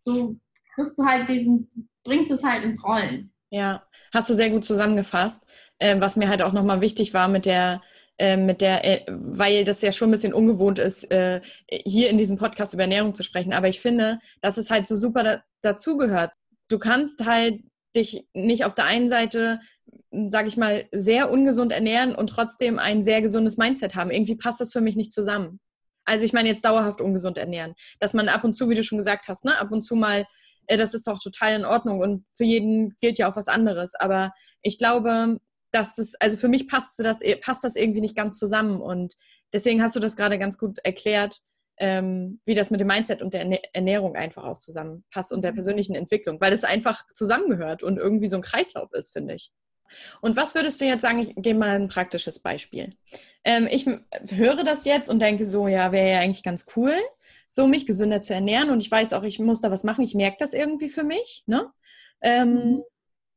So 0.02 0.36
kriegst 0.76 0.96
du 0.96 1.04
halt 1.04 1.28
diesen, 1.28 1.68
bringst 2.04 2.30
es 2.30 2.44
halt 2.44 2.62
ins 2.62 2.84
Rollen. 2.84 3.32
Ja, 3.50 3.82
hast 4.14 4.30
du 4.30 4.34
sehr 4.34 4.50
gut 4.50 4.64
zusammengefasst. 4.64 5.44
Äh, 5.78 6.00
was 6.00 6.16
mir 6.16 6.28
halt 6.28 6.42
auch 6.42 6.52
nochmal 6.52 6.80
wichtig 6.80 7.14
war 7.14 7.26
mit 7.26 7.46
der 7.46 7.82
äh, 8.18 8.36
mit 8.36 8.60
der, 8.60 8.84
äh, 8.84 9.04
weil 9.08 9.64
das 9.64 9.82
ja 9.82 9.92
schon 9.92 10.08
ein 10.08 10.12
bisschen 10.12 10.34
ungewohnt 10.34 10.78
ist, 10.78 11.10
äh, 11.10 11.40
hier 11.68 12.08
in 12.10 12.18
diesem 12.18 12.38
Podcast 12.38 12.72
über 12.72 12.82
Ernährung 12.82 13.14
zu 13.14 13.22
sprechen. 13.22 13.52
Aber 13.52 13.68
ich 13.68 13.80
finde, 13.80 14.20
dass 14.40 14.56
es 14.56 14.70
halt 14.70 14.86
so 14.86 14.96
super 14.96 15.22
da, 15.22 15.42
dazugehört. 15.60 16.34
Du 16.68 16.78
kannst 16.78 17.24
halt 17.26 17.62
dich 17.94 18.26
nicht 18.34 18.64
auf 18.64 18.74
der 18.74 18.86
einen 18.86 19.08
Seite, 19.08 19.60
sage 20.10 20.48
ich 20.48 20.56
mal, 20.56 20.86
sehr 20.92 21.30
ungesund 21.30 21.72
ernähren 21.72 22.14
und 22.14 22.28
trotzdem 22.28 22.78
ein 22.78 23.02
sehr 23.02 23.22
gesundes 23.22 23.56
Mindset 23.56 23.94
haben. 23.94 24.10
Irgendwie 24.10 24.36
passt 24.36 24.60
das 24.60 24.72
für 24.72 24.80
mich 24.80 24.96
nicht 24.96 25.12
zusammen. 25.12 25.60
Also 26.04 26.24
ich 26.24 26.32
meine 26.32 26.48
jetzt 26.48 26.64
dauerhaft 26.64 27.00
ungesund 27.00 27.36
ernähren. 27.36 27.74
Dass 27.98 28.14
man 28.14 28.28
ab 28.28 28.44
und 28.44 28.54
zu, 28.54 28.70
wie 28.70 28.74
du 28.74 28.82
schon 28.82 28.98
gesagt 28.98 29.28
hast, 29.28 29.44
ne, 29.44 29.58
ab 29.58 29.72
und 29.72 29.82
zu 29.82 29.96
mal, 29.96 30.24
äh, 30.68 30.76
das 30.76 30.94
ist 30.94 31.06
doch 31.06 31.20
total 31.20 31.54
in 31.54 31.64
Ordnung 31.64 32.00
und 32.00 32.24
für 32.34 32.44
jeden 32.44 32.96
gilt 33.00 33.18
ja 33.18 33.30
auch 33.30 33.36
was 33.36 33.48
anderes. 33.48 33.94
Aber 33.94 34.32
ich 34.62 34.78
glaube, 34.78 35.38
dass 35.70 35.98
es, 35.98 36.14
also 36.16 36.36
für 36.36 36.48
mich 36.48 36.68
passt 36.68 36.98
das, 36.98 37.20
passt 37.40 37.64
das 37.64 37.76
irgendwie 37.76 38.00
nicht 38.00 38.16
ganz 38.16 38.38
zusammen. 38.38 38.80
Und 38.80 39.16
deswegen 39.52 39.82
hast 39.82 39.96
du 39.96 40.00
das 40.00 40.16
gerade 40.16 40.38
ganz 40.38 40.58
gut 40.58 40.78
erklärt, 40.80 41.40
ähm, 41.78 42.40
wie 42.44 42.54
das 42.54 42.70
mit 42.70 42.80
dem 42.80 42.88
Mindset 42.88 43.20
und 43.20 43.34
der 43.34 43.74
Ernährung 43.74 44.16
einfach 44.16 44.44
auch 44.44 44.58
zusammenpasst 44.58 45.32
und 45.32 45.42
der 45.42 45.52
mhm. 45.52 45.56
persönlichen 45.56 45.94
Entwicklung, 45.94 46.40
weil 46.40 46.52
es 46.52 46.64
einfach 46.64 47.06
zusammengehört 47.12 47.82
und 47.82 47.98
irgendwie 47.98 48.28
so 48.28 48.36
ein 48.36 48.42
Kreislauf 48.42 48.92
ist, 48.92 49.12
finde 49.12 49.34
ich. 49.34 49.52
Und 50.20 50.36
was 50.36 50.54
würdest 50.54 50.80
du 50.80 50.84
jetzt 50.84 51.02
sagen? 51.02 51.20
Ich 51.20 51.34
gebe 51.36 51.58
mal 51.58 51.76
ein 51.76 51.88
praktisches 51.88 52.40
Beispiel. 52.40 52.90
Ähm, 53.44 53.68
ich 53.70 53.86
höre 54.30 54.64
das 54.64 54.84
jetzt 54.84 55.08
und 55.08 55.20
denke 55.20 55.46
so, 55.46 55.68
ja, 55.68 55.92
wäre 55.92 56.10
ja 56.10 56.18
eigentlich 56.18 56.42
ganz 56.42 56.66
cool, 56.74 56.94
so 57.50 57.68
mich 57.68 57.86
gesünder 57.86 58.20
zu 58.20 58.34
ernähren. 58.34 58.70
Und 58.70 58.80
ich 58.80 58.90
weiß 58.90 59.12
auch, 59.12 59.22
ich 59.22 59.38
muss 59.38 59.60
da 59.60 59.70
was 59.70 59.84
machen. 59.84 60.02
Ich 60.02 60.14
merke 60.14 60.38
das 60.40 60.54
irgendwie 60.54 60.88
für 60.88 61.04
mich. 61.04 61.44
Ne? 61.46 61.70
Ähm, 62.20 62.54
mhm 62.54 62.82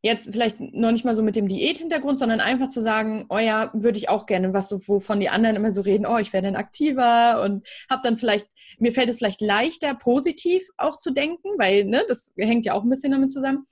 jetzt 0.02 0.32
vielleicht 0.32 0.60
noch 0.60 0.92
nicht 0.92 1.04
mal 1.04 1.16
so 1.16 1.24
mit 1.24 1.36
dem 1.36 1.48
Diät-Hintergrund, 1.48 2.20
sondern 2.20 2.40
einfach 2.40 2.70
zu 2.70 2.82
sagen, 2.82 3.26
oh 3.30 3.38
ja, 3.38 3.70
würde 3.74 3.98
ich 3.98 4.10
auch 4.10 4.26
gerne, 4.26 4.54
was 4.54 4.70
so, 4.70 4.80
wovon 4.88 5.20
die 5.20 5.30
anderen 5.30 5.58
immer 5.58 5.72
so 5.72 5.82
reden, 5.82 6.06
oh, 6.06 6.18
ich 6.18 6.32
werde 6.32 6.48
dann 6.48 6.56
aktiver 6.56 7.42
und 7.44 7.68
habe 7.90 8.02
dann 8.04 8.18
vielleicht, 8.18 8.48
mir 8.78 8.94
fällt 8.94 9.10
es 9.10 9.18
vielleicht 9.18 9.42
leichter, 9.42 9.94
positiv 9.96 10.64
auch 10.78 10.98
zu 10.98 11.12
denken, 11.12 11.50
weil, 11.58 11.84
ne, 11.84 12.06
das 12.08 12.34
hängt 12.38 12.66
ja 12.66 12.74
auch 12.74 12.84
ein 12.84 12.90
bisschen 12.90 13.12
damit 13.12 13.32
zusammen. 13.32 13.66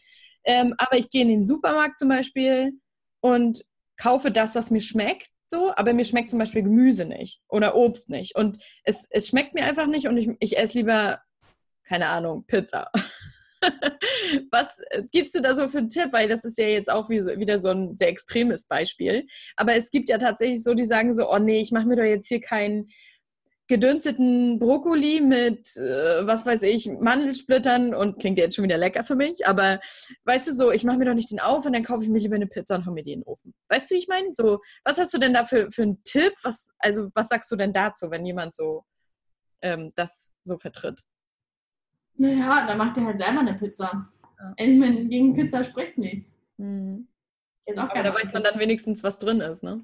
Ähm, 0.43 0.75
aber 0.77 0.97
ich 0.97 1.09
gehe 1.09 1.21
in 1.21 1.29
den 1.29 1.45
Supermarkt 1.45 1.97
zum 1.97 2.09
Beispiel 2.09 2.73
und 3.21 3.63
kaufe 3.97 4.29
das, 4.31 4.53
was 4.55 4.69
mir 4.69 4.81
schmeckt, 4.81 5.29
so, 5.49 5.73
aber 5.75 5.93
mir 5.93 6.03
schmeckt 6.03 6.29
zum 6.29 6.39
Beispiel 6.39 6.61
Gemüse 6.61 7.05
nicht 7.05 7.41
oder 7.47 7.75
Obst 7.75 8.09
nicht. 8.09 8.35
Und 8.35 8.57
es, 8.83 9.07
es 9.09 9.29
schmeckt 9.29 9.53
mir 9.53 9.63
einfach 9.63 9.87
nicht 9.87 10.07
und 10.07 10.17
ich, 10.17 10.29
ich 10.39 10.57
esse 10.57 10.77
lieber, 10.77 11.21
keine 11.83 12.07
Ahnung, 12.07 12.43
Pizza. 12.45 12.91
Was 14.51 14.79
äh, 14.89 15.03
gibst 15.11 15.35
du 15.35 15.41
da 15.41 15.55
so 15.55 15.67
für 15.67 15.79
einen 15.79 15.89
Tipp? 15.89 16.09
Weil 16.11 16.27
das 16.27 16.45
ist 16.45 16.57
ja 16.57 16.67
jetzt 16.67 16.91
auch 16.91 17.09
wieder 17.09 17.59
so 17.59 17.69
ein 17.69 17.97
sehr 17.97 18.09
extremes 18.09 18.65
Beispiel. 18.65 19.25
Aber 19.55 19.75
es 19.75 19.91
gibt 19.91 20.09
ja 20.09 20.17
tatsächlich 20.17 20.63
so, 20.63 20.73
die 20.73 20.85
sagen 20.85 21.13
so, 21.13 21.31
oh 21.31 21.39
nee, 21.39 21.59
ich 21.59 21.71
mache 21.71 21.87
mir 21.87 21.95
doch 21.95 22.03
jetzt 22.03 22.27
hier 22.27 22.41
keinen 22.41 22.89
gedünsteten 23.67 24.59
Brokkoli 24.59 25.19
mit, 25.21 25.75
äh, 25.75 26.25
was 26.25 26.45
weiß 26.45 26.63
ich, 26.63 26.87
Mandelsplittern 26.87 27.93
und 27.93 28.19
klingt 28.19 28.37
jetzt 28.37 28.55
schon 28.55 28.63
wieder 28.63 28.77
lecker 28.77 29.03
für 29.03 29.15
mich, 29.15 29.45
aber 29.45 29.81
weißt 30.23 30.47
du 30.47 30.53
so, 30.53 30.71
ich 30.71 30.85
mache 30.85 30.97
mir 30.97 31.05
doch 31.05 31.13
nicht 31.13 31.31
den 31.31 31.41
auf 31.41 31.65
und 31.65 31.73
dann 31.73 31.83
kaufe 31.83 32.03
ich 32.03 32.09
mir 32.09 32.19
lieber 32.19 32.35
eine 32.35 32.47
Pizza 32.47 32.75
und 32.75 32.85
hau 32.85 32.91
mir 32.91 33.03
die 33.03 33.13
in 33.13 33.21
den 33.21 33.27
Ofen. 33.27 33.53
Weißt 33.67 33.89
du, 33.89 33.95
wie 33.95 33.99
ich 33.99 34.07
meine? 34.07 34.29
So, 34.33 34.61
was 34.85 34.97
hast 34.97 35.13
du 35.13 35.17
denn 35.17 35.33
da 35.33 35.43
für, 35.43 35.69
für 35.69 35.83
einen 35.83 36.01
Tipp? 36.03 36.33
Was, 36.43 36.69
also, 36.79 37.09
was 37.13 37.27
sagst 37.27 37.51
du 37.51 37.57
denn 37.57 37.73
dazu, 37.73 38.09
wenn 38.09 38.25
jemand 38.25 38.55
so 38.55 38.85
ähm, 39.61 39.91
das 39.95 40.33
so 40.45 40.57
vertritt? 40.57 41.01
Naja, 42.17 42.65
dann 42.65 42.77
macht 42.77 42.97
er 42.97 43.05
halt 43.05 43.19
selber 43.19 43.39
eine 43.39 43.53
Pizza. 43.53 44.07
Ja. 44.39 44.53
Ich 44.57 44.77
meine, 44.77 45.07
gegen 45.07 45.35
Pizza 45.35 45.63
spricht 45.63 45.97
nichts. 45.97 46.35
Mhm. 46.57 47.07
Aber 47.75 48.01
da 48.01 48.13
weiß 48.13 48.33
man 48.33 48.43
dann 48.43 48.59
wenigstens, 48.59 49.03
was 49.03 49.19
drin 49.19 49.41
ist, 49.41 49.63
ne? 49.63 49.83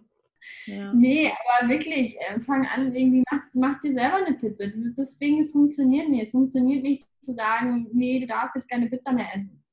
Ja. 0.66 0.94
Nee, 0.94 1.32
aber 1.32 1.70
wirklich, 1.70 2.18
äh, 2.20 2.40
fang 2.42 2.66
an, 2.68 2.94
irgendwie 2.94 3.24
mach, 3.32 3.42
mach 3.54 3.80
dir 3.80 3.94
selber 3.94 4.18
eine 4.18 4.36
Pizza. 4.36 4.66
Deswegen, 4.98 5.40
es 5.40 5.52
funktioniert 5.52 6.10
nicht. 6.10 6.24
Es 6.24 6.32
funktioniert 6.32 6.84
nicht 6.84 7.04
zu 7.22 7.34
sagen, 7.34 7.88
nee, 7.94 8.20
du 8.20 8.28
darfst 8.28 8.56
jetzt 8.56 8.70
keine 8.70 8.88
Pizza 8.88 9.12
mehr 9.12 9.28
essen. 9.34 9.64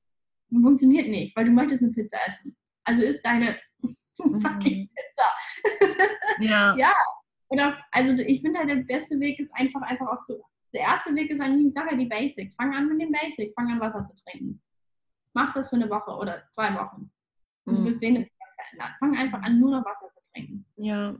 Funktioniert 0.49 1.07
nicht, 1.07 1.35
weil 1.35 1.45
du 1.45 1.51
möchtest 1.51 1.81
eine 1.81 1.91
Pizza 1.91 2.17
essen. 2.27 2.55
Also 2.83 3.01
isst 3.03 3.25
deine 3.25 3.57
mhm. 3.81 4.41
fucking 4.41 4.89
Pizza. 4.89 5.97
ja. 6.39 6.75
ja. 6.77 6.93
Und 7.47 7.59
auch, 7.59 7.73
also 7.91 8.23
ich 8.23 8.41
finde 8.41 8.59
halt, 8.59 8.69
der 8.69 8.75
beste 8.75 9.19
Weg 9.19 9.37
ist 9.39 9.51
einfach, 9.53 9.81
einfach 9.81 10.07
auch 10.07 10.23
zu 10.23 10.41
der 10.73 10.81
erste 10.81 11.13
Weg 11.15 11.29
ist 11.29 11.41
eigentlich, 11.41 11.67
ich 11.67 11.73
sage 11.73 11.91
ja 11.91 11.97
die 11.97 12.05
Basics. 12.05 12.55
Fang 12.55 12.73
an 12.73 12.87
mit 12.87 13.01
den 13.01 13.11
Basics. 13.11 13.53
Fang 13.53 13.69
an, 13.71 13.79
Wasser 13.79 14.03
zu 14.03 14.13
trinken. 14.23 14.61
Mach 15.33 15.53
das 15.53 15.69
für 15.69 15.75
eine 15.75 15.89
Woche 15.89 16.11
oder 16.11 16.43
zwei 16.51 16.73
Wochen. 16.75 17.11
Und 17.65 17.75
du 17.75 17.81
mhm. 17.81 17.85
wirst 17.85 17.99
sehen, 17.99 18.15
dass 18.15 18.23
sich 18.23 18.33
das 18.39 18.55
verändert. 18.55 18.97
Fang 18.99 19.17
einfach 19.17 19.41
an, 19.41 19.59
nur 19.59 19.71
noch 19.71 19.85
Wasser 19.85 20.09
zu 20.13 20.31
trinken. 20.31 20.65
Ja, 20.77 21.15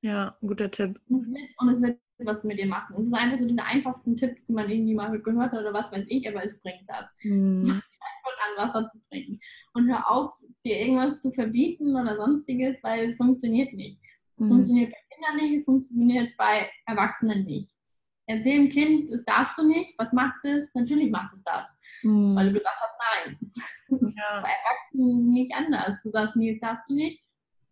ja, 0.00 0.36
guter 0.40 0.70
Tipp. 0.70 1.00
Und 1.08 1.20
es 1.20 1.28
wird, 1.28 1.50
und 1.58 1.68
es 1.70 1.80
wird 1.80 1.98
was 2.18 2.44
mit 2.44 2.58
dir 2.58 2.66
machen. 2.66 2.94
Es 2.98 3.06
ist 3.06 3.14
einfach 3.14 3.38
so 3.38 3.46
diese 3.46 3.64
einfachsten 3.64 4.16
Tipps, 4.16 4.44
die 4.44 4.52
man 4.52 4.70
irgendwie 4.70 4.94
mal 4.94 5.18
gehört 5.20 5.52
hat 5.52 5.60
oder 5.60 5.72
was 5.72 5.90
weiß 5.90 6.04
ich, 6.08 6.28
aber 6.28 6.44
es 6.44 6.60
bringt 6.60 6.84
das. 6.86 7.06
Mhm. 7.22 7.62
Einfach 8.26 8.64
an, 8.64 8.68
Wasser 8.68 8.90
zu 8.92 8.98
trinken. 9.08 9.40
Und 9.72 9.88
hör 9.88 10.10
auf, 10.10 10.32
dir 10.64 10.78
irgendwas 10.78 11.20
zu 11.20 11.32
verbieten 11.32 11.96
oder 11.96 12.16
sonstiges, 12.16 12.76
weil 12.82 13.10
es 13.10 13.16
funktioniert 13.16 13.72
nicht. 13.72 14.00
Es 14.36 14.46
mhm. 14.46 14.50
funktioniert 14.50 14.92
bei 14.92 15.14
Kindern 15.14 15.36
nicht, 15.36 15.60
es 15.60 15.64
funktioniert 15.64 16.36
bei 16.36 16.70
Erwachsenen 16.86 17.44
nicht. 17.44 17.74
Erzähl 18.26 18.58
dem 18.58 18.68
Kind, 18.68 19.10
das 19.10 19.24
darfst 19.24 19.58
du 19.58 19.66
nicht, 19.66 19.98
was 19.98 20.12
macht 20.12 20.44
es? 20.44 20.74
Natürlich 20.74 21.10
macht 21.10 21.32
es 21.32 21.42
das. 21.44 21.66
Mhm. 22.02 22.36
Weil 22.36 22.52
du 22.52 22.58
gesagt 22.58 22.80
hast, 22.80 22.94
nein. 23.26 23.38
Ja. 24.16 24.40
Bei 24.42 24.50
Erwachsenen 24.50 25.32
nicht 25.32 25.54
anders. 25.54 25.98
Du 26.02 26.10
sagst, 26.10 26.36
nee, 26.36 26.52
das 26.52 26.60
darfst 26.60 26.90
du 26.90 26.94
nicht. 26.94 27.24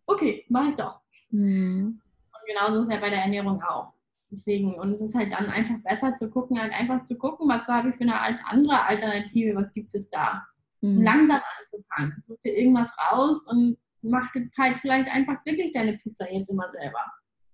Okay, 0.05 0.45
mach 0.49 0.69
ich 0.69 0.75
doch. 0.75 1.01
Mhm. 1.29 1.99
Und 1.99 2.47
genauso 2.47 2.81
ist 2.81 2.87
es 2.87 2.93
ja 2.93 2.99
bei 2.99 3.09
der 3.09 3.23
Ernährung 3.23 3.61
auch. 3.61 3.93
Deswegen, 4.29 4.73
und 4.75 4.93
es 4.93 5.01
ist 5.01 5.15
halt 5.15 5.31
dann 5.31 5.49
einfach 5.49 5.77
besser 5.83 6.15
zu 6.15 6.29
gucken, 6.29 6.59
halt 6.59 6.73
einfach 6.73 7.05
zu 7.05 7.17
gucken, 7.17 7.47
was 7.47 7.67
habe 7.67 7.89
ich 7.89 7.95
für 7.95 8.03
eine 8.03 8.19
andere 8.19 8.85
Alternative, 8.85 9.55
was 9.55 9.71
gibt 9.73 9.93
es 9.93 10.09
da. 10.09 10.45
Mhm. 10.81 11.01
Langsam 11.01 11.41
anzufangen. 11.59 12.21
Such 12.23 12.39
dir 12.39 12.57
irgendwas 12.57 12.95
raus 12.97 13.45
und 13.47 13.77
mach 14.01 14.33
halt 14.57 14.77
vielleicht 14.81 15.09
einfach 15.09 15.45
wirklich 15.45 15.71
deine 15.71 15.97
Pizza 15.97 16.31
jetzt 16.31 16.49
immer 16.49 16.69
selber. 16.69 16.99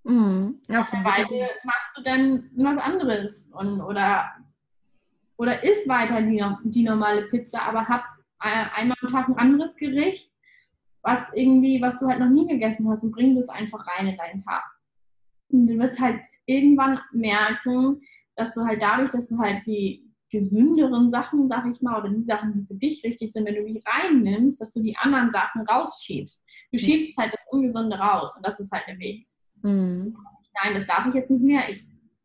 Mhm. 0.03 0.61
Ja, 0.67 0.81
Weile 0.81 1.49
machst 1.63 1.97
du 1.97 2.01
dann 2.01 2.49
was 2.55 2.77
anderes 2.77 3.51
und, 3.53 3.81
oder, 3.81 4.31
oder 5.37 5.63
isst 5.63 5.87
weiter 5.87 6.21
die, 6.21 6.43
die 6.63 6.83
normale 6.83 7.27
Pizza, 7.27 7.61
aber 7.61 7.87
hab 7.87 8.03
einmal 8.39 8.97
am 9.01 9.09
Tag 9.09 9.27
ein 9.27 9.37
anderes 9.37 9.75
Gericht, 9.75 10.31
was 11.01 11.19
irgendwie, 11.33 11.81
was 11.81 11.99
du 11.99 12.07
halt 12.07 12.19
noch 12.19 12.29
nie 12.29 12.47
gegessen 12.47 12.89
hast 12.89 13.03
und 13.03 13.11
bring 13.11 13.35
das 13.35 13.49
einfach 13.49 13.85
rein 13.87 14.07
in 14.07 14.17
deinen 14.17 14.43
Tag. 14.43 14.63
Und 15.49 15.67
du 15.67 15.77
wirst 15.77 15.99
halt 15.99 16.21
irgendwann 16.45 16.99
merken, 17.11 18.01
dass 18.35 18.53
du 18.53 18.65
halt 18.65 18.81
dadurch, 18.81 19.09
dass 19.11 19.27
du 19.27 19.37
halt 19.37 19.65
die 19.65 20.09
gesünderen 20.31 21.09
Sachen, 21.09 21.47
sag 21.47 21.65
ich 21.65 21.81
mal, 21.81 21.99
oder 21.99 22.09
die 22.09 22.21
Sachen, 22.21 22.53
die 22.53 22.63
für 22.63 22.75
dich 22.75 23.03
richtig 23.03 23.31
sind, 23.31 23.45
wenn 23.45 23.55
du 23.55 23.65
die 23.65 23.81
reinnimmst, 23.85 24.61
dass 24.61 24.73
du 24.73 24.81
die 24.81 24.95
anderen 24.97 25.31
Sachen 25.31 25.61
rausschiebst. 25.67 26.45
Du 26.71 26.77
schiebst 26.77 27.17
halt 27.17 27.33
das 27.33 27.41
Ungesunde 27.49 27.97
raus 27.97 28.35
und 28.35 28.45
das 28.45 28.59
ist 28.59 28.71
halt 28.71 28.85
der 28.87 28.99
Weg. 28.99 29.27
Mhm. 29.61 30.17
Nein, 30.63 30.73
das 30.73 30.85
darf 30.85 31.05
ich 31.07 31.13
jetzt 31.13 31.29
nicht 31.29 31.43
mehr. 31.43 31.69
Ich, 31.69 31.83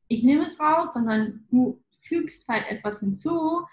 ich 0.09 0.23
nehme 0.23 0.47
es 0.47 0.59
raus, 0.59 0.89
sondern 0.93 1.45
du 1.51 1.81
fügst 2.01 2.49
halt 2.49 2.67
etwas 2.69 3.01
hinzu, 3.01 3.65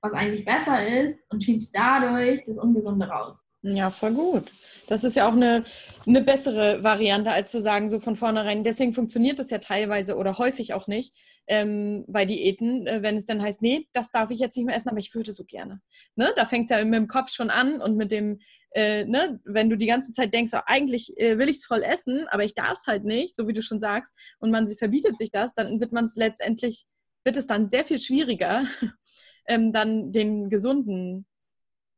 was 0.00 0.12
eigentlich 0.12 0.44
besser 0.44 0.86
ist 1.04 1.20
und 1.30 1.42
schiebst 1.42 1.74
dadurch 1.74 2.42
das 2.44 2.56
Ungesunde 2.58 3.06
raus. 3.06 3.44
Ja, 3.62 3.90
voll 3.90 4.14
gut. 4.14 4.50
Das 4.88 5.04
ist 5.04 5.16
ja 5.16 5.28
auch 5.28 5.34
eine, 5.34 5.64
eine 6.06 6.22
bessere 6.22 6.82
Variante, 6.82 7.30
als 7.30 7.50
zu 7.50 7.60
sagen, 7.60 7.90
so 7.90 8.00
von 8.00 8.16
vornherein. 8.16 8.64
Deswegen 8.64 8.94
funktioniert 8.94 9.38
das 9.38 9.50
ja 9.50 9.58
teilweise 9.58 10.16
oder 10.16 10.38
häufig 10.38 10.72
auch 10.72 10.86
nicht 10.86 11.14
ähm, 11.46 12.04
bei 12.06 12.24
Diäten, 12.24 12.86
äh, 12.86 13.02
wenn 13.02 13.16
es 13.16 13.26
dann 13.26 13.42
heißt, 13.42 13.62
nee, 13.62 13.88
das 13.92 14.10
darf 14.10 14.30
ich 14.30 14.38
jetzt 14.38 14.56
nicht 14.56 14.66
mehr 14.66 14.76
essen, 14.76 14.88
aber 14.88 14.98
ich 14.98 15.14
würde 15.14 15.32
so 15.32 15.44
gerne. 15.44 15.80
Ne? 16.14 16.32
Da 16.36 16.46
fängt 16.46 16.64
es 16.64 16.76
ja 16.76 16.84
mit 16.84 16.94
dem 16.94 17.08
Kopf 17.08 17.30
schon 17.30 17.50
an 17.50 17.80
und 17.80 17.96
mit 17.96 18.12
dem, 18.12 18.40
äh, 18.72 19.04
ne? 19.04 19.40
wenn 19.44 19.68
du 19.68 19.76
die 19.76 19.86
ganze 19.86 20.12
Zeit 20.12 20.32
denkst, 20.32 20.52
oh, 20.54 20.60
eigentlich 20.66 21.16
äh, 21.18 21.38
will 21.38 21.48
ich 21.48 21.58
es 21.58 21.64
voll 21.64 21.82
essen, 21.82 22.26
aber 22.28 22.44
ich 22.44 22.54
darf 22.54 22.78
es 22.78 22.86
halt 22.86 23.04
nicht, 23.04 23.34
so 23.34 23.48
wie 23.48 23.52
du 23.52 23.62
schon 23.62 23.80
sagst, 23.80 24.14
und 24.38 24.50
man 24.50 24.66
verbietet 24.68 25.18
sich 25.18 25.30
das, 25.30 25.54
dann 25.54 25.80
wird 25.80 25.92
man 25.92 26.04
es 26.04 26.16
letztendlich, 26.16 26.84
wird 27.24 27.36
es 27.36 27.46
dann 27.46 27.68
sehr 27.68 27.84
viel 27.84 27.98
schwieriger, 27.98 28.64
ähm, 29.46 29.72
dann 29.72 30.12
den 30.12 30.50
gesunden 30.50 31.26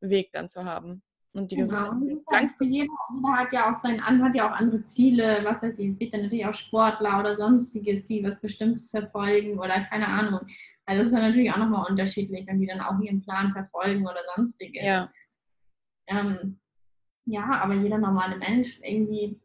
Weg 0.01 0.31
dann 0.31 0.49
zu 0.49 0.65
haben. 0.65 1.03
Und 1.35 1.51
die 1.51 1.55
genau. 1.55 1.89
gesunde 1.89 2.21
halt 2.31 2.51
jeder, 2.59 2.93
jeder, 3.15 3.33
hat 3.33 3.53
ja 3.53 3.73
auch 3.73 3.81
sein, 3.81 4.03
hat 4.03 4.35
ja 4.35 4.47
auch 4.47 4.55
andere 4.55 4.83
Ziele, 4.83 5.41
was 5.43 5.63
weiß 5.63 5.79
ich, 5.79 5.89
es 5.89 5.97
gibt 5.97 6.13
ja 6.13 6.21
natürlich 6.21 6.45
auch 6.45 6.53
Sportler 6.53 7.19
oder 7.19 7.35
sonstiges, 7.35 8.05
die 8.05 8.23
was 8.23 8.39
Bestimmtes 8.39 8.91
verfolgen 8.91 9.57
oder 9.57 9.81
keine 9.85 10.07
Ahnung. 10.07 10.41
Also 10.85 11.01
das 11.01 11.07
ist 11.07 11.13
ja 11.13 11.27
natürlich 11.27 11.51
auch 11.51 11.57
nochmal 11.57 11.89
unterschiedlich, 11.89 12.45
wenn 12.45 12.59
die 12.59 12.67
dann 12.67 12.81
auch 12.81 12.99
ihren 12.99 13.21
Plan 13.21 13.51
verfolgen 13.51 14.03
oder 14.03 14.19
sonstiges. 14.35 14.83
Ja. 14.83 15.11
Ähm, 16.07 16.59
ja, 17.25 17.45
aber 17.61 17.73
jeder 17.73 17.97
normale 17.97 18.37
Mensch 18.37 18.79
irgendwie 18.83 19.39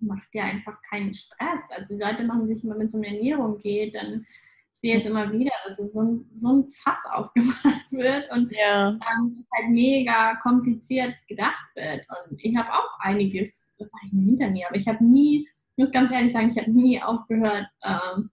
macht 0.00 0.34
ja 0.34 0.44
einfach 0.44 0.80
keinen 0.82 1.14
Stress. 1.14 1.70
Also 1.70 1.94
die 1.94 2.00
Leute 2.00 2.24
machen 2.24 2.48
sich 2.48 2.64
immer, 2.64 2.78
wenn 2.78 2.86
es 2.86 2.94
um 2.94 3.02
Ernährung 3.02 3.58
geht, 3.58 3.94
dann 3.94 4.26
sehe 4.72 4.96
es 4.96 5.04
immer 5.04 5.30
wieder, 5.32 5.52
dass 5.66 5.78
es 5.78 5.92
so 5.92 6.02
ein, 6.02 6.30
so 6.34 6.48
ein 6.48 6.68
Fass 6.68 6.98
aufgemacht 7.12 7.92
wird 7.92 8.30
und 8.32 8.50
ja. 8.52 8.90
ähm, 8.90 9.46
halt 9.54 9.70
mega 9.70 10.36
kompliziert 10.36 11.14
gedacht 11.28 11.68
wird. 11.74 12.06
Und 12.08 12.42
ich 12.42 12.56
habe 12.56 12.72
auch 12.72 12.98
einiges 13.00 13.74
hinter 14.10 14.50
mir, 14.50 14.66
aber 14.68 14.76
ich 14.76 14.88
habe 14.88 15.04
nie, 15.04 15.46
ich 15.76 15.82
muss 15.82 15.90
ganz 15.90 16.10
ehrlich 16.10 16.32
sagen, 16.32 16.50
ich 16.50 16.58
habe 16.58 16.70
nie 16.70 17.00
aufgehört 17.00 17.66
ähm, 17.84 18.30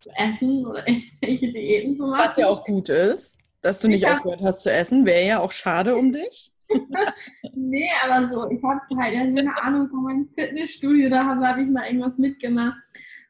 zu 0.00 0.10
essen 0.16 0.66
oder 0.66 0.86
irgendwelche 0.88 1.52
Diäten 1.52 1.96
zu 1.96 2.02
machen. 2.02 2.24
Was 2.24 2.36
ja 2.36 2.48
auch 2.48 2.64
gut 2.64 2.88
ist, 2.88 3.38
dass 3.60 3.80
du 3.80 3.88
nicht 3.88 4.06
hab, 4.06 4.18
aufgehört 4.18 4.42
hast 4.42 4.62
zu 4.62 4.72
essen, 4.72 5.06
wäre 5.06 5.26
ja 5.26 5.40
auch 5.40 5.52
schade 5.52 5.96
um 5.96 6.12
dich. 6.12 6.52
nee, 7.54 7.88
aber 8.04 8.28
so, 8.28 8.50
ich 8.50 8.62
habe 8.62 8.80
halt, 9.00 9.14
keine 9.14 9.62
Ahnung, 9.62 9.88
von 9.88 10.02
meinem 10.02 10.28
Fitnessstudio, 10.34 11.08
da 11.08 11.24
habe 11.24 11.48
hab 11.48 11.56
ich 11.56 11.68
mal 11.68 11.86
irgendwas 11.86 12.18
mitgemacht. 12.18 12.78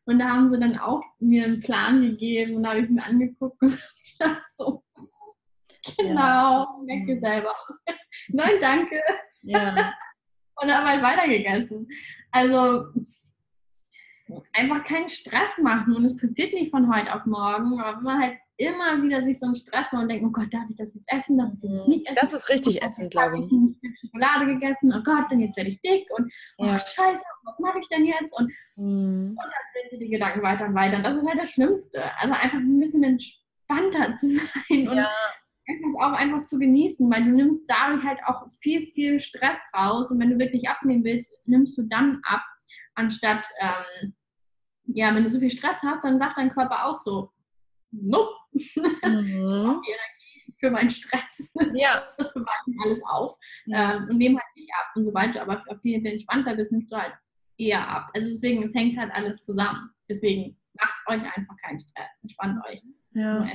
Und 0.09 0.21
da 0.21 0.31
haben 0.31 0.51
sie 0.51 0.59
dann 0.59 0.79
auch 0.79 1.03
mir 1.18 1.44
einen 1.44 1.61
Plan 1.61 2.01
gegeben 2.01 2.57
und 2.57 2.62
da 2.62 2.71
habe 2.71 2.81
ich 2.81 2.88
mir 2.88 3.05
angeguckt 3.05 3.61
und 3.61 3.79
so, 4.57 4.83
genau, 5.99 6.81
merke 6.87 7.12
ja. 7.12 7.21
selber. 7.21 7.55
Nein, 8.29 8.53
danke. 8.59 9.03
Ja. 9.42 9.75
und 10.62 10.68
dann 10.68 10.88
halt 10.88 11.03
weitergegessen. 11.03 11.87
Also 12.31 12.87
einfach 14.55 14.83
keinen 14.85 15.11
Stress 15.11 15.51
machen 15.61 15.94
und 15.94 16.07
es 16.07 16.16
passiert 16.16 16.55
nicht 16.55 16.71
von 16.71 16.90
heute 16.90 17.14
auf 17.14 17.27
morgen, 17.27 17.79
aber 17.79 17.99
wenn 17.99 18.05
man 18.05 18.23
halt 18.23 18.38
immer 18.59 19.01
wieder 19.03 19.23
sich 19.23 19.38
so 19.38 19.47
einen 19.47 19.55
Stress 19.55 19.87
macht 19.92 20.03
und 20.03 20.09
denkt, 20.09 20.25
oh 20.27 20.31
Gott, 20.31 20.53
darf 20.53 20.68
ich 20.68 20.77
das 20.77 20.92
jetzt 20.92 21.11
essen, 21.11 21.38
darf 21.38 21.53
ich 21.55 21.61
das 21.61 21.73
jetzt 21.73 21.88
nicht 21.88 22.07
essen? 22.07 22.18
Das 22.21 22.33
ist 22.33 22.49
richtig 22.49 22.83
ätzend, 22.83 23.12
glaube 23.12 23.38
ich. 23.38 23.44
Ich 23.44 23.53
habe 23.53 23.97
Schokolade 23.97 24.47
gegessen, 24.47 24.92
oh 24.92 25.03
Gott, 25.03 25.27
dann 25.31 25.40
jetzt 25.40 25.57
werde 25.57 25.71
ich 25.71 25.81
dick 25.81 26.09
und 26.16 26.33
oh 26.59 26.66
ja. 26.66 26.77
scheiße, 26.77 27.23
was 27.44 27.59
mache 27.61 27.79
ich 27.79 27.87
denn 27.88 28.05
jetzt? 28.05 28.37
Und, 28.37 28.53
mhm. 28.77 29.31
und 29.31 29.38
dann 29.38 29.64
drehen 29.73 29.90
sich 29.90 29.99
die 30.01 30.09
Gedanken 30.09 30.42
weiter 30.42 30.66
und 30.66 30.75
weiter 30.75 30.97
und 30.97 31.05
das 31.05 31.16
ist 31.16 31.29
halt 31.29 31.38
das 31.38 31.51
Schlimmste. 31.53 32.16
Also 32.18 32.35
einfach 32.35 32.59
ein 32.59 32.81
bisschen 32.81 33.05
entspannter 33.05 34.16
zu 34.21 34.27
sein 34.27 34.88
und 34.88 34.97
ja. 34.97 35.09
einfach 35.68 36.09
auch 36.09 36.18
einfach 36.18 36.42
zu 36.42 36.59
genießen, 36.59 37.09
weil 37.09 37.25
du 37.25 37.31
nimmst 37.31 37.64
dadurch 37.68 38.03
halt 38.03 38.18
auch 38.27 38.49
viel, 38.61 38.90
viel 38.92 39.21
Stress 39.21 39.59
raus 39.73 40.11
und 40.11 40.18
wenn 40.18 40.31
du 40.31 40.38
wirklich 40.38 40.68
abnehmen 40.68 41.05
willst, 41.05 41.33
nimmst 41.44 41.79
du 41.79 41.85
dann 41.85 42.21
ab, 42.25 42.42
anstatt, 42.97 43.47
ähm, 43.61 44.14
ja, 44.87 45.14
wenn 45.14 45.23
du 45.23 45.29
so 45.29 45.38
viel 45.38 45.51
Stress 45.51 45.81
hast, 45.85 46.03
dann 46.03 46.18
sagt 46.18 46.38
dein 46.38 46.51
Körper 46.51 46.87
auch 46.87 46.97
so, 46.97 47.31
nope, 47.90 48.35
mhm. 48.53 49.81
für 50.61 50.70
meinen 50.70 50.90
Stress. 50.90 51.53
Ja. 51.74 52.05
Das 52.18 52.35
bewahrt 52.35 52.64
alles 52.85 53.01
auf 53.09 53.37
ja. 53.66 53.96
ähm, 53.96 54.09
und 54.11 54.18
nehme 54.18 54.38
halt 54.38 54.57
nicht 54.57 54.70
ab. 54.74 54.87
Und 54.96 55.05
sobald 55.05 55.35
du 55.35 55.40
aber 55.40 55.62
viel, 55.83 56.01
viel 56.01 56.12
entspannter 56.12 56.57
bist, 56.57 56.72
nimmst 56.72 56.92
du 56.92 56.96
halt 56.96 57.12
eher 57.59 57.87
ab. 57.87 58.11
Also 58.14 58.29
deswegen, 58.29 58.64
es 58.64 58.74
hängt 58.74 58.98
halt 58.98 59.12
alles 59.12 59.40
zusammen. 59.40 59.90
Deswegen 60.09 60.57
macht 60.81 61.07
euch 61.07 61.37
einfach 61.37 61.57
keinen 61.62 61.81
Stress. 61.81 62.11
Entspannt 62.22 62.64
euch. 62.68 62.83
Ja. 63.12 63.46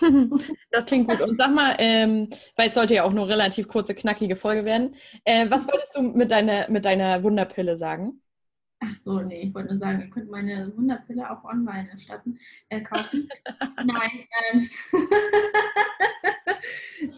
Das 0.72 0.86
klingt 0.86 1.08
gut. 1.08 1.20
Und 1.20 1.36
sag 1.36 1.54
mal, 1.54 1.76
ähm, 1.78 2.28
weil 2.56 2.66
es 2.66 2.74
sollte 2.74 2.94
ja 2.94 3.04
auch 3.04 3.12
nur 3.12 3.28
relativ 3.28 3.68
kurze, 3.68 3.94
knackige 3.94 4.34
Folge 4.34 4.64
werden. 4.64 4.96
Äh, 5.24 5.48
was 5.50 5.68
wolltest 5.68 5.94
du 5.94 6.02
mit 6.02 6.32
deiner, 6.32 6.68
mit 6.68 6.84
deiner 6.84 7.22
Wunderpille 7.22 7.76
sagen? 7.76 8.20
Ach 8.86 8.96
so, 8.96 9.20
nee, 9.20 9.42
ich 9.42 9.54
wollte 9.54 9.68
nur 9.70 9.78
sagen, 9.78 10.00
ihr 10.02 10.10
könnt 10.10 10.30
meine 10.30 10.70
Wunderpille 10.76 11.30
auch 11.30 11.44
online 11.44 11.88
erstatten, 11.90 12.38
äh, 12.68 12.82
kaufen. 12.82 13.28
Nein. 13.84 14.26
Ähm. 14.52 14.68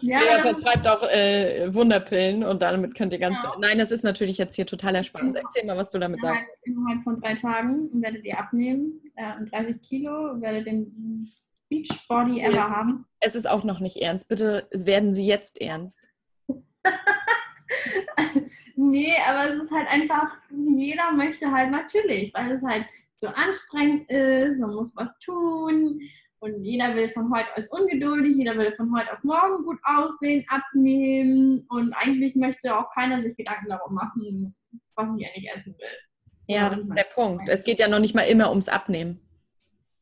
ja, 0.01 0.23
ja 0.23 0.41
vertreibt 0.41 0.87
auch 0.87 1.03
äh, 1.03 1.73
Wunderpillen 1.73 2.43
und 2.43 2.61
damit 2.61 2.95
könnt 2.95 3.11
ihr 3.11 3.19
ganz. 3.19 3.41
Genau. 3.41 3.59
Nein, 3.59 3.79
das 3.79 3.91
ist 3.91 4.03
natürlich 4.03 4.37
jetzt 4.37 4.55
hier 4.55 4.65
totaler 4.65 5.03
Spaß. 5.03 5.33
Erzähl 5.35 5.65
mal, 5.65 5.77
was 5.77 5.89
du 5.89 5.99
damit 5.99 6.21
sagst. 6.21 6.43
Innerhalb 6.63 7.03
von 7.03 7.17
drei 7.17 7.33
Tagen 7.35 7.89
werdet 8.01 8.23
ihr 8.23 8.39
abnehmen, 8.39 9.01
äh, 9.15 9.45
30 9.49 9.81
Kilo, 9.81 10.39
werdet 10.39 10.67
den 10.67 11.31
Beachbody 11.69 12.41
ever 12.41 12.53
yes. 12.53 12.63
haben. 12.63 13.05
Es 13.19 13.35
ist 13.35 13.49
auch 13.49 13.63
noch 13.63 13.79
nicht 13.79 13.97
ernst. 13.97 14.29
Bitte 14.29 14.67
werden 14.71 15.13
Sie 15.13 15.25
jetzt 15.25 15.59
ernst. 15.59 15.99
nee, 18.75 19.13
aber 19.27 19.53
es 19.53 19.63
ist 19.63 19.71
halt 19.71 19.87
einfach, 19.87 20.37
jeder 20.49 21.11
möchte 21.11 21.51
halt 21.51 21.71
natürlich, 21.71 22.33
weil 22.33 22.51
es 22.51 22.63
halt 22.63 22.85
so 23.19 23.27
anstrengend 23.27 24.09
ist, 24.11 24.59
man 24.59 24.75
muss 24.75 24.95
was 24.95 25.17
tun 25.19 25.99
und 26.39 26.63
jeder 26.63 26.95
will 26.95 27.09
von 27.11 27.33
heute 27.33 27.47
aus 27.55 27.67
ungeduldig, 27.69 28.37
jeder 28.37 28.57
will 28.57 28.73
von 28.75 28.95
heute 28.95 29.11
auf 29.11 29.23
morgen 29.23 29.63
gut 29.63 29.79
aussehen, 29.83 30.45
abnehmen 30.49 31.65
und 31.69 31.93
eigentlich 31.93 32.35
möchte 32.35 32.77
auch 32.77 32.89
keiner 32.93 33.21
sich 33.21 33.35
Gedanken 33.35 33.69
darum 33.69 33.95
machen, 33.95 34.55
was 34.95 35.07
ich 35.17 35.27
eigentlich 35.27 35.49
essen 35.49 35.75
will. 35.77 36.55
Ja, 36.55 36.69
das 36.69 36.79
ist 36.79 36.95
der 36.95 37.03
Punkt. 37.03 37.49
Es 37.49 37.63
geht 37.63 37.79
ja 37.79 37.87
noch 37.87 37.99
nicht 37.99 38.15
mal 38.15 38.21
immer 38.21 38.49
ums 38.49 38.69
Abnehmen. 38.69 39.19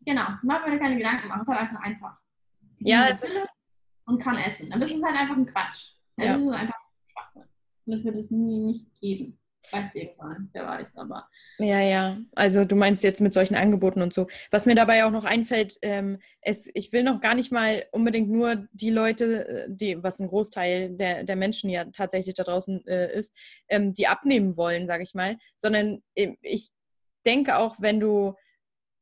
Genau, 0.05 0.27
man 0.43 0.69
mir 0.69 0.77
keine 0.77 0.97
Gedanken 0.97 1.27
machen, 1.27 1.41
es 1.41 1.47
ist 1.47 1.55
halt 1.55 1.61
einfach 1.61 1.81
einfach. 1.81 2.17
ja, 2.79 3.07
es 3.07 3.23
ist 3.23 3.33
und 4.05 4.21
kann 4.21 4.37
essen. 4.37 4.71
Aber 4.71 4.85
es 4.85 4.91
ist 4.91 5.03
halt 5.03 5.15
einfach 5.15 5.35
ein 5.35 5.45
Quatsch. 5.45 5.93
Es 6.17 6.25
ja. 6.25 6.35
ist 6.35 6.47
einfach 6.47 6.79
und 7.85 7.93
es 7.93 8.03
wird 8.03 8.17
es 8.17 8.31
nie 8.31 8.59
nicht 8.59 8.87
geben. 8.99 9.39
Vielleicht 9.67 9.95
irgendwann, 9.95 10.49
wer 10.53 10.67
weiß, 10.67 10.95
aber. 10.97 11.27
Ja, 11.57 11.81
ja. 11.81 12.17
Also 12.35 12.65
du 12.65 12.75
meinst 12.75 13.03
jetzt 13.03 13.21
mit 13.21 13.33
solchen 13.33 13.55
Angeboten 13.55 14.01
und 14.01 14.13
so. 14.13 14.27
Was 14.51 14.65
mir 14.65 14.75
dabei 14.75 15.05
auch 15.05 15.11
noch 15.11 15.25
einfällt, 15.25 15.77
ähm, 15.81 16.19
es, 16.41 16.69
ich 16.73 16.93
will 16.93 17.03
noch 17.03 17.19
gar 17.19 17.33
nicht 17.33 17.51
mal 17.51 17.85
unbedingt 17.91 18.29
nur 18.29 18.67
die 18.73 18.91
Leute, 18.91 19.47
äh, 19.47 19.65
die, 19.67 20.01
was 20.03 20.19
ein 20.19 20.27
Großteil 20.27 20.91
der, 20.91 21.23
der 21.23 21.35
Menschen 21.35 21.69
ja 21.69 21.85
tatsächlich 21.85 22.35
da 22.35 22.43
draußen 22.43 22.85
äh, 22.85 23.11
ist, 23.17 23.35
ähm, 23.67 23.93
die 23.93 24.07
abnehmen 24.07 24.55
wollen, 24.55 24.87
sage 24.87 25.03
ich 25.03 25.15
mal, 25.15 25.37
sondern 25.57 26.03
ich 26.13 26.69
denke 27.25 27.57
auch, 27.57 27.77
wenn 27.79 27.99
du 27.99 28.35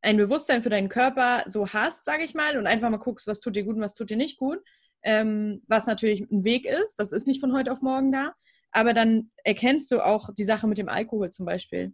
ein 0.02 0.17
Bewusstsein 0.17 0.62
für 0.62 0.69
deinen 0.69 0.89
Körper 0.89 1.43
so 1.48 1.69
hast, 1.69 2.06
sage 2.06 2.24
ich 2.24 2.34
mal, 2.34 2.58
und 2.58 2.67
einfach 2.67 2.89
mal 2.89 2.98
guckst, 2.98 3.28
was 3.28 3.39
tut 3.39 3.56
dir 3.56 3.63
gut 3.63 3.76
und 3.76 3.82
was 3.82 3.96
tut 3.96 4.10
dir 4.10 4.17
nicht 4.17 4.38
gut, 4.38 4.60
ähm, 5.04 5.62
was 5.67 5.88
natürlich 5.88 6.22
ein 6.22 6.43
Weg 6.43 6.65
ist, 6.65 7.00
das 7.00 7.12
ist 7.12 7.28
nicht 7.28 7.39
von 7.39 7.54
heute 7.54 7.72
auf 7.72 7.82
morgen 7.82 8.12
da, 8.12 8.34
aber 8.73 8.93
dann 8.93 9.31
erkennst 9.43 9.91
du 9.91 10.03
auch 10.03 10.29
die 10.33 10.45
Sache 10.45 10.67
mit 10.67 10.77
dem 10.77 10.89
Alkohol 10.89 11.29
zum 11.29 11.45
Beispiel 11.45 11.93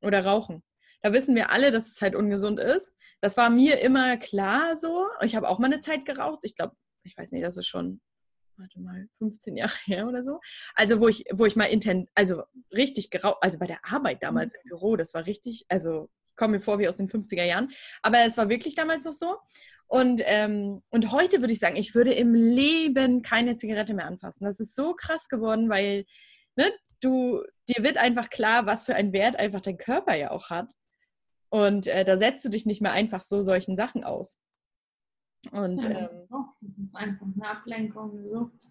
oder 0.00 0.24
Rauchen. 0.24 0.62
Da 1.02 1.12
wissen 1.12 1.34
wir 1.34 1.50
alle, 1.50 1.72
dass 1.72 1.90
es 1.90 2.00
halt 2.00 2.14
ungesund 2.14 2.60
ist. 2.60 2.96
Das 3.20 3.36
war 3.36 3.50
mir 3.50 3.80
immer 3.80 4.16
klar 4.16 4.76
so. 4.76 5.06
Ich 5.22 5.34
habe 5.34 5.48
auch 5.48 5.58
mal 5.58 5.66
eine 5.66 5.80
Zeit 5.80 6.04
geraucht. 6.04 6.40
Ich 6.44 6.54
glaube, 6.54 6.76
ich 7.02 7.16
weiß 7.16 7.32
nicht, 7.32 7.44
das 7.44 7.56
ist 7.56 7.66
schon, 7.66 8.00
warte 8.56 8.80
mal, 8.80 9.08
15 9.18 9.56
Jahre 9.56 9.72
her 9.84 10.06
oder 10.06 10.22
so. 10.22 10.40
Also 10.74 11.00
wo 11.00 11.08
ich, 11.08 11.24
wo 11.32 11.44
ich 11.44 11.56
mal 11.56 11.64
intens, 11.66 12.08
also 12.14 12.44
richtig 12.72 13.10
geraucht, 13.10 13.38
also 13.40 13.58
bei 13.58 13.66
der 13.66 13.84
Arbeit 13.84 14.22
damals 14.22 14.54
im 14.54 14.68
Büro, 14.68 14.96
das 14.96 15.12
war 15.12 15.26
richtig, 15.26 15.66
also 15.68 16.08
komme 16.36 16.56
mir 16.56 16.60
vor 16.60 16.78
wie 16.78 16.88
aus 16.88 16.96
den 16.96 17.08
50er 17.08 17.44
Jahren. 17.44 17.70
Aber 18.02 18.18
es 18.20 18.36
war 18.36 18.48
wirklich 18.48 18.74
damals 18.74 19.04
noch 19.04 19.12
so. 19.12 19.36
Und, 19.86 20.22
ähm, 20.24 20.82
und 20.90 21.12
heute 21.12 21.40
würde 21.40 21.52
ich 21.52 21.58
sagen, 21.58 21.76
ich 21.76 21.94
würde 21.94 22.14
im 22.14 22.34
Leben 22.34 23.22
keine 23.22 23.56
Zigarette 23.56 23.92
mehr 23.92 24.06
anfassen. 24.06 24.44
Das 24.44 24.58
ist 24.58 24.74
so 24.74 24.94
krass 24.94 25.28
geworden, 25.28 25.68
weil 25.68 26.06
ne, 26.56 26.72
du, 27.00 27.42
dir 27.68 27.84
wird 27.84 27.98
einfach 27.98 28.30
klar, 28.30 28.64
was 28.64 28.84
für 28.84 28.94
einen 28.94 29.12
Wert 29.12 29.36
einfach 29.36 29.60
dein 29.60 29.76
Körper 29.76 30.14
ja 30.14 30.30
auch 30.30 30.48
hat. 30.48 30.72
Und 31.50 31.86
äh, 31.86 32.04
da 32.04 32.16
setzt 32.16 32.42
du 32.44 32.48
dich 32.48 32.64
nicht 32.64 32.80
mehr 32.80 32.92
einfach 32.92 33.22
so 33.22 33.42
solchen 33.42 33.76
Sachen 33.76 34.04
aus. 34.04 34.38
Und, 35.50 35.84
ähm, 35.84 36.26
das 36.60 36.78
ist 36.78 36.94
einfach 36.94 37.26
eine 37.26 37.48
Ablenkung, 37.48 38.12
eine 38.12 38.24
Sucht. 38.24 38.68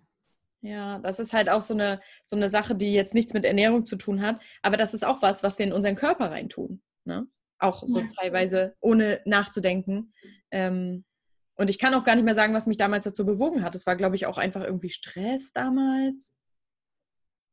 Ja, 0.61 0.99
das 0.99 1.19
ist 1.19 1.33
halt 1.33 1.49
auch 1.49 1.61
so 1.61 1.73
eine, 1.73 1.99
so 2.23 2.35
eine 2.35 2.49
Sache, 2.49 2.75
die 2.75 2.93
jetzt 2.93 3.13
nichts 3.13 3.33
mit 3.33 3.45
Ernährung 3.45 3.85
zu 3.85 3.95
tun 3.95 4.21
hat. 4.21 4.41
Aber 4.61 4.77
das 4.77 4.93
ist 4.93 5.05
auch 5.05 5.21
was, 5.21 5.43
was 5.43 5.59
wir 5.59 5.65
in 5.65 5.73
unseren 5.73 5.95
Körper 5.95 6.31
reintun. 6.31 6.81
Ne? 7.03 7.27
Auch 7.61 7.83
so 7.85 7.99
ja. 7.99 8.09
teilweise 8.19 8.75
ohne 8.79 9.21
nachzudenken. 9.25 10.13
Ähm, 10.49 11.05
und 11.55 11.69
ich 11.69 11.77
kann 11.77 11.93
auch 11.93 12.03
gar 12.03 12.15
nicht 12.15 12.25
mehr 12.25 12.35
sagen, 12.35 12.53
was 12.53 12.65
mich 12.65 12.77
damals 12.77 13.05
dazu 13.05 13.25
bewogen 13.25 13.63
hat. 13.63 13.75
Es 13.75 13.85
war, 13.85 13.95
glaube 13.95 14.15
ich, 14.15 14.25
auch 14.25 14.37
einfach 14.37 14.63
irgendwie 14.63 14.89
Stress 14.89 15.53
damals. 15.53 16.39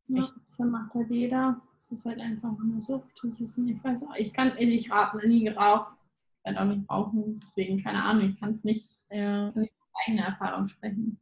Ja, 0.07 0.23
ich, 0.23 0.31
das 0.47 0.59
macht 0.67 0.95
halt 0.95 1.11
jeder. 1.11 1.61
Es 1.79 1.93
ist 1.93 2.05
halt 2.07 2.19
einfach 2.19 2.57
eine 2.59 2.81
Sucht. 2.81 3.21
Das 3.23 3.39
ist, 3.41 3.59
ich 3.59 3.85
weiß 3.85 4.05
auch, 4.05 4.17
ich 4.17 4.33
kann, 4.33 4.53
ich 4.57 4.91
habe 4.91 5.29
nie 5.29 5.45
geraucht. 5.45 5.93
Ich 6.39 6.45
werde 6.45 6.61
auch 6.61 6.75
nicht 6.75 6.91
rauchen, 6.91 7.41
deswegen 7.41 7.83
keine 7.83 8.03
Ahnung. 8.03 8.31
Ich 8.31 8.41
kann 8.41 8.53
es 8.53 8.65
nicht, 8.65 8.89
ja. 9.11 9.51
nicht 9.51 9.73
eigene 10.07 10.25
Erfahrung 10.25 10.69
sprechen. 10.69 11.21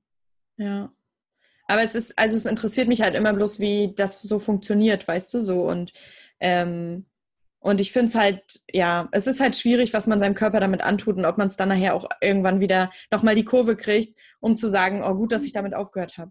Ja. 0.57 0.92
Aber 1.66 1.83
es 1.83 1.94
ist, 1.96 2.16
also 2.16 2.37
es 2.37 2.46
interessiert 2.46 2.87
mich 2.87 3.03
halt 3.03 3.16
immer 3.16 3.33
bloß, 3.33 3.59
wie 3.59 3.92
das 3.96 4.22
so 4.22 4.38
funktioniert, 4.38 5.09
weißt 5.09 5.35
du 5.35 5.40
so. 5.40 5.68
Und 5.68 5.92
ähm, 6.38 7.07
und 7.66 7.81
ich 7.81 7.90
finde 7.90 8.07
es 8.07 8.14
halt, 8.14 8.61
ja, 8.72 9.09
es 9.11 9.26
ist 9.26 9.40
halt 9.40 9.57
schwierig, 9.57 9.92
was 9.92 10.07
man 10.07 10.20
seinem 10.20 10.37
Körper 10.37 10.61
damit 10.61 10.83
antut 10.83 11.16
und 11.16 11.24
ob 11.24 11.37
man 11.37 11.48
es 11.48 11.57
dann 11.57 11.68
nachher 11.68 11.94
auch 11.94 12.09
irgendwann 12.20 12.61
wieder 12.61 12.92
nochmal 13.11 13.35
die 13.35 13.44
Kurve 13.44 13.74
kriegt, 13.74 14.16
um 14.38 14.57
zu 14.57 14.68
sagen, 14.68 15.02
oh 15.05 15.16
gut, 15.16 15.33
dass 15.33 15.44
ich 15.44 15.52
damit 15.52 15.74
aufgehört 15.74 16.16
habe. 16.16 16.31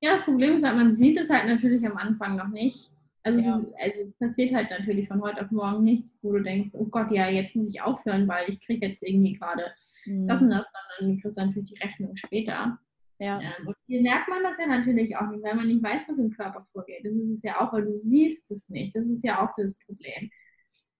Ja, 0.00 0.12
das 0.12 0.22
Problem 0.22 0.54
ist 0.54 0.64
halt, 0.64 0.76
man 0.76 0.94
sieht 0.94 1.18
es 1.18 1.28
halt 1.28 1.44
natürlich 1.44 1.84
am 1.84 1.98
Anfang 1.98 2.36
noch 2.36 2.48
nicht. 2.48 2.90
Also, 3.24 3.42
ja. 3.42 3.58
das, 3.58 3.66
also 3.78 4.12
passiert 4.18 4.54
halt 4.54 4.70
natürlich 4.70 5.06
von 5.06 5.20
heute 5.20 5.44
auf 5.44 5.50
morgen 5.50 5.84
nichts, 5.84 6.16
wo 6.22 6.32
du 6.32 6.42
denkst, 6.42 6.72
oh 6.72 6.86
Gott, 6.86 7.10
ja, 7.10 7.28
jetzt 7.28 7.54
muss 7.54 7.68
ich 7.68 7.82
aufhören, 7.82 8.26
weil 8.26 8.48
ich 8.48 8.58
kriege 8.64 8.86
jetzt 8.86 9.02
irgendwie 9.02 9.34
gerade 9.34 9.64
mhm. 10.06 10.26
das 10.26 10.40
und 10.40 10.48
das, 10.48 10.64
sondern 10.98 11.20
kriegst 11.20 11.36
du 11.36 11.42
natürlich 11.42 11.72
die 11.72 11.82
Rechnung 11.82 12.16
später. 12.16 12.78
Ja. 13.18 13.38
Ähm, 13.38 13.66
und 13.66 13.76
hier 13.86 14.00
merkt 14.00 14.30
man 14.30 14.42
das 14.42 14.56
ja 14.58 14.66
natürlich 14.66 15.14
auch 15.14 15.28
nicht, 15.28 15.44
weil 15.44 15.56
man 15.56 15.68
nicht 15.68 15.82
weiß, 15.82 16.02
was 16.08 16.18
im 16.18 16.30
Körper 16.30 16.66
vorgeht. 16.72 17.04
Das 17.04 17.12
ist 17.12 17.30
es 17.30 17.42
ja 17.42 17.60
auch, 17.60 17.70
weil 17.74 17.84
du 17.84 17.94
siehst 17.94 18.50
es 18.50 18.70
nicht. 18.70 18.96
Das 18.96 19.06
ist 19.06 19.22
ja 19.22 19.44
auch 19.44 19.50
das 19.56 19.78
Problem. 19.80 20.30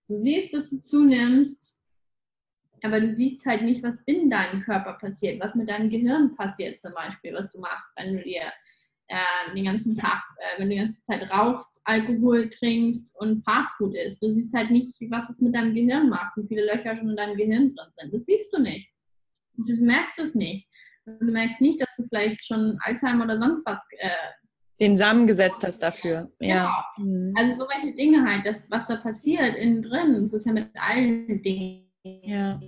Du 0.08 0.18
siehst, 0.18 0.52
dass 0.52 0.70
du 0.70 0.80
zunimmst, 0.80 1.78
aber 2.82 3.00
du 3.00 3.08
siehst 3.08 3.46
halt 3.46 3.62
nicht, 3.62 3.82
was 3.82 4.00
in 4.06 4.28
deinem 4.28 4.60
Körper 4.60 4.94
passiert, 4.94 5.40
was 5.40 5.54
mit 5.54 5.68
deinem 5.68 5.88
Gehirn 5.88 6.34
passiert 6.36 6.80
zum 6.80 6.92
Beispiel, 6.92 7.32
was 7.32 7.50
du 7.50 7.58
machst, 7.60 7.88
wenn 7.96 8.18
du 8.18 8.22
dir 8.22 8.52
äh, 9.08 9.54
den 9.54 9.64
ganzen 9.64 9.94
Tag, 9.94 10.22
äh, 10.38 10.58
wenn 10.58 10.68
du 10.68 10.74
die 10.74 10.80
ganze 10.80 11.02
Zeit 11.02 11.30
rauchst, 11.30 11.80
Alkohol 11.84 12.48
trinkst 12.48 13.14
und 13.18 13.42
Fastfood 13.42 13.94
isst. 13.94 14.22
Du 14.22 14.30
siehst 14.30 14.54
halt 14.54 14.70
nicht, 14.70 14.94
was 15.10 15.30
es 15.30 15.40
mit 15.40 15.54
deinem 15.54 15.74
Gehirn 15.74 16.10
macht, 16.10 16.36
wie 16.36 16.46
viele 16.46 16.66
Löcher 16.66 16.96
schon 16.96 17.10
in 17.10 17.16
deinem 17.16 17.36
Gehirn 17.36 17.74
drin 17.74 17.92
sind. 17.98 18.14
Das 18.14 18.24
siehst 18.26 18.52
du 18.52 18.60
nicht. 18.60 18.92
Du 19.56 19.74
merkst 19.76 20.18
es 20.18 20.34
nicht. 20.34 20.68
Du 21.06 21.30
merkst 21.30 21.60
nicht, 21.60 21.80
dass 21.80 21.94
du 21.96 22.04
vielleicht 22.08 22.44
schon 22.44 22.78
Alzheimer 22.82 23.24
oder 23.24 23.38
sonst 23.38 23.64
was 23.66 23.80
äh, 23.98 24.10
den 24.84 24.96
Samen 24.96 25.26
gesetzt 25.26 25.64
hast 25.64 25.82
dafür. 25.82 26.30
Ja. 26.40 26.84
Genau. 26.96 27.08
Mhm. 27.08 27.34
Also 27.36 27.56
so 27.56 27.68
welche 27.68 27.96
Dinge 27.96 28.24
halt, 28.24 28.46
das, 28.46 28.70
was 28.70 28.86
da 28.86 28.96
passiert 28.96 29.56
innen 29.56 29.82
drin, 29.82 30.22
das 30.22 30.34
ist 30.34 30.46
ja 30.46 30.52
mit 30.52 30.68
allen 30.74 31.42
Dingen 31.42 31.86
ja. 32.04 32.60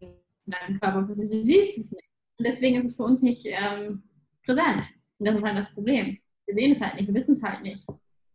in 0.00 0.08
deinem 0.46 0.80
Körper 0.80 1.02
passiert. 1.02 1.32
Du 1.32 1.42
siehst 1.42 1.78
es 1.78 1.92
nicht. 1.92 2.04
Und 2.38 2.46
deswegen 2.46 2.76
ist 2.76 2.86
es 2.86 2.96
für 2.96 3.04
uns 3.04 3.22
nicht 3.22 3.46
ähm, 3.46 4.02
präsent. 4.44 4.84
Und 5.18 5.26
das 5.26 5.36
ist 5.36 5.42
halt 5.42 5.58
das 5.58 5.74
Problem. 5.74 6.18
Wir 6.46 6.54
sehen 6.54 6.72
es 6.72 6.80
halt 6.80 6.94
nicht, 6.94 7.06
wir 7.06 7.14
wissen 7.14 7.32
es 7.32 7.42
halt 7.42 7.62
nicht. 7.62 7.86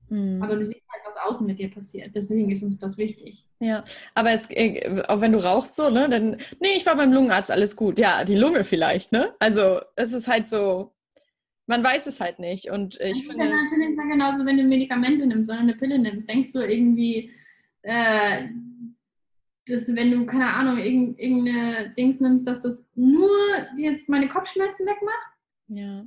Mhm. 0.10 0.42
Aber 0.42 0.56
du 0.56 0.66
siehst 0.66 0.84
halt, 0.88 1.02
was 1.06 1.30
außen 1.30 1.48
mit 1.48 1.58
dir 1.58 1.72
passiert. 1.72 2.16
Deswegen 2.16 2.52
ist 2.52 2.62
uns 2.62 2.78
das 2.78 2.98
wichtig. 2.98 3.46
Ja, 3.60 3.84
aber 4.14 4.32
es, 4.32 4.48
äh, 4.52 5.02
auch 5.08 5.22
wenn 5.22 5.32
du 5.32 5.44
rauchst 5.44 5.76
so, 5.76 5.90
ne, 5.90 6.08
dann, 6.08 6.38
nee, 6.60 6.76
ich 6.76 6.86
war 6.86 6.96
beim 6.96 7.12
Lungenarzt, 7.12 7.50
alles 7.50 7.76
gut. 7.76 7.98
Ja, 7.98 8.24
die 8.24 8.36
Lunge 8.36 8.64
vielleicht, 8.64 9.12
ne? 9.12 9.34
Also, 9.40 9.82
es 9.96 10.14
ist 10.14 10.28
halt 10.28 10.48
so, 10.48 10.95
man 11.68 11.84
weiß 11.84 12.08
es 12.08 12.20
halt 12.20 12.40
nicht. 12.40 12.70
Und 12.70 13.00
ich 13.00 13.28
das 13.28 13.36
finde. 13.36 13.46
Ist 13.46 13.52
ja 13.52 13.64
natürlich 13.64 13.98
genauso, 13.98 14.46
wenn 14.46 14.58
du 14.58 14.64
Medikamente 14.64 15.26
nimmst, 15.26 15.48
sondern 15.48 15.70
eine 15.70 15.78
Pille 15.78 16.00
nimmst. 16.00 16.30
Denkst 16.30 16.52
du 16.54 16.60
irgendwie, 16.60 17.32
äh, 17.82 18.48
dass 19.68 19.94
wenn 19.96 20.12
du, 20.12 20.26
keine 20.26 20.54
Ahnung, 20.54 20.78
irgendeine 20.78 21.94
Dings 21.98 22.20
nimmst, 22.20 22.46
dass 22.46 22.62
das 22.62 22.86
nur 22.96 23.30
jetzt 23.78 24.08
meine 24.10 24.28
Kopfschmerzen 24.28 24.86
wegmacht? 24.86 25.36
Ja. 25.68 26.06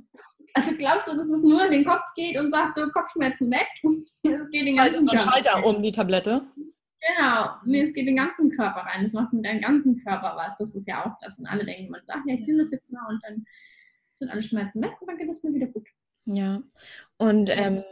Also 0.53 0.71
glaubst 0.75 1.07
du, 1.07 1.11
dass 1.11 1.27
es 1.27 1.43
nur 1.43 1.65
in 1.65 1.71
den 1.71 1.85
Kopf 1.85 2.03
geht 2.15 2.37
und 2.37 2.51
sagt 2.51 2.77
so 2.77 2.87
Kopfschmerzen 2.89 3.51
weg? 3.51 3.67
Es 4.21 4.49
geht 4.51 4.67
den 4.67 4.75
ganzen 4.75 5.05
so 5.05 5.11
ein 5.11 5.19
Schalter 5.19 5.65
um 5.65 5.81
die 5.81 5.93
Tablette. 5.93 6.41
Genau, 6.99 7.51
nee, 7.63 7.83
es 7.83 7.93
geht 7.93 8.05
den 8.05 8.17
ganzen 8.17 8.51
Körper 8.51 8.81
rein. 8.81 9.05
Es 9.05 9.13
macht 9.13 9.31
mit 9.31 9.45
deinem 9.45 9.61
ganzen 9.61 9.97
Körper 10.03 10.33
was. 10.35 10.57
Das 10.57 10.75
ist 10.75 10.87
ja 10.87 11.05
auch 11.05 11.17
das. 11.21 11.39
Und 11.39 11.47
alle 11.47 11.63
denken, 11.63 11.89
man 11.89 12.01
sagt, 12.05 12.27
ja, 12.27 12.33
ich 12.33 12.45
nehme 12.45 12.63
das 12.63 12.71
jetzt 12.71 12.91
mal 12.91 13.07
und 13.07 13.21
dann 13.23 13.45
sind 14.19 14.29
alle 14.29 14.43
Schmerzen 14.43 14.81
weg 14.81 14.91
und 14.99 15.07
dann 15.07 15.17
geht 15.17 15.29
es 15.29 15.43
mir 15.43 15.53
wieder 15.53 15.67
gut. 15.67 15.87
Ja, 16.25 16.61
und 17.17 17.49
ähm, 17.51 17.83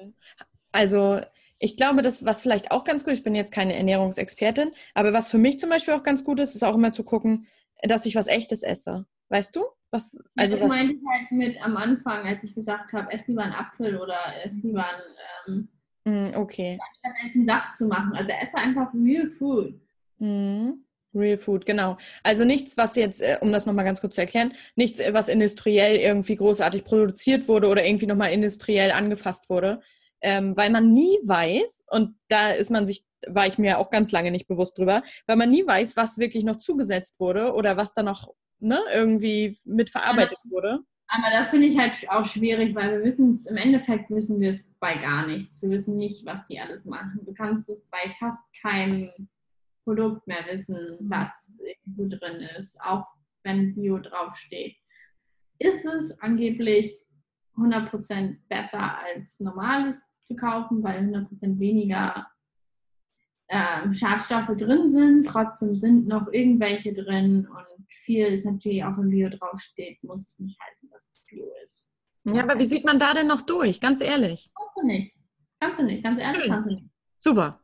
also 0.72 1.22
ich 1.60 1.76
glaube, 1.76 2.02
das, 2.02 2.24
was 2.24 2.42
vielleicht 2.42 2.72
auch 2.72 2.84
ganz 2.84 3.04
gut 3.04 3.14
ist, 3.14 3.20
ich 3.20 3.24
bin 3.24 3.34
jetzt 3.34 3.52
keine 3.52 3.76
Ernährungsexpertin, 3.76 4.72
aber 4.94 5.14
was 5.14 5.32
für 5.32 5.40
mich 5.40 5.60
zum 5.60 5.70
Beispiel 5.70 5.96
auch 5.96 6.04
ganz 6.04 6.24
gut 6.24 6.40
ist, 6.40 6.56
ist 6.56 6.64
auch 6.64 6.76
immer 6.76 6.92
zu 6.92 7.04
gucken, 7.04 7.48
dass 7.82 8.06
ich 8.06 8.16
was 8.16 8.28
Echtes 8.28 8.64
esse. 8.64 9.06
Weißt 9.30 9.56
du? 9.56 9.66
Was, 9.90 10.22
also 10.36 10.58
ja, 10.58 10.64
was, 10.64 10.70
meinte 10.70 10.94
ich 10.94 11.02
halt 11.10 11.32
mit 11.32 11.64
am 11.64 11.78
Anfang, 11.78 12.26
als 12.28 12.44
ich 12.44 12.54
gesagt 12.54 12.94
habe, 12.94 13.12
ess 13.12 13.28
lieber 13.28 13.44
einen 13.44 13.54
Apfel 13.54 13.98
oder 13.98 14.18
ess 14.44 14.62
lieber 14.62 14.86
einen, 14.86 15.70
ähm, 16.06 16.32
mm, 16.32 16.36
okay. 16.36 16.78
anstatt 16.90 17.14
einen 17.24 17.46
Saft 17.46 17.76
zu 17.76 17.88
machen. 17.88 18.14
Also 18.14 18.34
esse 18.34 18.58
einfach 18.58 18.94
real 18.94 19.30
food. 19.30 19.80
Mhm. 20.20 20.84
Real 21.18 21.38
Food, 21.38 21.66
genau. 21.66 21.98
Also 22.24 22.46
nichts, 22.46 22.78
was 22.78 22.96
jetzt, 22.96 23.22
äh, 23.22 23.38
um 23.42 23.52
das 23.52 23.66
nochmal 23.66 23.86
ganz 23.86 24.02
kurz 24.02 24.16
zu 24.16 24.22
erklären, 24.22 24.54
nichts, 24.76 25.00
äh, 25.00 25.14
was 25.14 25.30
industriell 25.30 25.98
irgendwie 25.98 26.36
großartig 26.36 26.84
produziert 26.84 27.48
wurde 27.48 27.68
oder 27.68 27.86
irgendwie 27.86 28.08
nochmal 28.08 28.32
industriell 28.32 28.92
angefasst 28.92 29.50
wurde, 29.50 29.82
ähm, 30.22 30.56
weil 30.58 30.70
man 30.70 30.92
nie 30.92 31.18
weiß, 31.24 31.86
und 31.90 32.16
da 32.28 32.52
ist 32.52 32.72
man 32.72 32.86
sich, 32.86 33.06
war 33.28 33.48
ich 33.48 33.58
mir 33.58 33.80
auch 33.80 33.90
ganz 33.90 34.12
lange 34.12 34.32
nicht 34.32 34.48
bewusst 34.48 34.78
drüber, 34.78 35.04
weil 35.26 35.36
man 35.36 35.50
nie 35.50 35.66
weiß, 35.66 35.96
was 35.98 36.18
wirklich 36.18 36.44
noch 36.44 36.58
zugesetzt 36.58 37.20
wurde 37.20 37.54
oder 37.54 37.78
was 37.78 37.94
da 37.94 38.04
noch 38.04 38.34
ne, 38.60 38.80
irgendwie 38.94 39.58
mitverarbeitet 39.64 40.38
ja, 40.44 40.52
wurde. 40.52 40.80
Aber 41.10 41.32
das 41.32 41.50
finde 41.50 41.68
ich 41.68 41.78
halt 41.78 41.98
auch 42.10 42.26
schwierig, 42.26 42.76
weil 42.76 42.92
wir 42.92 43.04
wissen 43.04 43.34
es, 43.34 43.46
im 43.46 43.56
Endeffekt 43.56 44.10
wissen 44.10 44.42
wir 44.42 44.50
es 44.50 44.66
bei 44.80 44.96
gar 44.96 45.26
nichts. 45.26 45.62
Wir 45.62 45.70
wissen 45.70 45.96
nicht, 45.96 46.26
was 46.26 46.46
die 46.46 46.60
alles 46.60 46.84
machen. 46.86 47.22
Du 47.26 47.34
kannst 47.34 47.70
es 47.70 47.86
bei 47.86 48.14
fast 48.20 48.44
keinem 48.62 49.10
Produkt 49.88 50.28
mehr 50.28 50.46
wissen, 50.52 51.00
was 51.04 51.58
irgendwo 51.66 52.10
drin 52.10 52.42
ist, 52.60 52.78
auch 52.82 53.06
wenn 53.44 53.74
Bio 53.74 54.00
draufsteht. 54.00 54.76
Ist 55.60 55.86
es 55.86 56.20
angeblich 56.20 56.94
100% 57.56 58.36
besser 58.50 59.00
als 59.00 59.40
normales 59.40 60.04
zu 60.24 60.36
kaufen, 60.36 60.84
weil 60.84 61.00
100% 61.06 61.58
weniger 61.58 62.28
äh, 63.48 63.94
Schadstoffe 63.94 64.58
drin 64.58 64.90
sind. 64.90 65.26
Trotzdem 65.26 65.78
sind 65.78 66.06
noch 66.06 66.28
irgendwelche 66.34 66.92
drin 66.92 67.48
und 67.48 67.88
viel 67.88 68.26
ist 68.26 68.46
natürlich 68.46 68.84
auch, 68.84 68.98
wenn 68.98 69.10
Bio 69.10 69.30
draufsteht, 69.30 70.04
muss 70.04 70.28
es 70.28 70.40
nicht 70.40 70.60
heißen, 70.60 70.90
dass 70.90 71.10
es 71.10 71.26
Bio 71.30 71.50
ist. 71.64 71.94
Ja, 72.26 72.44
aber 72.44 72.60
wie 72.60 72.66
sieht 72.66 72.84
man 72.84 73.00
da 73.00 73.14
denn 73.14 73.28
noch 73.28 73.40
durch? 73.40 73.80
Ganz 73.80 74.02
ehrlich. 74.02 74.52
Kannst 74.54 74.76
du 74.76 74.86
nicht. 74.86 75.16
Kannst 75.62 75.80
du 75.80 75.86
nicht. 75.86 76.04
Ganz 76.04 76.20
ehrlich, 76.20 76.46
kannst 76.46 76.70
du 76.70 76.74
nicht. 76.74 76.90
Super. 77.20 77.62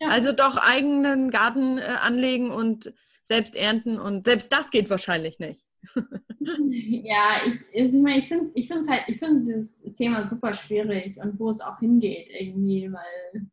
Ja. 0.00 0.08
Also 0.08 0.32
doch 0.32 0.56
eigenen 0.56 1.30
Garten 1.30 1.78
äh, 1.78 1.82
anlegen 1.82 2.50
und 2.50 2.92
selbst 3.24 3.54
ernten 3.54 3.98
und 3.98 4.26
selbst 4.26 4.52
das 4.52 4.70
geht 4.70 4.90
wahrscheinlich 4.90 5.38
nicht. 5.38 5.64
ja, 6.40 7.42
ich, 7.46 7.54
ich, 7.72 7.94
ich 7.94 8.28
finde 8.28 8.50
ich 8.54 8.70
halt, 8.70 9.02
ich 9.08 9.18
finde 9.18 9.40
dieses 9.40 9.82
Thema 9.94 10.28
super 10.28 10.52
schwierig 10.52 11.16
und 11.18 11.38
wo 11.38 11.50
es 11.50 11.60
auch 11.60 11.78
hingeht 11.78 12.28
irgendwie, 12.30 12.90
weil 12.92 13.46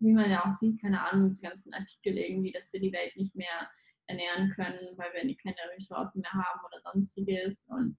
wie 0.00 0.12
man 0.12 0.30
ja 0.30 0.44
auch 0.44 0.52
sieht, 0.52 0.80
keine 0.80 1.00
Ahnung, 1.06 1.32
die 1.32 1.42
ganzen 1.42 1.72
Artikel 1.74 2.16
irgendwie, 2.16 2.52
dass 2.52 2.72
wir 2.72 2.80
die 2.80 2.92
Welt 2.92 3.14
nicht 3.16 3.34
mehr 3.36 3.70
ernähren 4.06 4.50
können, 4.50 4.78
weil 4.96 5.12
wir 5.12 5.36
keine 5.36 5.56
Ressourcen 5.74 6.22
mehr 6.22 6.32
haben 6.32 6.60
oder 6.66 6.80
sonstiges. 6.80 7.66
Und 7.68 7.96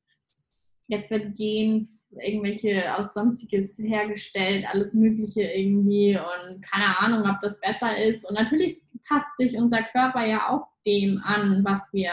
jetzt 0.91 1.09
wird 1.09 1.35
Gen 1.35 1.87
irgendwelche 2.21 2.95
aus 2.95 3.13
sonstiges 3.13 3.79
hergestellt, 3.79 4.65
alles 4.67 4.93
Mögliche 4.93 5.43
irgendwie 5.43 6.17
und 6.17 6.61
keine 6.61 6.99
Ahnung, 6.99 7.29
ob 7.29 7.39
das 7.39 7.59
besser 7.61 7.97
ist. 7.97 8.27
Und 8.27 8.35
natürlich 8.35 8.81
passt 9.07 9.35
sich 9.37 9.55
unser 9.57 9.81
Körper 9.83 10.25
ja 10.25 10.49
auch 10.49 10.67
dem 10.85 11.21
an, 11.23 11.63
was 11.63 11.91
wir, 11.93 12.11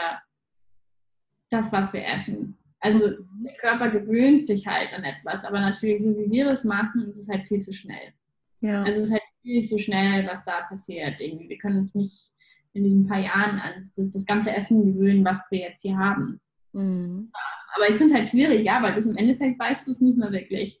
das, 1.49 1.71
was 1.71 1.91
wir 1.93 2.05
essen. 2.05 2.57
Also 2.79 3.09
der 3.43 3.55
Körper 3.55 3.89
gewöhnt 3.89 4.45
sich 4.45 4.65
halt 4.65 4.93
an 4.93 5.03
etwas, 5.03 5.43
aber 5.43 5.59
natürlich, 5.59 6.01
so 6.01 6.17
wie 6.17 6.31
wir 6.31 6.45
das 6.45 6.63
machen, 6.63 7.07
ist 7.09 7.17
es 7.17 7.27
halt 7.27 7.45
viel 7.47 7.59
zu 7.59 7.73
schnell. 7.73 8.13
Ja. 8.61 8.83
Also 8.83 9.01
es 9.01 9.07
ist 9.07 9.11
halt 9.11 9.23
viel 9.41 9.67
zu 9.67 9.77
schnell, 9.79 10.25
was 10.27 10.45
da 10.45 10.61
passiert. 10.61 11.19
Irgendwie. 11.19 11.49
Wir 11.49 11.57
können 11.57 11.79
uns 11.79 11.93
nicht 11.93 12.31
in 12.73 12.85
diesen 12.85 13.07
paar 13.07 13.19
Jahren 13.19 13.59
an 13.59 13.91
das, 13.97 14.09
das 14.11 14.25
ganze 14.25 14.51
Essen 14.51 14.85
gewöhnen, 14.85 15.25
was 15.25 15.41
wir 15.49 15.59
jetzt 15.59 15.81
hier 15.81 15.97
haben. 15.97 16.39
Mhm. 16.73 17.31
Aber 17.75 17.89
ich 17.89 17.95
finde 17.95 18.13
es 18.13 18.19
halt 18.19 18.29
schwierig, 18.29 18.63
ja, 18.65 18.81
weil 18.81 18.93
bis 18.93 19.05
im 19.05 19.15
Endeffekt 19.15 19.59
weißt 19.59 19.87
du 19.87 19.91
es 19.91 20.01
nicht 20.01 20.17
mehr 20.17 20.31
wirklich. 20.31 20.79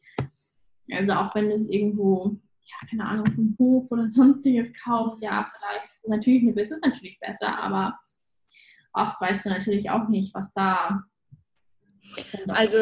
Also 0.91 1.13
auch 1.13 1.33
wenn 1.35 1.49
du 1.49 1.53
es 1.53 1.69
irgendwo, 1.69 2.37
ja, 2.63 2.89
keine 2.89 3.05
Ahnung, 3.05 3.27
vom 3.27 3.55
Hof 3.59 3.91
oder 3.91 4.07
sonstiges 4.07 4.71
kaufst, 4.83 5.21
ja, 5.21 5.47
vielleicht 5.49 5.93
ist 5.93 6.03
es 6.05 6.09
natürlich, 6.09 6.57
es 6.57 6.71
ist 6.71 6.85
natürlich 6.85 7.19
besser, 7.19 7.57
aber 7.57 7.99
oft 8.93 9.19
weißt 9.21 9.45
du 9.45 9.49
natürlich 9.49 9.89
auch 9.89 10.07
nicht, 10.09 10.33
was 10.33 10.51
da 10.53 11.03
also, 12.47 12.77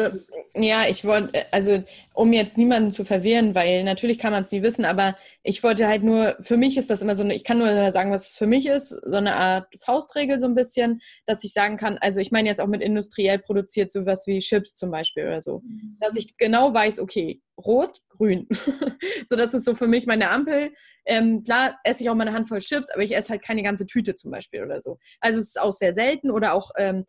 ja, 0.54 0.88
ich 0.88 1.04
wollte, 1.04 1.52
also 1.52 1.82
um 2.14 2.32
jetzt 2.32 2.58
niemanden 2.58 2.90
zu 2.90 3.04
verwirren, 3.04 3.54
weil 3.54 3.84
natürlich 3.84 4.18
kann 4.18 4.32
man 4.32 4.42
es 4.42 4.50
nie 4.50 4.62
wissen, 4.62 4.84
aber 4.84 5.16
ich 5.42 5.62
wollte 5.62 5.86
halt 5.86 6.02
nur, 6.02 6.36
für 6.40 6.56
mich 6.56 6.76
ist 6.76 6.90
das 6.90 7.02
immer 7.02 7.14
so, 7.14 7.22
eine, 7.22 7.34
ich 7.34 7.44
kann 7.44 7.58
nur 7.58 7.92
sagen, 7.92 8.10
was 8.12 8.30
es 8.30 8.36
für 8.36 8.46
mich 8.46 8.66
ist, 8.66 8.90
so 8.90 9.16
eine 9.16 9.36
Art 9.36 9.68
Faustregel 9.80 10.38
so 10.38 10.46
ein 10.46 10.54
bisschen, 10.54 11.00
dass 11.26 11.44
ich 11.44 11.52
sagen 11.52 11.76
kann, 11.76 11.98
also 11.98 12.20
ich 12.20 12.32
meine 12.32 12.48
jetzt 12.48 12.60
auch 12.60 12.66
mit 12.66 12.82
industriell 12.82 13.38
produziert, 13.38 13.92
sowas 13.92 14.26
wie 14.26 14.40
Chips 14.40 14.74
zum 14.74 14.90
Beispiel 14.90 15.26
oder 15.26 15.40
so, 15.40 15.62
dass 16.00 16.16
ich 16.16 16.36
genau 16.36 16.72
weiß, 16.74 16.98
okay, 16.98 17.40
rot, 17.58 18.00
grün. 18.08 18.48
so, 19.26 19.36
das 19.36 19.54
ist 19.54 19.64
so 19.64 19.74
für 19.74 19.86
mich 19.86 20.06
meine 20.06 20.30
Ampel. 20.30 20.72
Ähm, 21.04 21.42
klar 21.42 21.78
esse 21.84 22.02
ich 22.02 22.10
auch 22.10 22.14
mal 22.14 22.26
eine 22.26 22.36
Handvoll 22.36 22.58
Chips, 22.58 22.90
aber 22.90 23.02
ich 23.02 23.16
esse 23.16 23.30
halt 23.30 23.42
keine 23.42 23.62
ganze 23.62 23.86
Tüte 23.86 24.14
zum 24.14 24.30
Beispiel 24.30 24.62
oder 24.62 24.82
so. 24.82 24.98
Also 25.20 25.40
es 25.40 25.48
ist 25.48 25.60
auch 25.60 25.72
sehr 25.72 25.94
selten 25.94 26.30
oder 26.30 26.54
auch 26.54 26.70
ähm, 26.76 27.04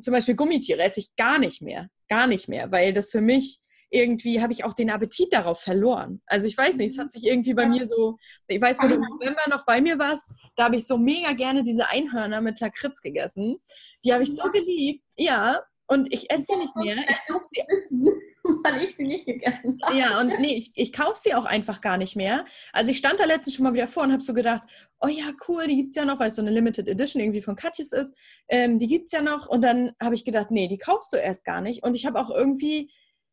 zum 0.00 0.12
Beispiel 0.12 0.34
Gummitiere 0.34 0.82
esse 0.82 1.00
ich 1.00 1.14
gar 1.16 1.38
nicht 1.38 1.62
mehr. 1.62 1.88
Gar 2.08 2.26
nicht 2.26 2.48
mehr, 2.48 2.70
weil 2.72 2.92
das 2.92 3.10
für 3.10 3.20
mich 3.20 3.60
irgendwie 3.90 4.42
habe 4.42 4.52
ich 4.52 4.64
auch 4.64 4.72
den 4.72 4.90
Appetit 4.90 5.32
darauf 5.32 5.60
verloren. 5.60 6.20
Also 6.26 6.48
ich 6.48 6.58
weiß 6.58 6.76
nicht, 6.78 6.92
es 6.92 6.98
hat 6.98 7.12
sich 7.12 7.22
irgendwie 7.22 7.54
bei 7.54 7.66
mir 7.66 7.86
so, 7.86 8.16
ich 8.48 8.60
weiß, 8.60 8.80
wo 8.80 8.88
du 8.88 8.94
im 8.94 9.00
November 9.00 9.42
noch 9.48 9.64
bei 9.64 9.80
mir 9.80 9.98
warst, 9.98 10.28
da 10.56 10.64
habe 10.64 10.76
ich 10.76 10.86
so 10.86 10.98
mega 10.98 11.32
gerne 11.32 11.62
diese 11.62 11.88
Einhörner 11.88 12.40
mit 12.40 12.58
Lakritz 12.58 13.00
gegessen. 13.00 13.58
Die 14.04 14.12
habe 14.12 14.24
ich 14.24 14.34
so 14.34 14.50
geliebt. 14.50 15.04
Ja, 15.16 15.62
und 15.86 16.12
ich 16.12 16.30
esse 16.30 16.46
sie 16.48 16.56
nicht 16.56 16.74
mehr. 16.76 16.96
Ich 16.96 17.18
kaufe 17.28 17.44
sie, 17.44 17.62
weil 18.64 18.82
ich 18.82 18.96
sie 18.96 19.04
nicht 19.04 19.26
gegessen 19.26 19.78
habe. 19.84 19.96
Ja, 19.96 20.20
und 20.20 20.40
nee, 20.40 20.54
ich, 20.54 20.72
ich 20.74 20.92
kaufe 20.92 21.18
sie 21.18 21.34
auch 21.34 21.44
einfach 21.44 21.80
gar 21.80 21.98
nicht 21.98 22.16
mehr. 22.16 22.46
Also 22.72 22.90
ich 22.90 22.98
stand 22.98 23.20
da 23.20 23.24
letztens 23.24 23.54
schon 23.54 23.64
mal 23.64 23.74
wieder 23.74 23.86
vor 23.86 24.04
und 24.04 24.12
habe 24.12 24.22
so 24.22 24.32
gedacht, 24.32 24.62
oh 25.00 25.08
ja, 25.08 25.32
cool, 25.48 25.66
die 25.66 25.76
gibt 25.76 25.90
es 25.90 25.96
ja 25.96 26.04
noch, 26.04 26.18
weil 26.20 26.28
es 26.28 26.36
so 26.36 26.42
eine 26.42 26.50
Limited 26.50 26.88
Edition 26.88 27.20
irgendwie 27.20 27.42
von 27.42 27.56
Katjes 27.56 27.92
ist. 27.92 28.16
Ähm, 28.48 28.78
die 28.78 28.86
gibt 28.86 29.06
es 29.06 29.12
ja 29.12 29.20
noch. 29.20 29.46
Und 29.46 29.62
dann 29.62 29.92
habe 30.00 30.14
ich 30.14 30.24
gedacht, 30.24 30.50
nee, 30.50 30.68
die 30.68 30.78
kaufst 30.78 31.12
du 31.12 31.18
erst 31.18 31.44
gar 31.44 31.60
nicht. 31.60 31.82
Und 31.82 31.94
ich 31.94 32.06
habe 32.06 32.18
auch 32.18 32.30
irgendwie, 32.30 32.90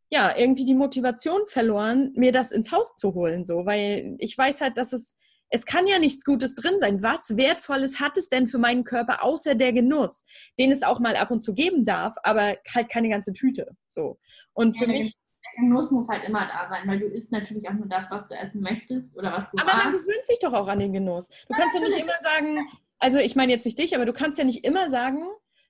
ja, 0.09 0.35
irgendwie 0.35 0.65
die 0.65 0.75
Motivation 0.75 1.41
verloren, 1.47 2.11
mir 2.15 2.33
das 2.33 2.51
ins 2.51 2.73
Haus 2.73 2.95
zu 2.97 3.13
holen, 3.13 3.45
so, 3.45 3.65
weil 3.65 4.15
ich 4.19 4.37
weiß 4.37 4.59
halt, 4.59 4.77
dass 4.77 4.91
es 4.91 5.15
es 5.51 5.65
kann 5.65 5.85
ja 5.85 5.99
nichts 5.99 6.23
Gutes 6.23 6.55
drin 6.55 6.79
sein. 6.79 7.03
Was 7.03 7.35
Wertvolles 7.37 7.99
hat 7.99 8.17
es 8.17 8.29
denn 8.29 8.47
für 8.47 8.57
meinen 8.57 8.83
Körper 8.83 9.23
außer 9.23 9.53
der 9.53 9.73
Genuss, 9.73 10.25
den 10.57 10.71
es 10.71 10.81
auch 10.81 10.99
mal 10.99 11.15
ab 11.15 11.29
und 11.29 11.41
zu 11.41 11.53
geben 11.53 11.85
darf, 11.85 12.15
aber 12.23 12.57
halt 12.73 12.89
keine 12.89 13.09
ganze 13.09 13.33
Tüte. 13.33 13.75
So. 13.87 14.17
Und 14.53 14.77
für 14.77 14.85
ja, 14.85 14.91
mich. 14.99 15.15
Der 15.43 15.65
Genuss 15.65 15.91
muss 15.91 16.07
halt 16.07 16.23
immer 16.23 16.47
da 16.47 16.69
sein, 16.69 16.87
weil 16.87 16.99
du 16.99 17.07
isst 17.07 17.31
natürlich 17.31 17.67
auch 17.67 17.73
nur 17.73 17.87
das, 17.87 18.09
was 18.09 18.27
du 18.27 18.35
essen 18.35 18.61
möchtest 18.61 19.15
oder 19.17 19.33
was 19.33 19.51
du 19.51 19.57
Aber 19.57 19.73
magst. 19.73 19.83
man 19.83 19.93
gewöhnt 19.93 20.25
sich 20.25 20.39
doch 20.39 20.53
auch 20.53 20.67
an 20.67 20.79
den 20.79 20.93
Genuss. 20.93 21.27
Du 21.27 21.35
ja, 21.49 21.57
kannst 21.57 21.75
ja 21.75 21.81
nicht 21.81 21.97
immer 21.97 22.13
sagen, 22.21 22.67
also 22.99 23.17
ich 23.17 23.35
meine 23.35 23.51
jetzt 23.51 23.65
nicht 23.65 23.77
dich, 23.77 23.93
aber 23.93 24.05
du 24.05 24.13
kannst 24.13 24.37
ja 24.37 24.45
nicht 24.45 24.63
immer 24.63 24.89
sagen, 24.89 25.23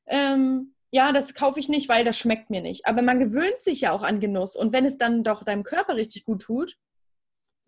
ähm, 0.06 0.76
ja, 0.92 1.14
das 1.14 1.34
kaufe 1.34 1.60
ich 1.60 1.70
nicht, 1.70 1.90
weil 1.90 2.04
das 2.04 2.18
schmeckt 2.18 2.50
mir 2.50 2.62
nicht. 2.62 2.86
Aber 2.86 3.02
man 3.02 3.18
gewöhnt 3.18 3.62
sich 3.62 3.82
ja 3.82 3.94
auch 3.94 4.04
an 4.04 4.20
Genuss. 4.20 4.56
Und 4.56 4.74
wenn 4.74 4.86
es 4.86 4.98
dann 4.98 5.24
doch 5.24 5.44
deinem 5.44 5.64
Körper 5.64 5.96
richtig 5.96 6.26
gut 6.26 6.42
tut, 6.42 6.78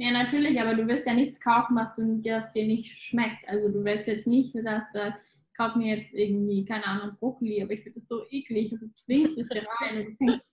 ja, 0.04 0.12
natürlich, 0.12 0.60
aber 0.60 0.76
du 0.76 0.86
wirst 0.86 1.06
ja 1.08 1.14
nichts 1.14 1.40
kaufen, 1.40 1.78
was 1.78 1.96
du, 1.96 2.22
das 2.22 2.52
dir 2.52 2.68
nicht 2.68 3.00
schmeckt. 3.00 3.48
Also 3.48 3.70
du 3.70 3.86
wirst 3.86 4.06
jetzt 4.06 4.28
nicht 4.28 4.52
gesagt, 4.52 4.94
äh, 4.96 5.14
kauf 5.56 5.78
mir 5.78 5.96
jetzt 5.96 6.14
irgendwie, 6.14 6.66
keine 6.66 6.86
Ahnung, 6.86 7.16
Brokkoli, 7.18 7.64
aber 7.64 7.72
ich 7.72 7.84
finde 7.84 8.02
das 8.02 8.10
so 8.10 8.26
eklig 8.30 8.74
und 8.74 8.82
du 8.82 8.92
zwingst 8.92 9.38
es 9.38 9.48
dir 9.48 9.66
rein 9.80 10.00
und 10.00 10.06
du 10.08 10.16
fängst 10.18 10.44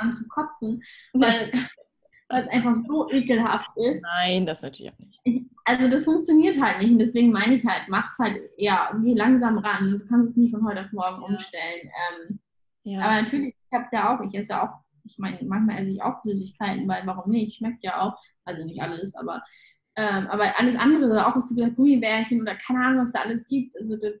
an 0.00 0.16
zu 0.16 0.26
kotzen, 0.26 0.82
weil, 1.12 1.52
weil 2.28 2.42
es 2.42 2.48
einfach 2.48 2.74
so 2.74 3.08
ekelhaft 3.12 3.70
ist. 3.76 4.02
Nein, 4.02 4.44
das 4.44 4.62
natürlich 4.62 4.92
auch 4.92 4.98
nicht. 4.98 5.20
Also 5.64 5.88
das 5.88 6.02
funktioniert 6.02 6.60
halt 6.60 6.82
nicht 6.82 6.90
und 6.90 6.98
deswegen 6.98 7.30
meine 7.30 7.54
ich 7.54 7.64
halt, 7.64 7.82
mach 7.88 8.10
es 8.10 8.18
halt, 8.18 8.50
ja, 8.56 8.90
geh 9.04 9.14
langsam 9.14 9.58
ran. 9.58 10.00
Du 10.00 10.08
kannst 10.08 10.30
es 10.30 10.36
nicht 10.36 10.50
von 10.50 10.66
heute 10.66 10.80
auf 10.80 10.90
morgen 10.90 11.22
ja. 11.22 11.28
umstellen. 11.28 11.82
Ähm, 11.84 12.40
ja. 12.82 13.00
Aber 13.02 13.22
natürlich, 13.22 13.54
ich 13.54 13.72
habe 13.72 13.84
es 13.84 13.92
ja 13.92 14.12
auch, 14.12 14.20
ich 14.24 14.34
esse 14.34 14.60
auch, 14.60 14.80
ich 15.04 15.18
meine, 15.18 15.38
manchmal 15.44 15.78
esse 15.78 15.92
ich 15.92 16.02
auch 16.02 16.20
Süßigkeiten, 16.24 16.88
weil 16.88 17.06
warum 17.06 17.30
nicht? 17.30 17.58
Schmeckt 17.58 17.84
ja 17.84 18.00
auch 18.00 18.18
also 18.48 18.64
nicht 18.64 18.80
alles, 18.80 19.14
aber, 19.14 19.42
ähm, 19.96 20.26
aber 20.28 20.58
alles 20.58 20.76
andere, 20.76 21.26
auch 21.26 21.36
was 21.36 21.48
du 21.48 21.54
gesagt 21.54 21.76
Gummibärchen 21.76 22.40
oder 22.40 22.54
keine 22.56 22.80
Ahnung, 22.80 23.02
was 23.02 23.12
da 23.12 23.20
alles 23.20 23.46
gibt, 23.46 23.76
also 23.78 23.96
das, 23.96 24.14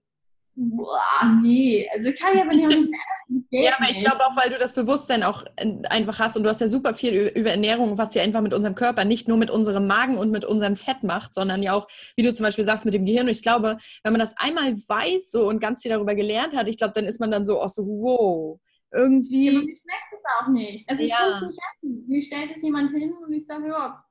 boah, 0.54 1.40
nee, 1.42 1.88
also 1.92 2.10
kann 2.12 2.36
ja, 2.36 2.48
wenn 2.48 2.70
ich 2.70 2.90
Ja, 3.50 3.72
aber 3.78 3.90
ich 3.90 4.00
glaube 4.00 4.24
auch, 4.24 4.36
weil 4.36 4.50
du 4.50 4.58
das 4.58 4.72
Bewusstsein 4.74 5.22
auch 5.22 5.44
einfach 5.88 6.18
hast 6.18 6.36
und 6.36 6.42
du 6.42 6.48
hast 6.48 6.60
ja 6.60 6.68
super 6.68 6.94
viel 6.94 7.30
über 7.34 7.50
Ernährung, 7.50 7.98
was 7.98 8.14
ja 8.14 8.22
einfach 8.22 8.40
mit 8.40 8.54
unserem 8.54 8.74
Körper, 8.74 9.04
nicht 9.04 9.28
nur 9.28 9.36
mit 9.36 9.50
unserem 9.50 9.86
Magen 9.86 10.18
und 10.18 10.30
mit 10.30 10.44
unserem 10.44 10.76
Fett 10.76 11.02
macht, 11.02 11.34
sondern 11.34 11.62
ja 11.62 11.74
auch, 11.74 11.88
wie 12.16 12.22
du 12.22 12.32
zum 12.32 12.44
Beispiel 12.44 12.64
sagst, 12.64 12.84
mit 12.84 12.94
dem 12.94 13.04
Gehirn. 13.04 13.26
Und 13.26 13.32
ich 13.32 13.42
glaube, 13.42 13.78
wenn 14.02 14.12
man 14.12 14.20
das 14.20 14.34
einmal 14.38 14.74
weiß 14.74 15.30
so 15.30 15.46
und 15.48 15.60
ganz 15.60 15.82
viel 15.82 15.90
darüber 15.90 16.14
gelernt 16.14 16.56
hat, 16.56 16.68
ich 16.68 16.78
glaube, 16.78 16.94
dann 16.94 17.04
ist 17.04 17.20
man 17.20 17.30
dann 17.30 17.44
so 17.44 17.60
auch 17.60 17.70
so, 17.70 17.84
wow, 17.84 18.60
irgendwie. 18.92 19.46
Ja, 19.46 19.52
mir 19.52 19.60
schmeckt 19.60 20.12
es 20.14 20.22
auch 20.40 20.48
nicht. 20.48 20.88
Also 20.88 21.02
ich 21.02 21.10
ja. 21.10 21.16
kann 21.16 21.32
es 21.34 21.42
nicht 21.42 21.58
essen. 21.58 22.04
Wie 22.08 22.22
stellt 22.22 22.50
es 22.50 22.62
jemand 22.62 22.90
hin 22.90 23.12
und 23.12 23.32
ich 23.32 23.46
sage, 23.46 23.68
ja, 23.68 24.04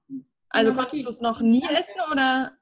also 0.49 0.73
konntest 0.73 1.05
du 1.05 1.09
es 1.09 1.21
noch 1.21 1.41
nie 1.41 1.63
essen 1.63 1.99
oder? 2.11 2.53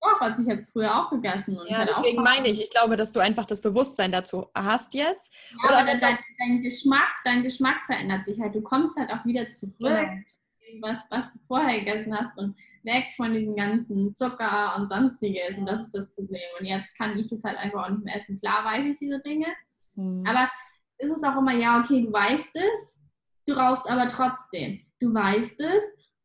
Doch, 0.00 0.20
als 0.20 0.38
ich 0.38 0.46
jetzt 0.46 0.72
früher 0.72 0.94
auch 0.94 1.10
gegessen. 1.10 1.58
Ja, 1.66 1.84
deswegen 1.84 2.22
meine 2.22 2.48
ich, 2.48 2.60
ich 2.60 2.70
glaube, 2.70 2.96
dass 2.96 3.12
du 3.12 3.20
einfach 3.20 3.46
das 3.46 3.62
Bewusstsein 3.62 4.12
dazu 4.12 4.48
hast 4.54 4.92
jetzt. 4.92 5.32
Ja, 5.62 5.68
oder 5.68 5.78
aber 5.78 5.98
dein, 5.98 6.18
dein, 6.38 6.62
Geschmack, 6.62 7.08
dein 7.24 7.42
Geschmack 7.42 7.84
verändert 7.86 8.26
sich 8.26 8.38
halt. 8.38 8.54
Du 8.54 8.60
kommst 8.60 8.98
halt 8.98 9.10
auch 9.10 9.24
wieder 9.24 9.50
zurück, 9.50 9.74
genau. 9.78 10.82
was, 10.82 11.06
was 11.10 11.32
du 11.32 11.38
vorher 11.48 11.78
gegessen 11.78 12.14
hast 12.14 12.36
und 12.36 12.54
weg 12.82 13.06
von 13.16 13.32
diesem 13.32 13.56
ganzen 13.56 14.14
Zucker 14.14 14.76
und 14.76 14.90
sonstiges. 14.90 15.56
Und 15.56 15.66
das 15.66 15.82
ist 15.82 15.94
das 15.94 16.14
Problem. 16.14 16.42
Und 16.60 16.66
jetzt 16.66 16.94
kann 16.98 17.18
ich 17.18 17.32
es 17.32 17.42
halt 17.42 17.56
einfach 17.56 17.84
auch 17.84 17.90
nicht 17.90 18.04
mehr 18.04 18.16
essen. 18.16 18.38
Klar 18.38 18.64
weiß 18.64 18.84
ich 18.84 18.98
diese 18.98 19.20
Dinge, 19.20 19.46
hm. 19.94 20.24
aber 20.26 20.50
ist 20.98 21.16
es 21.16 21.24
auch 21.24 21.38
immer, 21.38 21.54
ja, 21.54 21.80
okay, 21.80 22.02
du 22.02 22.12
weißt 22.12 22.56
es, 22.56 23.06
du 23.46 23.54
rauchst 23.54 23.88
aber 23.88 24.06
trotzdem. 24.08 24.80
Du 25.00 25.12
weißt 25.12 25.60
es, 25.60 25.84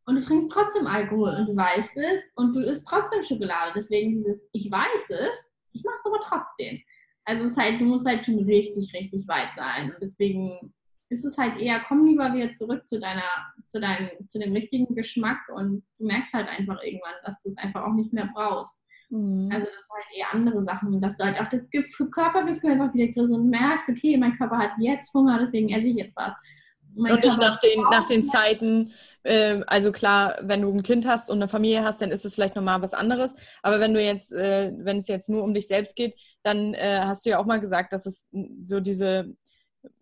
und 0.09 0.15
du 0.15 0.21
trinkst 0.21 0.51
trotzdem 0.51 0.87
Alkohol 0.87 1.35
und 1.35 1.47
du 1.47 1.55
weißt 1.55 1.95
es 1.95 2.31
und 2.35 2.55
du 2.55 2.61
isst 2.61 2.87
trotzdem 2.87 3.21
Schokolade. 3.21 3.73
Deswegen 3.75 4.15
dieses, 4.15 4.49
ich 4.53 4.71
weiß 4.71 5.09
es, 5.09 5.45
ich 5.71 5.83
mache 5.83 5.95
es 5.97 6.05
aber 6.05 6.19
trotzdem. 6.19 6.81
Also 7.25 7.43
es 7.43 7.51
ist 7.51 7.57
halt, 7.57 7.79
du 7.79 7.85
musst 7.85 8.07
halt 8.07 8.25
schon 8.25 8.39
richtig, 8.39 8.91
richtig 8.93 9.27
weit 9.27 9.49
sein. 9.55 9.91
Und 9.91 9.97
deswegen 10.01 10.73
ist 11.09 11.25
es 11.25 11.37
halt 11.37 11.59
eher, 11.59 11.81
komm 11.87 12.07
lieber 12.07 12.33
wieder 12.33 12.53
zurück 12.55 12.87
zu 12.87 12.99
deiner, 12.99 13.29
zu 13.67 13.79
deinem, 13.79 14.09
zu 14.27 14.39
dem 14.39 14.53
richtigen 14.53 14.95
Geschmack 14.95 15.39
und 15.53 15.83
du 15.99 16.05
merkst 16.07 16.33
halt 16.33 16.47
einfach 16.47 16.81
irgendwann, 16.83 17.13
dass 17.23 17.39
du 17.43 17.49
es 17.49 17.57
einfach 17.57 17.83
auch 17.83 17.93
nicht 17.93 18.11
mehr 18.11 18.29
brauchst. 18.33 18.81
Mhm. 19.09 19.49
Also 19.51 19.67
das 19.67 19.85
sind 19.85 19.95
halt 19.95 20.17
eher 20.17 20.33
andere 20.33 20.63
Sachen, 20.63 21.01
dass 21.01 21.17
du 21.17 21.25
halt 21.25 21.39
auch 21.39 21.49
das 21.49 21.67
Körpergefühl 22.11 22.71
einfach 22.71 22.93
wieder 22.95 23.11
kriegst 23.11 23.31
und 23.31 23.49
merkst, 23.49 23.89
okay, 23.89 24.17
mein 24.17 24.33
Körper 24.33 24.57
hat 24.57 24.71
jetzt 24.79 25.13
Hunger, 25.13 25.39
deswegen 25.39 25.69
esse 25.69 25.87
ich 25.87 25.97
jetzt 25.97 26.15
was. 26.15 26.33
Mein 26.95 27.13
und 27.13 27.23
nicht 27.23 27.39
nach 27.39 27.59
den, 27.59 27.81
nach 27.91 28.05
den 28.05 28.25
Zeiten, 28.25 28.91
äh, 29.23 29.61
also 29.67 29.91
klar, 29.91 30.37
wenn 30.41 30.61
du 30.61 30.71
ein 30.71 30.83
Kind 30.83 31.05
hast 31.05 31.29
und 31.29 31.37
eine 31.37 31.47
Familie 31.47 31.83
hast, 31.83 32.01
dann 32.01 32.11
ist 32.11 32.25
es 32.25 32.35
vielleicht 32.35 32.55
nochmal 32.55 32.81
was 32.81 32.93
anderes. 32.93 33.35
Aber 33.61 33.79
wenn 33.79 33.93
du 33.93 34.01
jetzt, 34.01 34.31
äh, 34.31 34.71
wenn 34.77 34.97
es 34.97 35.07
jetzt 35.07 35.29
nur 35.29 35.43
um 35.43 35.53
dich 35.53 35.67
selbst 35.67 35.95
geht, 35.95 36.15
dann 36.43 36.73
äh, 36.73 37.01
hast 37.01 37.25
du 37.25 37.31
ja 37.31 37.39
auch 37.39 37.45
mal 37.45 37.59
gesagt, 37.59 37.93
dass 37.93 38.05
es 38.05 38.29
so 38.63 38.79
diese, 38.79 39.35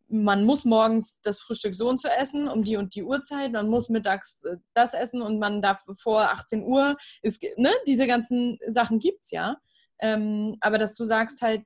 man 0.07 0.45
muss 0.45 0.65
morgens 0.65 1.19
das 1.21 1.39
Frühstück 1.39 1.75
so 1.75 1.89
und 1.89 1.99
so 1.99 2.07
essen, 2.07 2.47
um 2.47 2.63
die 2.63 2.77
und 2.77 2.95
die 2.95 3.03
Uhrzeit, 3.03 3.51
man 3.51 3.67
muss 3.69 3.89
mittags 3.89 4.43
äh, 4.43 4.57
das 4.73 4.93
essen 4.93 5.21
und 5.21 5.39
man 5.39 5.61
darf 5.61 5.81
vor 5.97 6.31
18 6.31 6.63
Uhr, 6.63 6.95
ist, 7.21 7.43
ne, 7.57 7.71
diese 7.87 8.07
ganzen 8.07 8.59
Sachen 8.67 8.99
gibt 8.99 9.23
es 9.23 9.31
ja. 9.31 9.57
Ähm, 9.99 10.57
aber 10.61 10.77
dass 10.77 10.95
du 10.95 11.05
sagst 11.05 11.41
halt, 11.41 11.65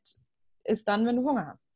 ist 0.64 0.88
dann, 0.88 1.06
wenn 1.06 1.18
du 1.18 1.28
Hunger 1.28 1.48
hast. 1.48 1.70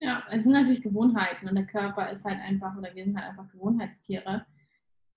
Ja, 0.00 0.22
es 0.30 0.44
sind 0.44 0.52
natürlich 0.52 0.82
Gewohnheiten 0.82 1.48
und 1.48 1.56
der 1.56 1.66
Körper 1.66 2.10
ist 2.10 2.24
halt 2.24 2.40
einfach, 2.40 2.76
oder 2.76 2.94
wir 2.94 3.04
sind 3.04 3.16
halt 3.16 3.30
einfach 3.30 3.50
Gewohnheitstiere. 3.50 4.46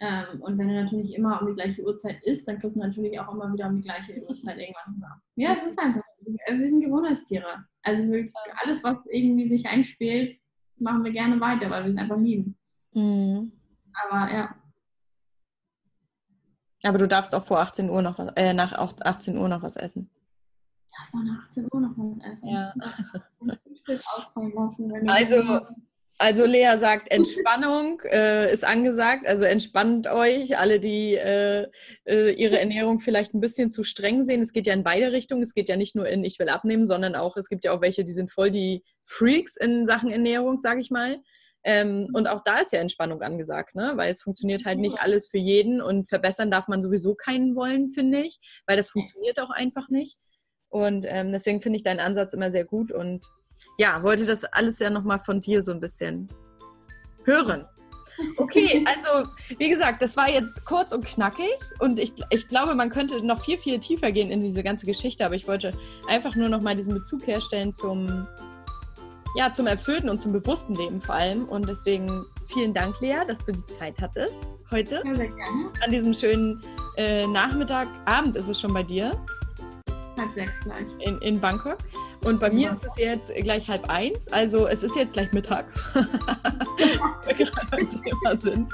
Ähm, 0.03 0.41
und 0.41 0.57
wenn 0.57 0.67
du 0.67 0.73
natürlich 0.73 1.13
immer 1.15 1.41
um 1.41 1.47
die 1.47 1.53
gleiche 1.53 1.81
Uhrzeit 1.81 2.21
isst, 2.23 2.45
dann 2.45 2.59
kriegst 2.59 2.75
du 2.75 2.79
natürlich 2.81 3.17
auch 3.17 3.33
immer 3.33 3.53
wieder 3.53 3.67
um 3.67 3.77
die 3.77 3.87
gleiche 3.87 4.21
Uhrzeit 4.27 4.57
irgendwann 4.57 4.95
Hunger. 4.95 5.21
Ja, 5.35 5.53
es 5.53 5.63
ist 5.63 5.79
einfach 5.79 6.01
so. 6.19 6.25
Wir 6.25 6.67
sind 6.67 6.81
Gewohnheitstiere. 6.81 7.65
Also 7.83 8.03
wirklich 8.03 8.33
alles, 8.61 8.83
was 8.83 8.97
irgendwie 9.09 9.47
sich 9.47 9.65
einspielt, 9.65 10.37
machen 10.77 11.05
wir 11.05 11.11
gerne 11.13 11.39
weiter, 11.39 11.69
weil 11.69 11.85
wir 11.85 11.91
es 11.91 11.97
einfach 11.97 12.17
lieben. 12.17 12.57
Mhm. 12.91 13.53
Aber 13.93 14.33
ja. 14.33 14.55
Aber 16.83 16.97
du 16.97 17.07
darfst 17.07 17.33
auch 17.33 17.43
vor 17.43 17.61
18 17.61 17.89
Uhr 17.89 18.01
noch 18.01 18.19
was, 18.19 18.33
äh, 18.35 18.53
nach 18.53 18.73
18 18.73 19.37
Uhr 19.37 19.47
noch 19.47 19.61
was 19.61 19.77
essen. 19.77 20.09
Darfst 20.97 21.15
auch 21.15 21.23
nach 21.23 21.47
18 21.47 21.69
Uhr 21.71 21.79
noch 21.79 21.93
was 21.95 22.33
essen. 22.33 22.49
Ja. 22.49 22.73
also, 25.07 25.61
also 26.17 26.45
Lea 26.45 26.77
sagt, 26.77 27.11
Entspannung 27.11 28.01
äh, 28.01 28.51
ist 28.51 28.63
angesagt. 28.63 29.25
Also 29.25 29.45
entspannt 29.45 30.07
euch, 30.07 30.57
alle, 30.57 30.79
die 30.79 31.15
äh, 31.15 31.67
äh, 32.05 32.31
ihre 32.31 32.59
Ernährung 32.59 32.99
vielleicht 32.99 33.33
ein 33.33 33.41
bisschen 33.41 33.71
zu 33.71 33.83
streng 33.83 34.23
sehen. 34.23 34.41
Es 34.41 34.53
geht 34.53 34.67
ja 34.67 34.73
in 34.73 34.83
beide 34.83 35.11
Richtungen. 35.11 35.41
Es 35.41 35.53
geht 35.53 35.69
ja 35.69 35.75
nicht 35.75 35.95
nur 35.95 36.07
in 36.07 36.23
ich 36.23 36.39
will 36.39 36.49
abnehmen, 36.49 36.85
sondern 36.85 37.15
auch, 37.15 37.35
es 37.37 37.49
gibt 37.49 37.65
ja 37.65 37.73
auch 37.73 37.81
welche, 37.81 38.03
die 38.03 38.13
sind 38.13 38.31
voll 38.31 38.51
die 38.51 38.83
Freaks 39.05 39.57
in 39.57 39.85
Sachen 39.85 40.11
Ernährung, 40.11 40.59
sage 40.59 40.81
ich 40.81 40.91
mal. 40.91 41.19
Ähm, 41.65 42.09
und 42.13 42.27
auch 42.27 42.41
da 42.43 42.59
ist 42.59 42.73
ja 42.73 42.79
Entspannung 42.79 43.21
angesagt, 43.21 43.75
ne? 43.75 43.93
weil 43.95 44.11
es 44.11 44.21
funktioniert 44.21 44.65
halt 44.65 44.79
nicht 44.79 44.99
alles 44.99 45.27
für 45.27 45.37
jeden 45.37 45.81
und 45.81 46.09
verbessern 46.09 46.51
darf 46.51 46.67
man 46.67 46.81
sowieso 46.81 47.15
keinen 47.15 47.55
wollen, 47.55 47.89
finde 47.89 48.21
ich, 48.21 48.39
weil 48.67 48.75
das 48.75 48.89
funktioniert 48.89 49.39
auch 49.39 49.49
einfach 49.49 49.87
nicht. 49.87 50.17
Und 50.67 51.05
ähm, 51.07 51.31
deswegen 51.31 51.61
finde 51.61 51.77
ich 51.77 51.83
deinen 51.83 51.99
Ansatz 51.99 52.33
immer 52.33 52.51
sehr 52.51 52.65
gut 52.65 52.91
und 52.91 53.25
ja, 53.77 54.01
wollte 54.03 54.25
das 54.25 54.43
alles 54.45 54.79
ja 54.79 54.89
nochmal 54.89 55.19
von 55.19 55.41
dir 55.41 55.63
so 55.63 55.71
ein 55.71 55.79
bisschen 55.79 56.29
hören. 57.25 57.65
Okay, 58.37 58.85
also 58.93 59.29
wie 59.57 59.69
gesagt, 59.69 60.01
das 60.01 60.15
war 60.15 60.29
jetzt 60.29 60.63
kurz 60.65 60.91
und 60.93 61.05
knackig 61.05 61.57
und 61.79 61.99
ich, 61.99 62.13
ich 62.29 62.47
glaube, 62.47 62.75
man 62.75 62.89
könnte 62.89 63.25
noch 63.25 63.43
viel, 63.43 63.57
viel 63.57 63.79
tiefer 63.79 64.11
gehen 64.11 64.29
in 64.29 64.43
diese 64.43 64.63
ganze 64.63 64.85
Geschichte, 64.85 65.25
aber 65.25 65.35
ich 65.35 65.47
wollte 65.47 65.73
einfach 66.07 66.35
nur 66.35 66.49
nochmal 66.49 66.75
diesen 66.75 66.93
Bezug 66.93 67.25
herstellen 67.25 67.73
zum 67.73 68.27
ja, 69.35 69.51
zum 69.51 69.67
erfüllten 69.67 70.09
und 70.09 70.21
zum 70.21 70.31
bewussten 70.31 70.75
Leben 70.75 71.01
vor 71.01 71.15
allem. 71.15 71.45
Und 71.45 71.67
deswegen 71.67 72.25
vielen 72.53 72.73
Dank, 72.73 72.99
Lea, 73.01 73.21
dass 73.27 73.43
du 73.43 73.51
die 73.51 73.65
Zeit 73.65 73.95
hattest 73.99 74.35
heute. 74.69 75.01
Sehr 75.01 75.15
gerne. 75.15 75.71
An 75.83 75.91
diesem 75.91 76.13
schönen 76.13 76.61
äh, 76.97 77.25
Nachmittag, 77.27 77.87
Abend 78.05 78.35
ist 78.35 78.49
es 78.49 78.59
schon 78.59 78.73
bei 78.73 78.83
dir. 78.83 79.19
Halb 80.17 80.33
sechs 80.33 80.51
gleich. 80.63 80.85
In, 80.99 81.17
in 81.19 81.39
Bangkok. 81.39 81.77
Und 82.23 82.39
bei 82.39 82.49
mir 82.51 82.71
ist 82.71 82.85
es 82.85 82.97
jetzt 82.97 83.33
gleich 83.35 83.67
halb 83.67 83.89
eins. 83.89 84.27
Also 84.31 84.67
es 84.67 84.83
ist 84.83 84.95
jetzt 84.95 85.13
gleich 85.13 85.31
Mittag. 85.33 85.65
Thema 88.03 88.37
sind. 88.37 88.71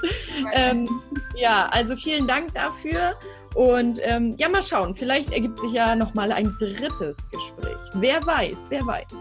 Ähm, 0.54 0.88
ja, 1.36 1.68
also 1.72 1.96
vielen 1.96 2.28
Dank 2.28 2.54
dafür. 2.54 3.16
Und 3.56 4.00
ähm, 4.04 4.36
ja, 4.38 4.50
mal 4.50 4.62
schauen. 4.62 4.94
Vielleicht 4.94 5.32
ergibt 5.32 5.60
sich 5.60 5.74
ja 5.74 5.96
nochmal 5.96 6.32
ein 6.32 6.54
drittes 6.60 7.30
Gespräch. 7.30 7.78
Wer 7.96 8.26
weiß, 8.26 8.68
wer 8.70 8.86
weiß. 8.86 9.14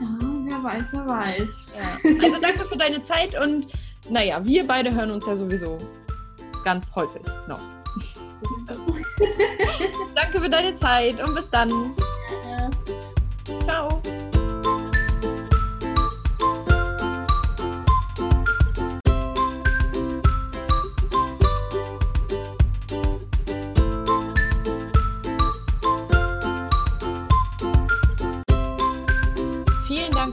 Ja. 0.00 0.18
Wer 0.44 0.64
weiß, 0.64 0.82
wer 0.92 1.06
weiß. 1.06 1.48
Ja. 1.76 1.98
Also 2.24 2.40
danke 2.40 2.64
für 2.64 2.76
deine 2.76 3.02
Zeit 3.02 3.40
und 3.40 3.68
naja, 4.08 4.44
wir 4.44 4.66
beide 4.66 4.92
hören 4.92 5.10
uns 5.12 5.26
ja 5.26 5.36
sowieso 5.36 5.78
ganz 6.64 6.92
häufig 6.94 7.22
noch. 7.46 7.60
für 10.40 10.48
deine 10.48 10.76
Zeit 10.78 11.22
und 11.22 11.34
bis 11.34 11.50
dann. 11.50 11.68
Ja. 11.68 12.70
Ciao. 13.64 14.02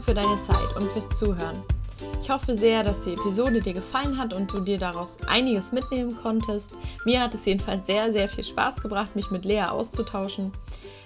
für 0.06 0.14
deine 0.14 0.42
Zeit 0.42 0.74
und 0.76 0.84
fürs 0.92 1.10
Zuhören. 1.16 1.77
Ich 2.28 2.34
hoffe 2.34 2.58
sehr, 2.58 2.84
dass 2.84 3.00
die 3.00 3.14
Episode 3.14 3.62
dir 3.62 3.72
gefallen 3.72 4.18
hat 4.18 4.34
und 4.34 4.52
du 4.52 4.60
dir 4.60 4.78
daraus 4.78 5.18
einiges 5.30 5.72
mitnehmen 5.72 6.14
konntest. 6.22 6.74
Mir 7.06 7.22
hat 7.22 7.34
es 7.34 7.46
jedenfalls 7.46 7.86
sehr, 7.86 8.12
sehr 8.12 8.28
viel 8.28 8.44
Spaß 8.44 8.82
gebracht, 8.82 9.16
mich 9.16 9.32
mit 9.32 9.46
Lea 9.46 9.64
auszutauschen. 9.64 10.52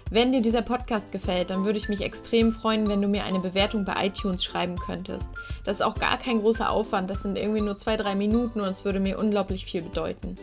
Wenn 0.09 0.31
dir 0.31 0.41
dieser 0.41 0.63
Podcast 0.63 1.11
gefällt, 1.11 1.51
dann 1.51 1.63
würde 1.63 1.77
ich 1.77 1.89
mich 1.89 2.01
extrem 2.01 2.51
freuen, 2.51 2.89
wenn 2.89 3.03
du 3.03 3.07
mir 3.07 3.23
eine 3.23 3.37
Bewertung 3.37 3.85
bei 3.85 4.07
iTunes 4.07 4.43
schreiben 4.43 4.77
könntest. 4.77 5.29
Das 5.63 5.75
ist 5.75 5.83
auch 5.83 5.93
gar 5.93 6.17
kein 6.17 6.39
großer 6.39 6.71
Aufwand, 6.71 7.07
das 7.11 7.21
sind 7.21 7.37
irgendwie 7.37 7.61
nur 7.61 7.77
zwei, 7.77 7.97
drei 7.97 8.15
Minuten 8.15 8.59
und 8.59 8.69
es 8.69 8.83
würde 8.83 8.99
mir 8.99 9.19
unglaublich 9.19 9.65
viel 9.65 9.83
bedeuten. 9.83 10.37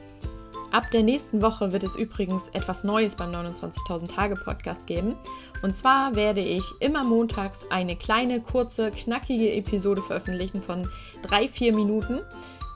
Ab 0.70 0.91
der 0.93 1.03
nächsten 1.03 1.41
Woche 1.41 1.72
wird 1.72 1.83
es 1.83 1.97
übrigens 1.97 2.49
etwas 2.53 2.85
Neues 2.85 3.16
beim 3.16 3.33
29.000 3.33 4.14
Tage 4.14 4.35
Podcast 4.37 4.87
geben. 4.87 5.16
Und 5.63 5.77
zwar 5.77 6.15
werde 6.15 6.41
ich 6.41 6.65
immer 6.81 7.05
montags 7.05 7.71
eine 7.71 7.97
kleine, 7.97 8.41
kurze, 8.41 8.91
knackige 8.91 9.53
Episode 9.53 10.03
veröffentlichen 10.03 10.63
von 10.63 10.89
drei, 11.23 11.49
vier 11.49 11.75
Minuten, 11.75 12.21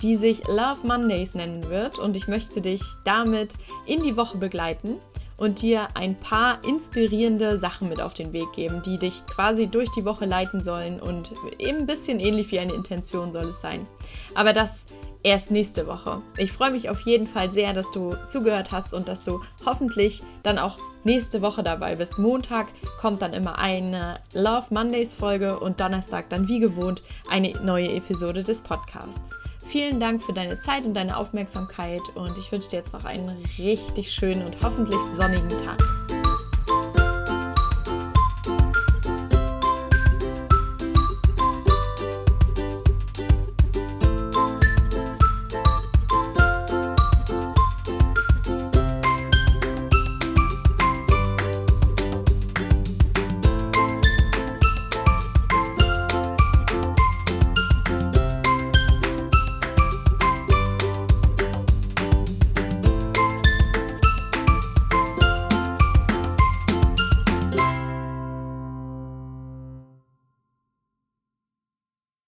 die 0.02 0.16
sich 0.16 0.46
Love 0.48 0.84
Mondays 0.84 1.34
nennen 1.34 1.68
wird. 1.70 1.98
Und 1.98 2.16
ich 2.16 2.26
möchte 2.26 2.60
dich 2.60 2.82
damit 3.04 3.54
in 3.86 4.02
die 4.02 4.16
Woche 4.16 4.38
begleiten 4.38 4.96
und 5.36 5.62
dir 5.62 5.88
ein 5.94 6.14
paar 6.14 6.64
inspirierende 6.64 7.58
Sachen 7.58 7.88
mit 7.88 8.00
auf 8.00 8.14
den 8.14 8.32
Weg 8.32 8.52
geben, 8.54 8.82
die 8.84 8.98
dich 8.98 9.24
quasi 9.26 9.66
durch 9.66 9.90
die 9.90 10.04
Woche 10.04 10.24
leiten 10.24 10.62
sollen 10.62 11.00
und 11.00 11.32
eben 11.58 11.78
ein 11.78 11.86
bisschen 11.86 12.20
ähnlich 12.20 12.50
wie 12.50 12.58
eine 12.58 12.72
Intention 12.72 13.32
soll 13.32 13.46
es 13.46 13.60
sein. 13.60 13.86
Aber 14.34 14.52
das 14.52 14.84
erst 15.22 15.50
nächste 15.50 15.86
Woche. 15.86 16.20
Ich 16.36 16.52
freue 16.52 16.70
mich 16.70 16.90
auf 16.90 17.00
jeden 17.00 17.26
Fall 17.26 17.52
sehr, 17.52 17.72
dass 17.72 17.90
du 17.92 18.14
zugehört 18.28 18.72
hast 18.72 18.92
und 18.92 19.08
dass 19.08 19.22
du 19.22 19.40
hoffentlich 19.64 20.22
dann 20.42 20.58
auch 20.58 20.76
nächste 21.04 21.42
Woche 21.42 21.62
dabei 21.62 21.96
bist. 21.96 22.18
Montag 22.18 22.66
kommt 23.00 23.22
dann 23.22 23.32
immer 23.32 23.58
eine 23.58 24.20
Love 24.32 24.66
Mondays 24.70 25.14
Folge 25.14 25.58
und 25.58 25.80
Donnerstag 25.80 26.28
dann 26.28 26.48
wie 26.48 26.60
gewohnt 26.60 27.02
eine 27.30 27.52
neue 27.62 27.92
Episode 27.92 28.42
des 28.42 28.62
Podcasts. 28.62 29.30
Vielen 29.72 30.00
Dank 30.00 30.22
für 30.22 30.34
deine 30.34 30.60
Zeit 30.60 30.84
und 30.84 30.92
deine 30.92 31.16
Aufmerksamkeit 31.16 32.02
und 32.14 32.36
ich 32.36 32.52
wünsche 32.52 32.68
dir 32.68 32.76
jetzt 32.80 32.92
noch 32.92 33.06
einen 33.06 33.42
richtig 33.56 34.12
schönen 34.12 34.44
und 34.44 34.54
hoffentlich 34.62 34.98
sonnigen 35.16 35.48
Tag. 35.48 36.01